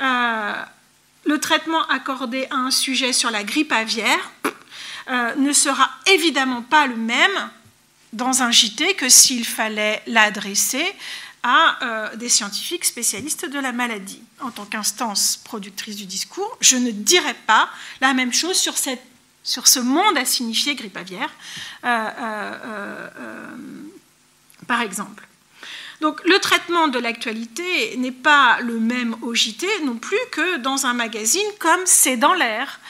Euh, 0.00 0.52
le 1.24 1.40
traitement 1.40 1.86
accordé 1.88 2.46
à 2.50 2.56
un 2.56 2.70
sujet 2.70 3.12
sur 3.12 3.30
la 3.30 3.44
grippe 3.44 3.72
aviaire 3.72 4.30
euh, 5.10 5.34
ne 5.36 5.52
sera 5.52 5.90
évidemment 6.06 6.62
pas 6.62 6.86
le 6.86 6.96
même 6.96 7.50
dans 8.12 8.42
un 8.42 8.50
JT 8.50 8.94
que 8.94 9.08
s'il 9.08 9.44
fallait 9.44 10.02
l'adresser 10.06 10.84
à 11.42 11.78
euh, 11.82 12.16
des 12.16 12.28
scientifiques 12.28 12.84
spécialistes 12.84 13.48
de 13.48 13.58
la 13.58 13.72
maladie. 13.72 14.22
En 14.40 14.50
tant 14.50 14.64
qu'instance 14.64 15.36
productrice 15.44 15.96
du 15.96 16.06
discours, 16.06 16.56
je 16.60 16.76
ne 16.76 16.90
dirais 16.90 17.36
pas 17.46 17.68
la 18.00 18.14
même 18.14 18.32
chose 18.32 18.56
sur, 18.56 18.76
ce 18.76 19.78
monde 19.78 20.16
à 20.16 20.24
signifier 20.24 20.74
grippe 20.74 20.96
aviaire, 20.96 21.30
euh, 21.84 22.10
euh, 22.64 23.08
par 24.66 24.80
exemple. 24.82 25.27
Donc 26.00 26.24
le 26.24 26.38
traitement 26.38 26.88
de 26.88 26.98
l'actualité 26.98 27.96
n'est 27.96 28.12
pas 28.12 28.58
le 28.60 28.78
même 28.78 29.16
au 29.22 29.34
JT 29.34 29.66
non 29.84 29.96
plus 29.96 30.18
que 30.30 30.58
dans 30.58 30.86
un 30.86 30.94
magazine 30.94 31.40
comme 31.58 31.80
C'est 31.84 32.16
dans 32.16 32.34
l'air, 32.34 32.80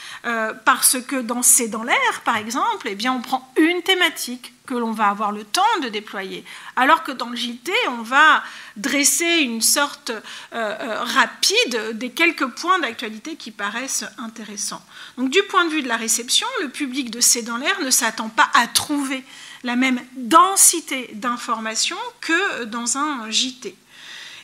parce 0.65 0.99
que 1.01 1.17
dans 1.17 1.43
C'est 1.43 1.69
dans 1.69 1.85
l'air, 1.85 2.21
par 2.25 2.37
exemple, 2.37 2.87
eh 2.91 2.95
bien, 2.95 3.13
on 3.13 3.23
prend 3.23 3.51
une 3.57 3.83
thématique 3.83 4.53
que 4.69 4.75
l'on 4.75 4.93
va 4.93 5.09
avoir 5.09 5.33
le 5.33 5.45
temps 5.45 5.63
de 5.83 5.89
déployer. 5.89 6.45
Alors 6.77 7.03
que 7.03 7.11
dans 7.11 7.31
le 7.31 7.37
JT, 7.37 7.73
on 7.89 8.03
va 8.03 8.43
dresser 8.77 9.39
une 9.41 9.63
sorte 9.63 10.11
euh, 10.11 10.21
euh, 10.53 11.03
rapide 11.03 11.97
des 11.99 12.11
quelques 12.11 12.47
points 12.47 12.79
d'actualité 12.79 13.37
qui 13.37 13.51
paraissent 13.51 14.05
intéressants. 14.19 14.85
Donc 15.17 15.31
du 15.31 15.43
point 15.45 15.65
de 15.65 15.71
vue 15.71 15.83
de 15.83 15.89
la 15.89 15.97
réception, 15.97 16.47
le 16.61 16.69
public 16.69 17.11
de 17.11 17.21
C'est 17.21 17.43
dans 17.43 17.57
l'air 17.57 17.81
ne 17.81 17.91
s'attend 17.91 18.29
pas 18.29 18.51
à 18.53 18.67
trouver 18.67 19.25
la 19.63 19.77
même 19.77 20.01
densité 20.15 21.11
d'informations 21.15 21.97
que 22.21 22.65
dans 22.65 22.99
un 22.99 23.31
JT. 23.31 23.75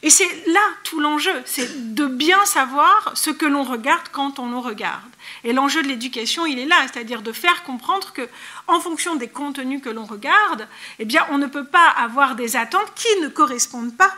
Et 0.05 0.11
c'est 0.11 0.29
là 0.47 0.61
tout 0.83 1.01
l'enjeu, 1.01 1.33
c'est 1.47 1.95
de 1.95 2.05
bien 2.05 2.45
savoir 2.45 3.13
ce 3.15 3.31
que 3.31 3.47
l'on 3.47 3.65
regarde 3.65 4.07
quand 4.13 4.39
on 4.39 4.51
le 4.51 4.59
regarde. 4.59 5.01
Et 5.45 5.55
l'enjeu 5.55 5.83
de 5.83 5.89
l'éducation, 5.89 6.45
il 6.45 6.59
est 6.59 6.67
là, 6.67 6.77
c'est-à-dire 6.83 7.23
de 7.23 7.33
faire 7.33 7.63
comprendre 7.63 8.13
que, 8.13 8.29
en 8.67 8.81
fonction 8.81 9.17
des 9.17 9.29
contenus 9.29 9.81
que 9.83 9.89
l'on 9.89 10.05
regarde, 10.05 10.69
eh 10.99 11.07
bien, 11.07 11.27
on 11.31 11.39
ne 11.39 11.47
peut 11.47 11.65
pas 11.65 11.89
avoir 11.89 12.35
des 12.35 12.55
attentes 12.55 12.93
qui 12.95 13.21
ne 13.23 13.29
correspondent 13.29 13.97
pas 13.97 14.15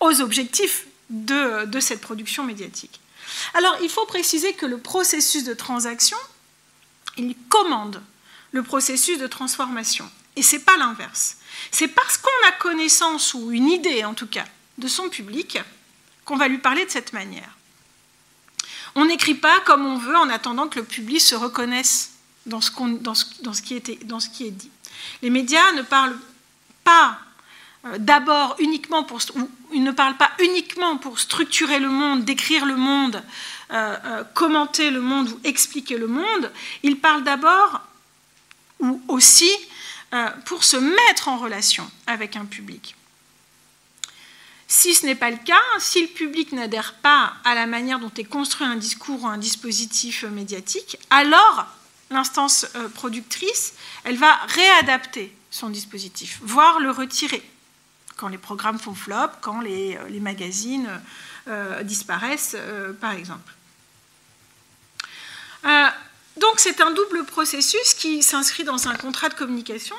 aux 0.00 0.20
objectifs 0.20 0.86
de, 1.08 1.66
de 1.66 1.78
cette 1.78 2.00
production 2.00 2.42
médiatique. 2.42 3.00
Alors, 3.54 3.76
il 3.82 3.88
faut 3.88 4.06
préciser 4.06 4.54
que 4.54 4.66
le 4.66 4.78
processus 4.78 5.44
de 5.44 5.54
transaction, 5.54 6.18
il 7.16 7.36
commande 7.48 8.02
le 8.52 8.62
processus 8.62 9.18
de 9.18 9.26
transformation. 9.26 10.10
Et 10.36 10.42
ce 10.42 10.56
n'est 10.56 10.62
pas 10.62 10.76
l'inverse. 10.76 11.36
C'est 11.70 11.88
parce 11.88 12.16
qu'on 12.16 12.48
a 12.48 12.52
connaissance, 12.52 13.34
ou 13.34 13.52
une 13.52 13.68
idée 13.68 14.04
en 14.04 14.14
tout 14.14 14.26
cas, 14.26 14.46
de 14.78 14.88
son 14.88 15.08
public 15.08 15.58
qu'on 16.24 16.36
va 16.36 16.48
lui 16.48 16.58
parler 16.58 16.84
de 16.84 16.90
cette 16.90 17.12
manière. 17.12 17.56
On 18.94 19.04
n'écrit 19.04 19.34
pas 19.34 19.60
comme 19.60 19.86
on 19.86 19.98
veut 19.98 20.16
en 20.16 20.28
attendant 20.30 20.68
que 20.68 20.80
le 20.80 20.84
public 20.84 21.20
se 21.20 21.34
reconnaisse 21.34 22.12
dans 22.46 22.60
ce, 22.60 22.70
qui 23.62 23.74
est 23.74 24.50
dit. 24.50 24.70
Les 25.22 25.30
médias 25.30 25.72
ne 25.72 25.82
parlent 25.82 26.18
pas 26.82 27.18
euh, 27.86 27.98
d'abord 27.98 28.56
uniquement 28.58 29.04
pour 29.04 29.20
ils 29.72 29.84
ne 29.84 29.92
parlent 29.92 30.16
pas 30.16 30.30
uniquement 30.40 30.96
pour 30.96 31.20
structurer 31.20 31.78
le 31.78 31.88
monde, 31.88 32.24
décrire 32.24 32.66
le 32.66 32.76
monde, 32.76 33.22
euh, 33.70 33.96
euh, 34.04 34.24
commenter 34.34 34.90
le 34.90 35.00
monde 35.00 35.28
ou 35.28 35.40
expliquer 35.44 35.96
le 35.96 36.08
monde. 36.08 36.50
Ils 36.82 36.98
parlent 36.98 37.22
d'abord 37.22 37.80
ou 38.80 39.00
aussi 39.08 39.50
pour 40.44 40.64
se 40.64 40.76
mettre 40.76 41.28
en 41.28 41.38
relation 41.38 41.88
avec 42.06 42.34
un 42.34 42.44
public. 42.44 42.96
Si 44.66 44.94
ce 44.94 45.04
n'est 45.04 45.16
pas 45.16 45.30
le 45.30 45.36
cas, 45.36 45.60
si 45.80 46.00
le 46.00 46.06
public 46.06 46.52
n'adhère 46.52 46.94
pas 46.94 47.34
à 47.44 47.56
la 47.56 47.66
manière 47.66 47.98
dont 47.98 48.12
est 48.16 48.24
construit 48.24 48.66
un 48.66 48.76
discours 48.76 49.24
ou 49.24 49.26
un 49.26 49.36
dispositif 49.36 50.22
médiatique, 50.22 50.96
alors 51.10 51.66
l'instance 52.10 52.66
euh, 52.76 52.88
productrice, 52.88 53.74
elle 54.04 54.16
va 54.16 54.32
réadapter 54.46 55.34
son 55.50 55.70
dispositif, 55.70 56.38
voire 56.42 56.78
le 56.78 56.92
retirer 56.92 57.42
quand 58.16 58.28
les 58.28 58.38
programmes 58.38 58.78
font 58.78 58.94
flop, 58.94 59.30
quand 59.40 59.60
les, 59.60 59.96
euh, 59.96 60.20
magazines 60.20 60.88
euh, 61.48 61.82
disparaissent, 61.82 62.56
par 63.00 63.12
exemple. 63.12 63.52
Donc 66.36 66.58
c'est 66.58 66.80
un 66.80 66.90
double 66.90 67.24
processus 67.24 67.94
qui 67.94 68.22
s'inscrit 68.22 68.64
dans 68.64 68.88
un 68.88 68.94
contrat 68.94 69.28
de 69.28 69.34
communication 69.34 69.96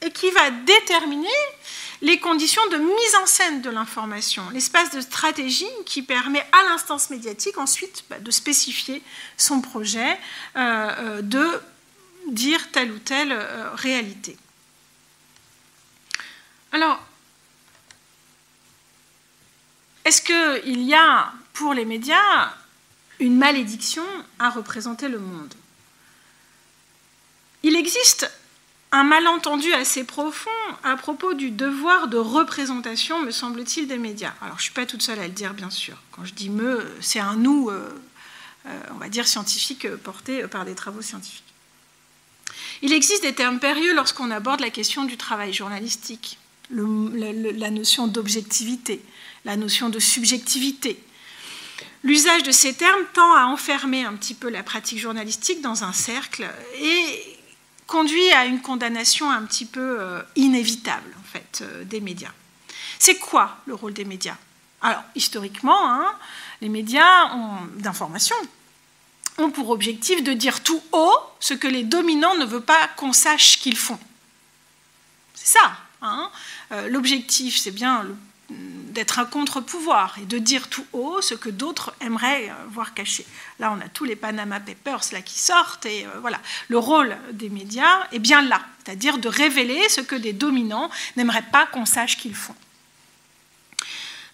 et 0.00 0.10
qui 0.10 0.30
va 0.30 0.50
déterminer 0.50 1.28
les 2.02 2.18
conditions 2.18 2.66
de 2.68 2.76
mise 2.76 3.14
en 3.22 3.26
scène 3.26 3.62
de 3.62 3.70
l'information, 3.70 4.42
l'espace 4.50 4.90
de 4.90 5.00
stratégie 5.00 5.70
qui 5.86 6.02
permet 6.02 6.44
à 6.52 6.64
l'instance 6.68 7.10
médiatique 7.10 7.58
ensuite 7.58 8.04
bah, 8.10 8.18
de 8.18 8.30
spécifier 8.32 9.02
son 9.36 9.60
projet, 9.60 10.18
euh, 10.56 10.58
euh, 10.58 11.22
de 11.22 11.60
dire 12.26 12.70
telle 12.72 12.90
ou 12.90 12.98
telle 12.98 13.32
euh, 13.32 13.70
réalité. 13.74 14.36
Alors, 16.72 17.00
est-ce 20.04 20.20
qu'il 20.22 20.82
y 20.82 20.94
a 20.94 21.32
pour 21.52 21.72
les 21.74 21.84
médias 21.84 22.52
une 23.22 23.36
malédiction 23.36 24.04
à 24.38 24.50
représenter 24.50 25.08
le 25.08 25.20
monde 25.20 25.54
Il 27.62 27.76
existe 27.76 28.30
un 28.90 29.04
malentendu 29.04 29.72
assez 29.72 30.04
profond 30.04 30.50
à 30.82 30.96
propos 30.96 31.32
du 31.32 31.50
devoir 31.50 32.08
de 32.08 32.18
représentation, 32.18 33.22
me 33.22 33.30
semble-t-il, 33.30 33.86
des 33.86 33.96
médias. 33.96 34.34
Alors, 34.42 34.56
je 34.56 34.62
ne 34.62 34.64
suis 34.64 34.72
pas 34.72 34.84
toute 34.84 35.02
seule 35.02 35.20
à 35.20 35.28
le 35.28 35.32
dire, 35.32 35.54
bien 35.54 35.70
sûr. 35.70 35.96
Quand 36.10 36.24
je 36.24 36.34
dis 36.34 36.50
me, 36.50 36.84
c'est 37.00 37.20
un 37.20 37.36
nous, 37.36 37.70
euh, 37.70 37.88
euh, 38.66 38.80
on 38.90 38.98
va 38.98 39.08
dire, 39.08 39.26
scientifique, 39.26 39.86
euh, 39.86 39.96
porté 39.96 40.46
par 40.48 40.64
des 40.64 40.74
travaux 40.74 41.00
scientifiques. 41.00 41.44
Il 42.82 42.92
existe 42.92 43.22
des 43.22 43.34
termes 43.34 43.60
périlleux 43.60 43.94
lorsqu'on 43.94 44.30
aborde 44.30 44.60
la 44.60 44.70
question 44.70 45.04
du 45.04 45.16
travail 45.16 45.52
journalistique, 45.52 46.38
la 46.70 47.70
notion 47.70 48.08
d'objectivité, 48.08 49.00
la 49.44 49.56
notion 49.56 49.88
de 49.88 50.00
subjectivité. 50.00 51.02
L'usage 52.02 52.42
de 52.42 52.52
ces 52.52 52.74
termes 52.74 53.04
tend 53.12 53.34
à 53.34 53.44
enfermer 53.44 54.04
un 54.04 54.14
petit 54.14 54.34
peu 54.34 54.48
la 54.48 54.62
pratique 54.62 54.98
journalistique 54.98 55.60
dans 55.60 55.84
un 55.84 55.92
cercle 55.92 56.48
et 56.80 57.38
conduit 57.86 58.30
à 58.32 58.46
une 58.46 58.60
condamnation 58.60 59.30
un 59.30 59.42
petit 59.42 59.66
peu 59.66 60.00
euh, 60.00 60.22
inévitable 60.36 61.14
en 61.20 61.24
fait 61.24 61.60
euh, 61.62 61.84
des 61.84 62.00
médias. 62.00 62.32
C'est 62.98 63.18
quoi 63.18 63.58
le 63.66 63.74
rôle 63.74 63.92
des 63.92 64.04
médias? 64.04 64.36
Alors 64.80 65.02
historiquement, 65.14 65.90
hein, 65.90 66.14
les 66.60 66.68
médias 66.68 67.30
d'information 67.76 68.36
ont 69.38 69.50
pour 69.50 69.70
objectif 69.70 70.22
de 70.22 70.32
dire 70.32 70.62
tout 70.62 70.82
haut 70.92 71.18
ce 71.40 71.54
que 71.54 71.68
les 71.68 71.84
dominants 71.84 72.36
ne 72.36 72.44
veulent 72.44 72.62
pas 72.62 72.88
qu'on 72.96 73.12
sache 73.12 73.58
qu'ils 73.58 73.76
font. 73.76 73.98
C'est 75.34 75.58
ça. 75.58 75.76
Hein. 76.02 76.30
Euh, 76.72 76.88
l'objectif, 76.88 77.56
c'est 77.56 77.70
bien 77.70 78.02
le 78.02 78.16
d'être 78.92 79.18
un 79.18 79.24
contre-pouvoir 79.24 80.16
et 80.22 80.26
de 80.26 80.38
dire 80.38 80.68
tout 80.68 80.86
haut 80.92 81.20
ce 81.20 81.34
que 81.34 81.48
d'autres 81.48 81.94
aimeraient 82.00 82.50
euh, 82.50 82.54
voir 82.68 82.94
caché. 82.94 83.26
Là, 83.58 83.74
on 83.76 83.80
a 83.80 83.88
tous 83.88 84.04
les 84.04 84.16
Panama 84.16 84.60
Papers 84.60 85.12
là, 85.12 85.22
qui 85.22 85.38
sortent 85.38 85.86
et 85.86 86.06
euh, 86.06 86.20
voilà. 86.20 86.38
Le 86.68 86.78
rôle 86.78 87.16
des 87.32 87.48
médias 87.48 88.06
est 88.12 88.18
bien 88.18 88.42
là, 88.42 88.62
c'est-à-dire 88.84 89.18
de 89.18 89.28
révéler 89.28 89.88
ce 89.88 90.00
que 90.00 90.14
des 90.14 90.32
dominants 90.32 90.90
n'aimeraient 91.16 91.48
pas 91.50 91.66
qu'on 91.66 91.86
sache 91.86 92.16
qu'ils 92.16 92.34
font. 92.34 92.54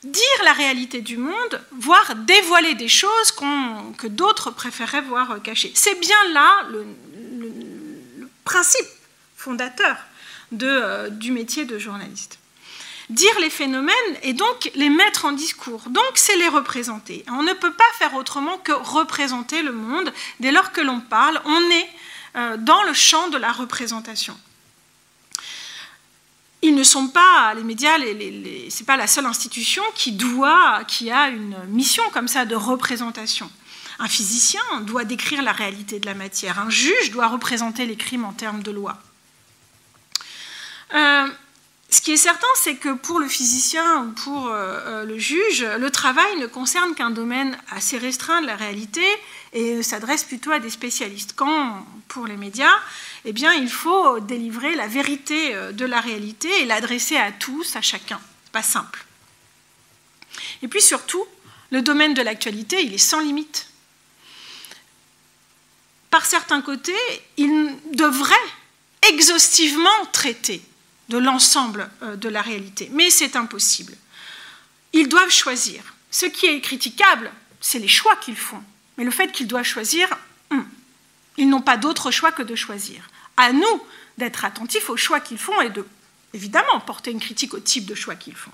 Dire 0.05 0.45
la 0.45 0.53
réalité 0.53 1.01
du 1.01 1.17
monde, 1.17 1.65
voire 1.73 2.15
dévoiler 2.15 2.75
des 2.75 2.89
choses 2.89 3.33
que 3.97 4.07
d'autres 4.07 4.51
préféraient 4.51 5.03
voir 5.03 5.31
euh, 5.33 5.39
cachées. 5.39 5.73
C'est 5.75 5.99
bien 6.01 6.33
là 6.33 6.67
le, 6.71 6.87
principe 8.45 8.87
fondateur 9.37 9.99
du 10.51 11.33
métier 11.33 11.67
de 11.67 11.79
journaliste 11.79 12.39
dire 13.11 13.39
les 13.41 13.51
phénomènes 13.51 13.95
et 14.23 14.33
donc 14.33 14.71
les 14.75 14.91
mettre 14.91 15.25
en 15.25 15.33
discours. 15.33 15.83
Donc 15.89 16.13
c'est 16.15 16.37
les 16.37 16.49
représenter. 16.49 17.25
On 17.29 17.43
ne 17.43 17.53
peut 17.53 17.73
pas 17.73 17.85
faire 17.99 18.15
autrement 18.15 18.59
que 18.59 18.73
représenter 18.73 19.63
le 19.63 19.73
monde. 19.73 20.13
Dès 20.41 20.53
lors 20.53 20.73
que 20.73 20.81
l'on 20.81 21.01
parle, 21.01 21.41
on 21.45 21.71
est 21.71 21.89
euh, 22.37 22.57
dans 22.59 22.83
le 22.83 22.93
champ 22.93 23.29
de 23.29 23.39
la 23.39 23.53
représentation. 23.53 24.37
Ils 26.61 26.75
ne 26.75 26.83
sont 26.83 27.09
pas, 27.09 27.55
les 27.55 27.63
médias, 27.63 27.97
ce 27.99 28.03
n'est 28.03 28.87
pas 28.87 28.97
la 28.97 29.07
seule 29.07 29.27
institution 29.27 29.83
qui 29.95 30.13
doit, 30.13 30.83
qui 30.89 31.11
a 31.11 31.29
une 31.29 31.57
mission 31.69 32.03
comme 32.13 32.27
ça 32.27 32.45
de 32.45 32.57
représentation. 32.57 33.51
Un 34.01 34.09
physicien 34.09 34.61
doit 34.83 35.05
décrire 35.05 35.43
la 35.43 35.53
réalité 35.53 36.01
de 36.01 36.07
la 36.07 36.15
matière. 36.15 36.59
Un 36.59 36.71
juge 36.71 37.11
doit 37.11 37.29
représenter 37.29 37.87
les 37.87 37.97
crimes 37.97 38.25
en 38.25 38.33
termes 38.33 38.63
de 38.63 38.71
loi. 38.73 38.99
Euh, 40.95 41.29
ce 41.91 42.03
qui 42.03 42.13
est 42.13 42.19
certain, 42.19 42.47
c'est 42.55 42.77
que 42.77 42.93
pour 42.93 43.19
le 43.19 43.29
physicien 43.29 44.05
ou 44.05 44.13
pour 44.13 44.49
euh, 44.49 44.53
euh, 44.53 45.05
le 45.07 45.19
juge, 45.19 45.65
le 45.65 45.91
travail 45.91 46.37
ne 46.37 46.47
concerne 46.47 46.95
qu'un 46.95 47.09
domaine 47.09 47.59
assez 47.71 47.97
restreint 47.97 48.43
de 48.43 48.47
la 48.47 48.57
réalité 48.57 49.05
et 49.55 49.83
s'adresse 49.83 50.25
plutôt 50.25 50.51
à 50.51 50.59
des 50.59 50.69
spécialistes. 50.69 51.33
Quand, 51.35 51.87
pour 52.09 52.27
les 52.27 52.37
médias, 52.37 52.79
eh 53.25 53.33
bien, 53.33 53.55
il 53.55 53.71
faut 53.71 54.21
délivrer 54.21 54.75
la 54.75 54.87
vérité 54.87 55.55
euh, 55.55 55.73
de 55.73 55.87
la 55.87 56.03
réalité 56.03 56.51
et 56.61 56.67
l'adresser 56.67 57.17
à 57.17 57.33
tous, 57.33 57.75
à 57.75 57.81
chacun. 57.81 58.21
Pas 58.53 58.63
simple. 58.63 59.07
Et 60.61 60.69
puis 60.69 60.83
surtout, 60.83 61.25
le 61.71 61.81
domaine 61.81 62.13
de 62.13 62.21
l'actualité, 62.21 62.83
il 62.83 62.93
est 62.93 62.99
sans 62.99 63.21
limite. 63.21 63.67
Par 66.11 66.27
certains 66.27 66.61
côtés, 66.61 66.93
il 67.39 67.75
devrait 67.95 68.35
exhaustivement 69.09 70.05
traiter 70.13 70.61
de 71.09 71.19
l'ensemble 71.19 71.91
euh, 72.03 72.17
de 72.17 72.29
la 72.29 72.43
réalité. 72.43 72.89
Mais 72.93 73.11
c'est 73.11 73.37
impossible. 73.37 73.95
Ils 74.93 75.09
doivent 75.09 75.31
choisir. 75.31 75.83
Ce 76.11 76.27
qui 76.27 76.47
est 76.47 76.61
critiquable, 76.61 77.31
c'est 77.61 77.79
les 77.79 77.89
choix 77.89 78.17
qu'ils 78.17 78.37
font. 78.37 78.63
Mais 78.97 79.05
le 79.05 79.11
fait 79.11 79.33
qu'ils 79.33 79.47
doivent 79.47 79.65
choisir, 79.65 80.09
hmm, 80.51 80.63
ils 81.37 81.49
n'ont 81.49 81.61
pas 81.61 81.77
d'autre 81.77 82.11
choix 82.11 82.33
que 82.33 82.43
de 82.43 82.55
choisir. 82.55 83.09
À 83.37 83.53
nous 83.53 83.83
d'être 84.17 84.45
attentifs 84.45 84.91
aux 84.91 84.97
choix 84.97 85.21
qu'ils 85.21 85.39
font 85.39 85.61
et 85.61 85.71
de, 85.71 85.87
évidemment, 86.35 86.81
porter 86.81 87.11
une 87.11 87.21
critique 87.21 87.55
au 87.55 87.61
type 87.61 87.87
de 87.87 87.95
choix 87.95 88.17
qu'ils 88.17 88.35
font. 88.35 88.51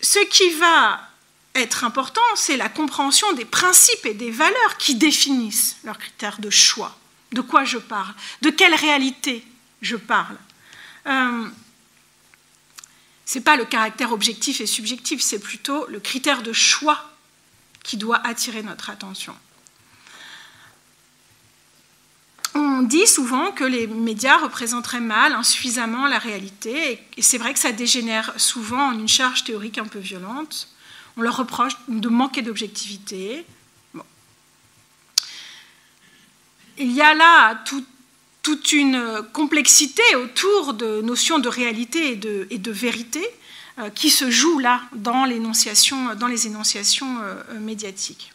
Ce 0.00 0.18
qui 0.26 0.50
va 0.50 1.00
être 1.54 1.84
important, 1.84 2.20
c'est 2.34 2.56
la 2.56 2.68
compréhension 2.68 3.32
des 3.32 3.44
principes 3.44 4.06
et 4.06 4.14
des 4.14 4.30
valeurs 4.30 4.76
qui 4.78 4.94
définissent 4.94 5.76
leurs 5.84 5.98
critères 5.98 6.38
de 6.38 6.50
choix. 6.50 6.96
De 7.32 7.40
quoi 7.40 7.64
je 7.64 7.78
parle? 7.78 8.14
De 8.42 8.50
quelle 8.50 8.74
réalité 8.74 9.44
je 9.80 9.96
parle? 9.96 10.36
Euh, 11.06 11.48
ce 13.24 13.38
n'est 13.38 13.44
pas 13.44 13.56
le 13.56 13.64
caractère 13.64 14.12
objectif 14.12 14.60
et 14.60 14.66
subjectif, 14.66 15.20
c'est 15.20 15.38
plutôt 15.38 15.86
le 15.86 16.00
critère 16.00 16.42
de 16.42 16.52
choix 16.52 17.10
qui 17.82 17.96
doit 17.96 18.20
attirer 18.26 18.62
notre 18.62 18.90
attention. 18.90 19.34
On 22.54 22.82
dit 22.82 23.06
souvent 23.06 23.50
que 23.52 23.64
les 23.64 23.86
médias 23.86 24.36
représenteraient 24.36 25.00
mal, 25.00 25.32
insuffisamment 25.32 26.06
la 26.06 26.18
réalité, 26.18 27.00
et 27.16 27.22
c'est 27.22 27.38
vrai 27.38 27.54
que 27.54 27.58
ça 27.58 27.72
dégénère 27.72 28.34
souvent 28.36 28.88
en 28.88 28.98
une 28.98 29.08
charge 29.08 29.44
théorique 29.44 29.78
un 29.78 29.86
peu 29.86 29.98
violente. 29.98 30.68
On 31.16 31.22
leur 31.22 31.36
reproche 31.36 31.72
de 31.88 32.08
manquer 32.08 32.42
d'objectivité. 32.42 33.46
Il 36.76 36.92
y 36.92 37.00
a 37.00 37.14
là 37.14 37.54
tout 37.64 37.84
toute 38.42 38.72
une 38.72 39.22
complexité 39.32 40.02
autour 40.16 40.74
de 40.74 41.00
notions 41.00 41.38
de 41.38 41.48
réalité 41.48 42.12
et 42.12 42.16
de, 42.58 42.70
vérité 42.70 43.24
euh, 43.78 43.88
qui 43.90 44.10
se 44.10 44.30
joue 44.30 44.58
là 44.58 44.82
dans, 44.92 45.26
dans 45.26 46.26
les 46.26 46.46
énonciations 46.46 47.18
euh, 47.22 47.58
médiatiques. 47.60 48.32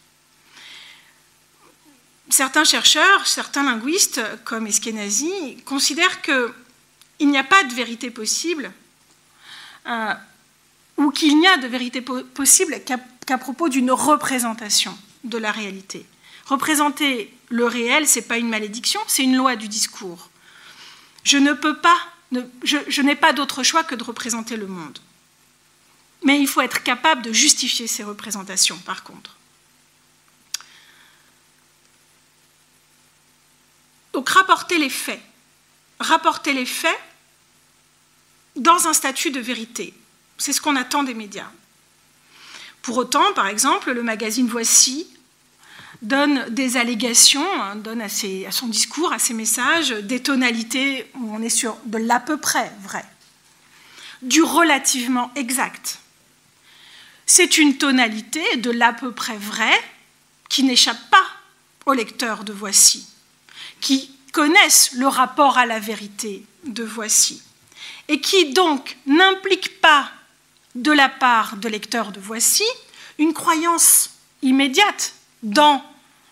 Certains 2.30 2.64
chercheurs, 2.64 3.26
certains 3.28 3.64
linguistes, 3.64 4.22
comme 4.44 4.68
Eskenazi, 4.68 5.58
considèrent 5.66 6.22
qu'il 6.22 7.30
n'y 7.30 7.38
a 7.38 7.44
pas 7.44 7.64
de 7.64 7.74
vérité 7.74 8.10
possible 8.10 8.72
euh, 9.88 10.14
ou 10.98 11.12
qu'il 11.12 11.40
n'y 11.40 11.48
a 11.48 11.58
de 11.58 11.68
vérité 11.68 12.02
possible 12.02 12.82
qu'à 12.84 13.38
propos 13.38 13.70
d'une 13.70 13.92
représentation 13.92 14.98
de 15.24 15.38
la 15.38 15.52
réalité. 15.52 16.06
Représenter 16.46 17.34
le 17.50 17.66
réel, 17.66 18.08
ce 18.08 18.20
n'est 18.20 18.26
pas 18.26 18.38
une 18.38 18.50
malédiction, 18.50 19.00
c'est 19.08 19.24
une 19.24 19.36
loi 19.36 19.56
du 19.56 19.68
discours. 19.68 20.30
Je 21.24 21.38
ne 21.38 21.54
peux 21.54 21.78
pas, 21.78 21.98
je, 22.64 23.02
n'ai 23.02 23.16
pas 23.16 23.34
d'autre 23.34 23.64
choix 23.64 23.84
que 23.84 23.96
de 23.96 24.04
représenter 24.04 24.58
le 24.58 24.68
monde. 24.68 25.00
Mais 26.24 26.40
il 26.40 26.48
faut 26.48 26.62
être 26.62 26.84
capable 26.84 27.22
de 27.22 27.32
justifier 27.32 27.88
ces 27.88 28.04
représentations, 28.04 28.78
par 28.80 29.04
contre. 29.04 29.36
Donc 34.14 34.30
rapporter 34.30 34.78
les 34.78 34.90
faits. 34.90 35.22
Rapporter 36.00 36.54
les 36.54 36.66
faits 36.66 37.00
dans 38.56 38.88
un 38.88 38.94
statut 38.94 39.32
de 39.32 39.40
vérité. 39.40 39.94
C'est 40.38 40.54
ce 40.54 40.62
qu'on 40.62 40.76
attend 40.76 41.04
des 41.04 41.14
médias. 41.14 41.52
Pour 42.82 42.98
autant, 42.98 43.34
par 43.34 43.48
exemple, 43.48 43.92
le 43.92 44.04
magazine 44.04 44.48
Voici 44.48 45.08
donne 46.02 46.46
des 46.50 46.78
allégations, 46.78 47.46
hein, 47.62 47.76
donne 47.76 48.02
à, 48.02 48.10
son 48.10 48.68
discours, 48.68 49.12
à 49.12 49.20
ses 49.20 49.34
messages, 49.34 49.90
des 49.90 50.22
tonalités 50.22 51.10
où 51.16 51.34
on 51.36 51.42
est 51.42 51.50
sur 51.50 51.78
de 51.86 51.98
l'à 51.98 52.20
peu 52.20 52.38
près 52.38 52.72
vrai, 52.84 53.06
du 54.22 54.44
relativement 54.44 55.32
exact. 55.36 56.00
C'est 57.26 57.58
une 57.58 57.78
tonalité 57.78 58.58
de 58.58 58.72
l'à 58.72 58.94
peu 58.94 59.12
près 59.12 59.38
vrai 59.38 59.72
qui 60.50 60.64
n'échappe 60.64 61.10
pas 61.10 61.26
aux 61.86 61.94
lecteurs 61.94 62.44
de 62.44 62.54
Voici, 62.54 63.08
qui 63.82 64.12
connaissent 64.32 64.92
le 64.94 65.08
rapport 65.08 65.58
à 65.58 65.66
la 65.66 65.80
vérité 65.80 66.46
de 66.66 66.84
Voici, 66.84 67.42
et 68.08 68.22
qui 68.22 68.54
donc 68.54 68.98
n'implique 69.06 69.82
pas 69.82 70.12
de 70.76 70.92
la 70.92 71.10
part 71.10 71.58
de 71.58 71.68
lecteurs 71.68 72.12
de 72.12 72.20
Voici 72.20 72.64
une 73.18 73.34
croyance 73.34 74.12
immédiate 74.44 75.14
dans 75.44 75.84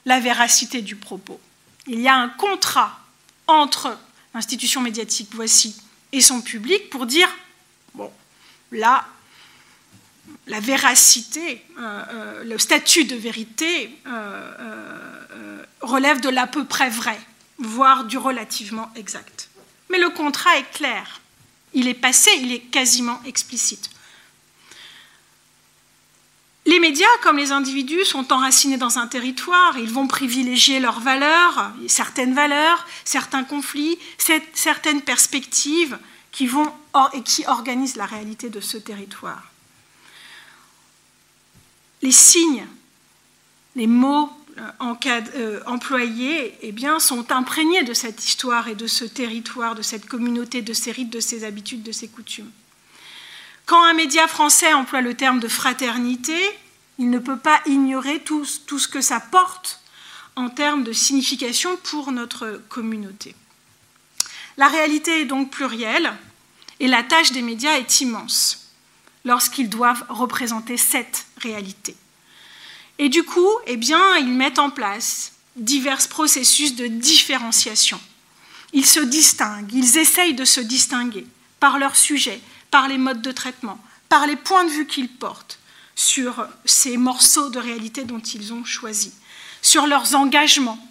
la 0.06 0.20
véracité 0.20 0.82
du 0.82 0.96
propos. 0.96 1.40
Il 1.88 2.02
y 2.02 2.08
a 2.08 2.16
un 2.16 2.30
contrat 2.30 3.00
entre 3.48 3.98
l'institution 4.34 4.82
médiatique 4.82 5.30
Voici 5.34 5.76
et 6.12 6.22
son 6.22 6.42
public 6.42 6.90
pour 6.90 7.06
dire, 7.06 7.30
bon, 7.94 8.12
là, 8.72 9.06
la 10.48 10.60
véracité, 10.60 11.64
euh, 11.78 12.04
euh, 12.14 12.44
le 12.44 12.58
statut 12.58 13.06
de 13.06 13.16
vérité 13.16 13.90
euh, 14.08 15.64
relève 15.82 16.22
de 16.22 16.30
l'à 16.30 16.48
peu 16.48 16.66
près 16.66 16.90
vrai, 16.90 17.20
voire 17.58 18.06
du 18.06 18.18
relativement 18.18 18.92
exact. 18.96 19.50
Mais 19.90 19.98
le 19.98 20.10
contrat 20.10 20.58
est 20.58 20.72
clair, 20.72 21.22
il 21.74 21.88
est 21.88 21.94
passé, 21.94 22.30
il 22.42 22.52
est 22.52 22.60
quasiment 22.60 23.22
explicite. 23.26 23.90
Les 26.68 26.80
médias, 26.80 27.06
comme 27.22 27.38
les 27.38 27.52
individus, 27.52 28.06
sont 28.06 28.34
enracinés 28.34 28.78
dans 28.78 28.98
un 28.98 29.06
territoire, 29.06 29.78
ils 29.78 29.92
vont 29.92 30.08
privilégier 30.08 30.80
leurs 30.80 31.00
valeurs, 31.00 31.72
certaines 31.88 32.34
valeurs, 32.34 32.88
certains 33.04 33.44
conflits, 33.44 34.00
certaines 34.54 35.02
perspectives 35.02 36.00
qui 36.32 36.50
et 37.14 37.22
qui 37.22 37.46
organisent 37.46 37.98
la 37.98 38.06
réalité 38.06 38.50
de 38.50 38.60
ce 38.60 38.78
territoire. 38.78 39.52
Les 42.02 42.12
signes, 42.12 42.68
les 43.76 43.88
mots 43.88 44.30
euh, 44.58 44.94
euh, 45.36 45.60
employés 45.68 46.56
eh 46.62 46.72
bien, 46.72 47.00
sont 47.00 47.32
imprégnés 47.32 47.84
de 47.84 47.94
cette 47.94 48.26
histoire 48.26 48.68
et 48.68 48.76
de 48.76 48.88
ce 48.88 49.06
territoire, 49.06 49.76
de 49.76 49.82
cette 49.82 50.08
communauté, 50.08 50.62
de 50.62 50.74
ses 50.74 50.92
rites, 50.92 51.10
de 51.10 51.20
ses 51.20 51.44
habitudes, 51.44 51.84
de 51.84 51.92
ses 51.92 52.08
coutumes. 52.08 52.52
Quand 53.66 53.84
un 53.84 53.94
média 53.94 54.28
français 54.28 54.74
emploie 54.74 55.02
le 55.02 55.16
terme 55.16 55.40
de 55.40 55.48
fraternité, 55.48 56.38
il 57.00 57.10
ne 57.10 57.20
peut 57.20 57.38
pas 57.38 57.62
ignorer 57.66 58.20
tout, 58.20 58.46
ce 58.46 58.88
que 58.88 59.02
ça 59.02 59.20
porte 59.20 59.82
en 60.36 60.50
termes 60.50 60.84
de 60.84 60.94
signification 60.94 61.76
pour 61.78 62.12
notre 62.12 62.62
communauté. 62.70 63.36
La 64.58 64.68
réalité 64.68 65.22
est 65.22 65.26
donc 65.26 65.50
plurielle 65.50 66.14
et 66.80 66.88
la 66.88 67.04
tâche 67.04 67.32
des 67.32 67.42
médias 67.42 67.78
est 67.78 68.02
immense 68.02 68.70
lorsqu'ils 69.24 69.70
doivent 69.70 70.06
représenter 70.10 70.78
cette 70.78 71.26
réalité. 71.38 71.96
Et 73.00 73.10
du 73.10 73.24
coup, 73.24 73.50
eh 73.66 73.74
ils 73.74 74.28
mettent 74.28 74.60
en 74.60 74.70
place 74.70 75.34
divers 75.56 76.08
processus 76.08 76.76
de 76.76 76.88
différenciation. 76.88 78.00
Ils 78.74 78.86
se 78.86 79.00
distinguent, 79.00 79.74
ils 79.74 79.98
essayent 79.98 80.36
de 80.36 80.46
se 80.46 80.62
distinguer 80.62 81.26
par 81.60 81.80
leur 81.80 81.96
sujet, 81.96 82.40
par 82.76 82.90
les 82.90 82.98
modes 82.98 83.22
de 83.22 83.32
traitement, 83.32 83.80
par 84.10 84.28
les 84.28 84.36
points 84.36 84.66
de 84.66 84.70
vue 84.70 84.86
qu'ils 84.86 85.08
portent 85.08 85.60
sur 85.96 86.46
ces 86.66 86.98
morceaux 86.98 87.50
de 87.50 87.58
réalité 87.58 88.04
dont 88.04 88.20
ils 88.20 88.52
ont 88.52 88.66
choisi, 88.66 89.14
sur 89.62 89.88
leurs 89.88 90.14
engagements, 90.14 90.86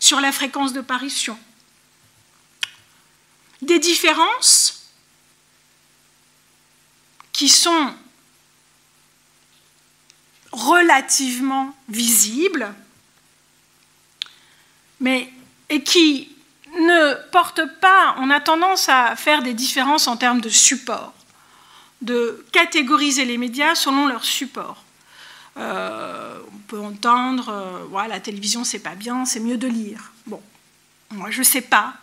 sur 0.00 0.20
la 0.22 0.32
fréquence 0.32 0.72
de 0.72 0.80
parution. 0.80 1.38
Des 3.60 3.78
différences 3.78 4.88
qui 7.34 7.50
sont 7.50 7.92
relativement 10.50 11.76
visibles, 11.90 12.74
mais 14.98 15.30
et 15.68 15.82
qui 15.82 16.34
ne 16.74 17.30
portent 17.32 17.78
pas, 17.82 18.16
on 18.16 18.30
a 18.30 18.40
tendance 18.40 18.88
à 18.88 19.14
faire 19.14 19.42
des 19.42 19.52
différences 19.52 20.06
en 20.06 20.16
termes 20.16 20.40
de 20.40 20.48
support, 20.48 21.12
de 22.02 22.44
catégoriser 22.52 23.24
les 23.24 23.38
médias 23.38 23.74
selon 23.74 24.06
leur 24.06 24.24
support. 24.24 24.84
Euh, 25.58 26.38
on 26.52 26.58
peut 26.68 26.80
entendre, 26.80 27.48
euh, 27.48 28.08
la 28.08 28.20
télévision 28.20 28.62
c'est 28.64 28.78
pas 28.78 28.94
bien, 28.94 29.24
c'est 29.24 29.40
mieux 29.40 29.56
de 29.56 29.66
lire. 29.66 30.12
Bon, 30.26 30.40
moi 31.10 31.30
je 31.30 31.42
sais 31.42 31.62
pas. 31.62 31.94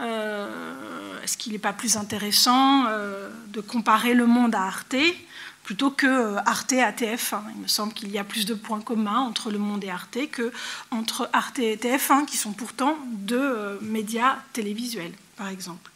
Euh, 0.00 1.22
est-ce 1.22 1.36
qu'il 1.36 1.52
n'est 1.52 1.58
pas 1.58 1.72
plus 1.72 1.96
intéressant 1.96 2.84
de 3.48 3.60
comparer 3.60 4.14
le 4.14 4.26
monde 4.26 4.54
à 4.54 4.62
Arte 4.62 4.96
plutôt 5.62 5.90
que 5.90 6.36
Arte 6.46 6.72
à 6.72 6.92
TF1. 6.92 7.42
Il 7.54 7.62
me 7.62 7.68
semble 7.68 7.92
qu'il 7.92 8.10
y 8.10 8.18
a 8.18 8.24
plus 8.24 8.46
de 8.46 8.54
points 8.54 8.80
communs 8.80 9.18
entre 9.18 9.50
Le 9.50 9.58
Monde 9.58 9.84
et 9.84 9.90
Arte 9.90 10.30
que 10.32 10.50
entre 10.90 11.28
Arte 11.34 11.58
et 11.58 11.76
TF1, 11.76 12.24
qui 12.24 12.38
sont 12.38 12.52
pourtant 12.52 12.96
deux 13.06 13.78
médias 13.82 14.38
télévisuels, 14.54 15.12
par 15.36 15.48
exemple. 15.48 15.90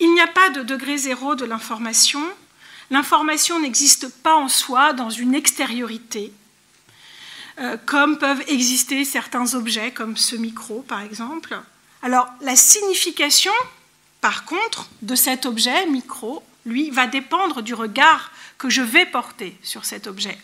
Euh, 0.00 0.04
il 0.04 0.12
n'y 0.14 0.20
a 0.20 0.26
pas 0.26 0.50
de 0.50 0.62
degré 0.62 0.96
zéro 0.96 1.34
de 1.34 1.44
l'information. 1.44 2.22
L'information 2.90 3.60
n'existe 3.60 4.08
pas 4.08 4.36
en 4.36 4.48
soi 4.48 4.92
dans 4.92 5.10
une 5.10 5.34
extériorité, 5.34 6.32
comme 7.86 8.18
peuvent 8.18 8.42
exister 8.48 9.04
certains 9.04 9.54
objets, 9.54 9.92
comme 9.92 10.16
ce 10.16 10.34
micro, 10.34 10.82
par 10.82 11.02
exemple. 11.02 11.56
Alors, 12.02 12.26
la 12.40 12.56
signification 12.56 13.52
par 14.20 14.44
contre, 14.44 14.88
de 15.02 15.14
cet 15.14 15.46
objet 15.46 15.86
micro, 15.86 16.42
lui, 16.66 16.90
va 16.90 17.06
dépendre 17.06 17.62
du 17.62 17.74
regard 17.74 18.30
que 18.58 18.68
je 18.68 18.82
vais 18.82 19.06
porter 19.06 19.56
sur 19.62 19.84
cet 19.84 20.06
objet. 20.06 20.38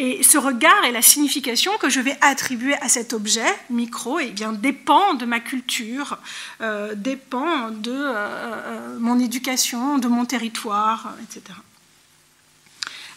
Et 0.00 0.22
ce 0.22 0.38
regard 0.38 0.84
et 0.84 0.92
la 0.92 1.02
signification 1.02 1.76
que 1.78 1.90
je 1.90 1.98
vais 1.98 2.16
attribuer 2.20 2.74
à 2.74 2.88
cet 2.88 3.12
objet 3.12 3.52
micro 3.68 4.20
eh 4.20 4.32
dépend 4.52 5.14
de 5.14 5.26
ma 5.26 5.40
culture, 5.40 6.18
euh, 6.60 6.94
dépend 6.94 7.70
de 7.70 7.90
euh, 7.90 8.14
euh, 8.14 8.98
mon 9.00 9.18
éducation, 9.18 9.98
de 9.98 10.06
mon 10.06 10.24
territoire, 10.24 11.14
etc. 11.24 11.42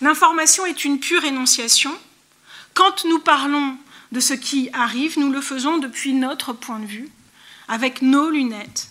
L'information 0.02 0.66
est 0.66 0.84
une 0.84 1.00
pure 1.00 1.24
énonciation. 1.24 1.96
Quand 2.74 3.06
nous 3.06 3.20
parlons 3.20 3.78
de 4.12 4.20
ce 4.20 4.34
qui 4.34 4.72
arrive, 4.74 5.20
nous 5.20 5.30
le 5.30 5.42
faisons 5.42 5.78
depuis 5.78 6.16
notre 6.16 6.52
point 6.52 6.80
de 6.80 6.88
vue, 6.88 7.10
avec 7.68 8.02
nos 8.02 8.32
lunettes, 8.32 8.90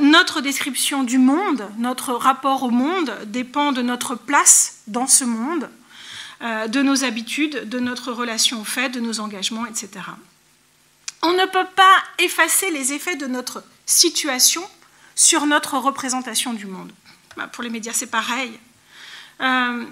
notre 0.00 0.40
description 0.40 1.02
du 1.02 1.18
monde, 1.18 1.68
notre 1.78 2.12
rapport 2.12 2.62
au 2.62 2.70
monde 2.70 3.12
dépend 3.26 3.72
de 3.72 3.82
notre 3.82 4.14
place 4.14 4.82
dans 4.86 5.06
ce 5.08 5.24
monde, 5.24 5.68
de 6.40 6.82
nos 6.82 7.04
habitudes, 7.04 7.68
de 7.68 7.78
notre 7.78 8.12
relation 8.12 8.62
au 8.62 8.64
fait, 8.64 8.88
de 8.88 9.00
nos 9.00 9.20
engagements, 9.20 9.66
etc. 9.66 9.90
On 11.22 11.32
ne 11.32 11.44
peut 11.46 11.66
pas 11.76 11.96
effacer 12.18 12.70
les 12.70 12.92
effets 12.94 13.16
de 13.16 13.26
notre 13.26 13.62
situation 13.84 14.62
sur 15.14 15.46
notre 15.46 15.76
représentation 15.76 16.54
du 16.54 16.66
monde. 16.66 16.90
Bah, 17.36 17.46
pour 17.46 17.62
les 17.62 17.70
médias, 17.70 17.92
c'est 17.92 18.06
pareil. 18.06 18.52
Euh, 19.40 19.84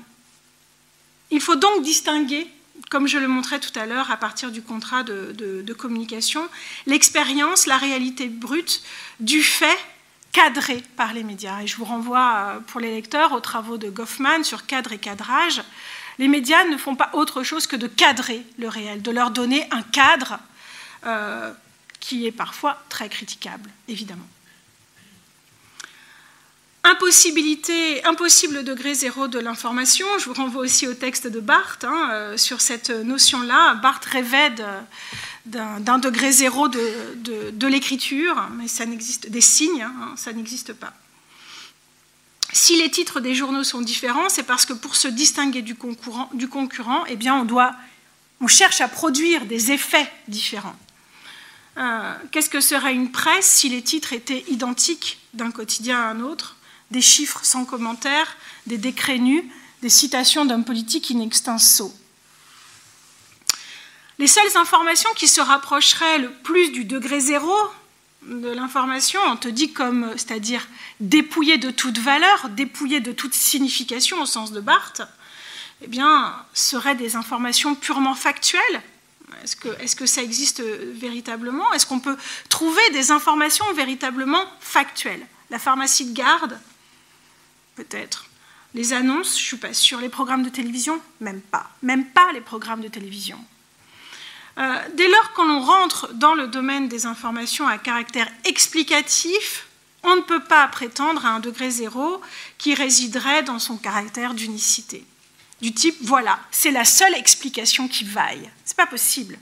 il 1.31 1.41
faut 1.41 1.57
donc 1.57 1.83
distinguer 1.83 2.47
comme 2.91 3.07
je 3.07 3.19
le 3.19 3.29
montrais 3.29 3.61
tout 3.61 3.77
à 3.79 3.87
l'heure 3.87 4.11
à 4.11 4.17
partir 4.17 4.51
du 4.51 4.63
contrat 4.63 5.03
de, 5.03 5.73
communication, 5.75 6.49
l'expérience, 6.87 7.67
la 7.67 7.77
réalité 7.77 8.29
brute 8.29 8.83
du 9.21 9.43
fait 9.43 9.79
cadré 10.33 10.83
par 10.97 11.13
les 11.13 11.25
médias. 11.25 11.63
Et 11.63 11.67
je 11.67 11.77
vous 11.77 11.85
renvoie 11.85 12.35
euh, 12.37 12.61
pour 12.61 12.81
les 12.81 12.95
lecteurs 12.95 13.33
aux 13.33 13.41
travaux 13.41 13.77
de 13.77 13.91
Goffman 13.91 14.45
sur 14.45 14.67
cadre 14.67 14.93
et 14.93 14.99
cadrage. 14.99 15.63
Les 16.19 16.29
médias 16.29 16.65
ne 16.65 16.77
font 16.77 16.97
pas 16.97 17.11
autre 17.13 17.43
chose 17.43 17.67
que 17.67 17.77
de 17.77 17.87
cadrer 17.87 18.45
le 18.59 18.69
réel, 18.69 19.03
de 19.03 19.11
leur 19.11 19.31
donner 19.31 19.67
un 19.71 19.83
cadre 19.83 20.39
euh, 21.07 21.53
qui 22.01 22.27
est 22.27 22.33
parfois 22.33 22.83
très 22.89 23.09
critiquable, 23.09 23.71
évidemment. 23.87 24.27
Impossibilité, 26.85 28.05
impossible 28.05 28.65
degré 28.65 28.95
zéro 28.95 29.29
de 29.29 29.39
l'information. 29.39 30.07
Je 30.19 30.25
vous 30.25 30.35
renvoie 30.35 30.63
aussi 30.63 30.87
au 30.87 30.95
texte 30.95 31.27
de 31.27 31.39
Barthes 31.39 31.85
hein, 31.85 32.09
euh, 32.13 32.37
sur 32.37 32.61
cette 32.61 32.91
notion-là. 32.91 33.75
Barthes 33.75 34.07
rêvait 34.07 34.55
d'un 35.45 35.99
degré 35.99 36.33
zéro 36.33 36.69
de, 36.69 37.67
l'écriture, 37.67 38.49
mais 38.57 38.69
ça 38.69 38.87
n'existe 38.87 39.29
des 39.29 39.41
signes, 39.41 39.83
hein, 39.83 40.15
ça 40.17 40.33
n'existe 40.33 40.73
pas. 40.73 40.93
Si 42.53 42.77
les 42.77 42.91
titres 42.91 43.21
des 43.21 43.35
journaux 43.35 43.65
sont 43.65 43.81
différents, 43.81 44.29
c'est 44.29 44.43
parce 44.43 44.65
que 44.67 44.73
pour 44.73 44.97
se 44.97 45.09
distinguer 45.09 45.63
du 45.63 45.75
concurrent, 45.77 47.05
eh 47.09 47.19
on 48.41 48.47
cherche 48.47 48.81
à 48.81 48.89
produire 48.89 49.47
des 49.47 49.73
effets 49.73 50.11
différents. 50.29 50.77
Euh, 51.77 52.15
qu'est-ce 52.33 52.51
que 52.51 52.61
serait 52.61 52.95
une 52.95 53.13
presse 53.13 53.47
si 53.47 53.69
les 53.69 53.83
titres 53.83 54.13
étaient 54.13 54.45
identiques 54.49 55.21
d'un 55.35 55.51
quotidien 55.51 56.01
à 56.01 56.09
un 56.09 56.21
autre? 56.21 56.57
Des 56.91 57.03
chiffres 57.03 57.41
sans 57.43 57.65
commentaire, 57.65 58.37
des 58.67 58.79
décrets 58.79 59.19
nus, 59.19 59.45
des 59.83 59.91
citations 59.91 60.45
d'hommes 60.45 60.65
politiques 60.65 61.11
in 61.11 61.21
extenso. 61.21 61.95
Les 64.19 64.27
seules 64.27 64.57
informations 64.57 65.11
qui 65.15 65.29
se 65.29 65.41
rapprocheraient 65.41 66.19
le 66.19 66.33
plus 66.33 66.71
du 66.71 66.85
degré 66.85 67.21
zéro 67.21 67.55
de 68.23 68.51
l'information, 68.51 69.21
on 69.27 69.37
te 69.37 69.49
dit 69.49 69.73
comme, 69.73 70.13
c'est-à-dire 70.17 70.67
dépouillée 71.01 71.59
de 71.59 71.71
toute 71.71 71.99
valeur, 71.99 72.49
dépouillée 72.51 73.01
de 73.01 73.13
toute 73.13 73.35
signification 73.35 74.21
au 74.21 74.27
sens 74.27 74.53
de 74.53 74.61
Barthes, 74.61 75.03
eh 75.83 75.87
bien, 75.87 76.35
seraient 76.55 76.97
des 76.97 77.17
informations 77.17 77.75
purement 77.75 78.15
factuelles. 78.15 78.83
Est-ce 79.45 79.57
que, 79.57 79.69
est 79.81 79.95
que, 79.95 80.07
ça 80.07 80.23
existe 80.23 80.61
véritablement? 80.61 81.73
Est-ce 81.73 81.87
qu'on 81.87 82.01
peut 82.01 82.17
trouver 82.49 82.83
des 82.91 83.11
informations 83.11 83.71
véritablement 83.75 84.45
factuelles? 84.61 85.25
La 85.51 85.59
pharmacie 85.59 86.07
de 86.07 86.15
garde 86.15 86.59
Peut-être. 87.77 88.27
Les 88.75 88.93
annonces, 88.93 89.37
je 89.37 89.43
ne 89.43 89.47
suis 89.47 89.57
pas 89.57 89.73
sûre. 89.73 90.01
Les 90.01 90.09
programmes 90.09 90.43
de 90.43 90.49
télévision? 90.49 91.01
Même 91.21 91.41
pas. 91.41 91.71
Même 91.83 92.07
pas 92.07 92.33
les 92.33 92.41
programmes 92.41 92.81
de 92.81 92.89
télévision. 92.89 93.39
Euh, 94.59 94.77
dès 94.95 95.09
lors 95.09 95.33
qu'on 95.35 95.61
rentre 95.61 96.13
dans 96.15 96.35
le 96.35 96.49
domaine 96.49 96.89
des 96.89 97.07
informations 97.07 97.67
à 97.69 97.79
caractère 97.79 98.29
explicatif, 98.45 99.67
on 100.03 100.17
ne 100.17 100.21
peut 100.21 100.43
pas 100.43 100.67
prétendre 100.67 101.25
à 101.25 101.31
un 101.31 101.41
degré 101.41 101.71
zéro 101.71 102.21
qui 102.57 102.75
résiderait 102.75 103.45
dans 103.45 103.61
son 103.61 103.77
caractère 103.77 104.35
d'unicité. 104.35 105.05
Du 105.61 105.73
type, 105.73 105.97
voilà, 106.01 106.41
c'est 106.51 106.71
la 106.71 106.85
seule 106.85 107.15
explication 107.15 107.89
qui 107.89 108.05
vaille. 108.05 108.51
Ce 108.65 108.73
n'est 108.73 108.77
pas 108.77 108.87
possible. 108.87 109.39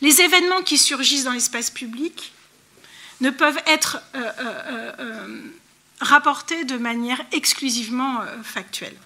Les 0.00 0.20
événements 0.20 0.62
qui 0.62 0.78
surgissent 0.78 1.24
dans 1.24 1.32
l'espace 1.32 1.70
public 1.70 2.32
ne 3.20 3.30
peuvent 3.30 3.60
être 3.66 4.00
euh, 4.14 4.32
euh, 4.98 5.42
rapportés 6.00 6.64
de 6.64 6.78
manière 6.78 7.20
exclusivement 7.32 8.20
factuelle. 8.42 8.96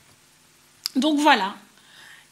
Donc 0.94 1.18
voilà, 1.18 1.56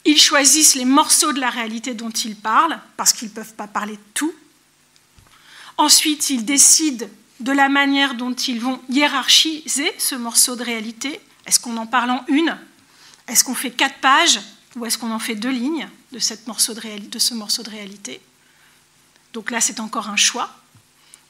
ils 0.05 0.21
choisissent 0.21 0.75
les 0.75 0.85
morceaux 0.85 1.33
de 1.33 1.41
la 1.41 1.51
réalité 1.51 1.95
dont 1.95 2.11
ils 2.11 2.37
parlent, 2.37 2.79
parce 2.97 3.13
qu'ils 3.13 3.29
ne 3.29 3.35
peuvent 3.35 3.55
pas 3.55 3.69
parler 3.69 3.95
de 3.95 4.03
tout. 4.15 4.35
Ensuite, 5.77 6.31
ils 6.31 6.45
décident 6.45 7.07
de 7.41 7.53
la 7.53 7.69
manière 7.69 8.15
dont 8.15 8.33
ils 8.33 8.61
vont 8.61 8.81
hiérarchiser 8.89 9.93
ce 9.99 10.15
morceau 10.15 10.57
de 10.57 10.63
réalité. 10.63 11.21
Est-ce 11.47 11.61
qu'on 11.61 11.77
en 11.77 11.87
parle 11.87 12.11
en 12.11 12.25
une? 12.29 12.57
Est-ce 13.29 13.45
qu'on 13.45 13.55
fait 13.55 13.71
quatre 13.71 13.99
pages? 13.99 14.41
Ou 14.77 14.87
est-ce 14.87 14.97
qu'on 14.97 15.11
en 15.13 15.19
fait 15.19 15.35
deux 15.35 15.51
lignes 15.51 15.89
de, 16.13 16.19
ce 16.19 16.35
morceau 16.47 16.75
de 16.75 17.71
réalité? 17.71 18.21
Donc 19.33 19.51
là, 19.51 19.61
c'est 19.61 19.81
encore 19.81 20.09
un 20.09 20.17
choix. 20.17 20.51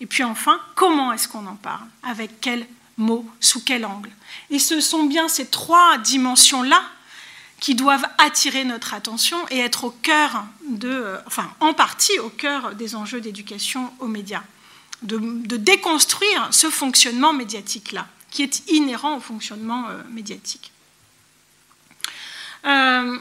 Et 0.01 0.07
puis 0.07 0.25
enfin, 0.25 0.61
comment 0.75 1.13
est-ce 1.13 1.29
qu'on 1.29 1.47
en 1.47 1.57
parle? 1.57 1.87
Avec 2.03 2.41
quels 2.41 2.67
mots 2.97 3.29
Sous 3.41 3.61
quel 3.61 3.85
angle? 3.85 4.11
Et 4.51 4.59
ce 4.59 4.81
sont 4.81 5.05
bien 5.05 5.29
ces 5.29 5.47
trois 5.47 5.99
dimensions-là 5.99 6.83
qui 7.63 7.77
doivent 7.77 8.05
attirer 8.19 8.65
notre 8.65 8.93
attention 8.93 9.39
et 9.51 9.61
être 9.61 9.85
au 9.85 9.91
cœur 9.91 10.45
de, 10.69 10.91
euh, 10.91 11.19
enfin 11.27 11.49
en 11.61 11.73
partie 11.75 12.19
au 12.19 12.29
cœur 12.29 12.75
des 12.75 12.97
enjeux 12.97 13.21
d'éducation 13.21 13.93
aux 14.01 14.09
médias, 14.09 14.43
de, 15.03 15.17
déconstruire 15.57 16.49
ce 16.51 16.69
fonctionnement 16.71 17.33
médiatique-là, 17.33 18.09
qui 18.33 18.43
est 18.43 18.69
inhérent 18.69 19.17
au 19.17 19.21
fonctionnement 19.21 19.89
euh, 19.89 20.03
médiatique. 20.11 20.73
Euh, 22.67 23.17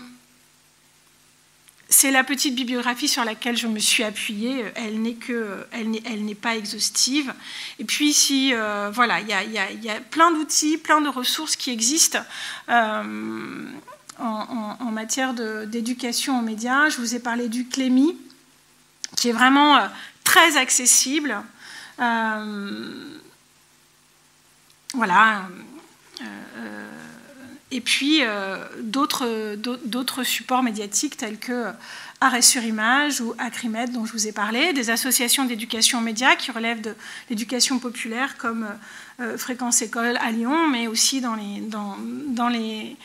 c'est 1.89 2.09
la 2.09 2.23
petite 2.23 2.55
bibliographie 2.55 3.07
sur 3.07 3.23
laquelle 3.23 3.57
je 3.57 3.67
me 3.67 3.77
suis 3.77 4.01
appuyée. 4.01 4.65
Elle 4.73 5.03
n'est 5.03 5.13
que, 5.13 5.67
elle 5.71 6.25
n'est 6.25 6.35
pas 6.35 6.55
exhaustive. 6.55 7.31
Et 7.77 7.83
puis, 7.83 8.13
si, 8.13 8.53
voilà, 8.93 9.19
il 9.19 9.27
y, 9.27 9.89
a 9.89 9.99
plein 9.99 10.31
d'outils, 10.31 10.77
plein 10.77 11.01
de 11.01 11.09
ressources 11.09 11.57
qui 11.57 11.69
existent 11.69 12.23
en, 14.21 14.91
matière 14.91 15.33
d'éducation 15.33 16.39
aux 16.39 16.41
médias. 16.41 16.89
Je 16.89 16.97
vous 16.97 17.15
ai 17.15 17.19
parlé 17.19 17.49
du 17.49 17.67
Clémy, 17.67 18.17
qui 19.15 19.29
est 19.29 19.33
vraiment 19.33 19.77
euh, 19.77 19.87
très 20.23 20.57
accessible. 20.57 21.41
Euh, 21.99 23.19
voilà. 24.93 25.43
Euh, 27.71 27.75
et 27.75 27.81
puis 27.81 28.21
d'autres 28.83 30.23
supports 30.23 30.63
médiatiques 30.63 31.17
tels 31.17 31.37
que 31.37 31.71
Arrêt 32.23 32.43
sur 32.43 32.63
image 32.63 33.19
ou 33.19 33.33
Acrimed 33.39 33.91
dont 33.93 34.05
je 34.05 34.11
vous 34.11 34.27
ai 34.27 34.31
parlé, 34.31 34.73
des 34.73 34.91
associations 34.91 35.45
d'éducation 35.45 35.97
aux 35.97 36.03
médias 36.03 36.35
qui 36.35 36.51
relèvent 36.51 36.81
de 36.81 36.93
l'éducation 37.31 37.79
populaire 37.79 38.37
comme 38.37 38.67
euh, 39.19 39.39
Fréquence 39.39 39.81
École 39.81 40.17
à 40.17 40.29
Lyon, 40.29 40.67
mais 40.67 40.85
aussi 40.85 41.19
dans 41.19 41.33
les, 41.35 42.95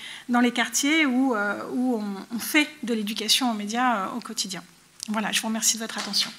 quartiers 0.53 1.07
où, 1.07 1.35
euh, 1.35 1.63
on, 1.73 2.39
fait 2.39 2.69
de 2.83 2.93
l'éducation 2.93 3.51
aux 3.51 3.55
médias 3.55 3.97
euh, 3.97 4.17
au 4.19 4.21
quotidien. 4.21 4.63
Voilà, 5.09 5.33
je 5.33 5.41
vous 5.41 5.49
remercie 5.49 5.79
de 5.79 5.83
votre 5.83 5.97
attention. 5.97 6.31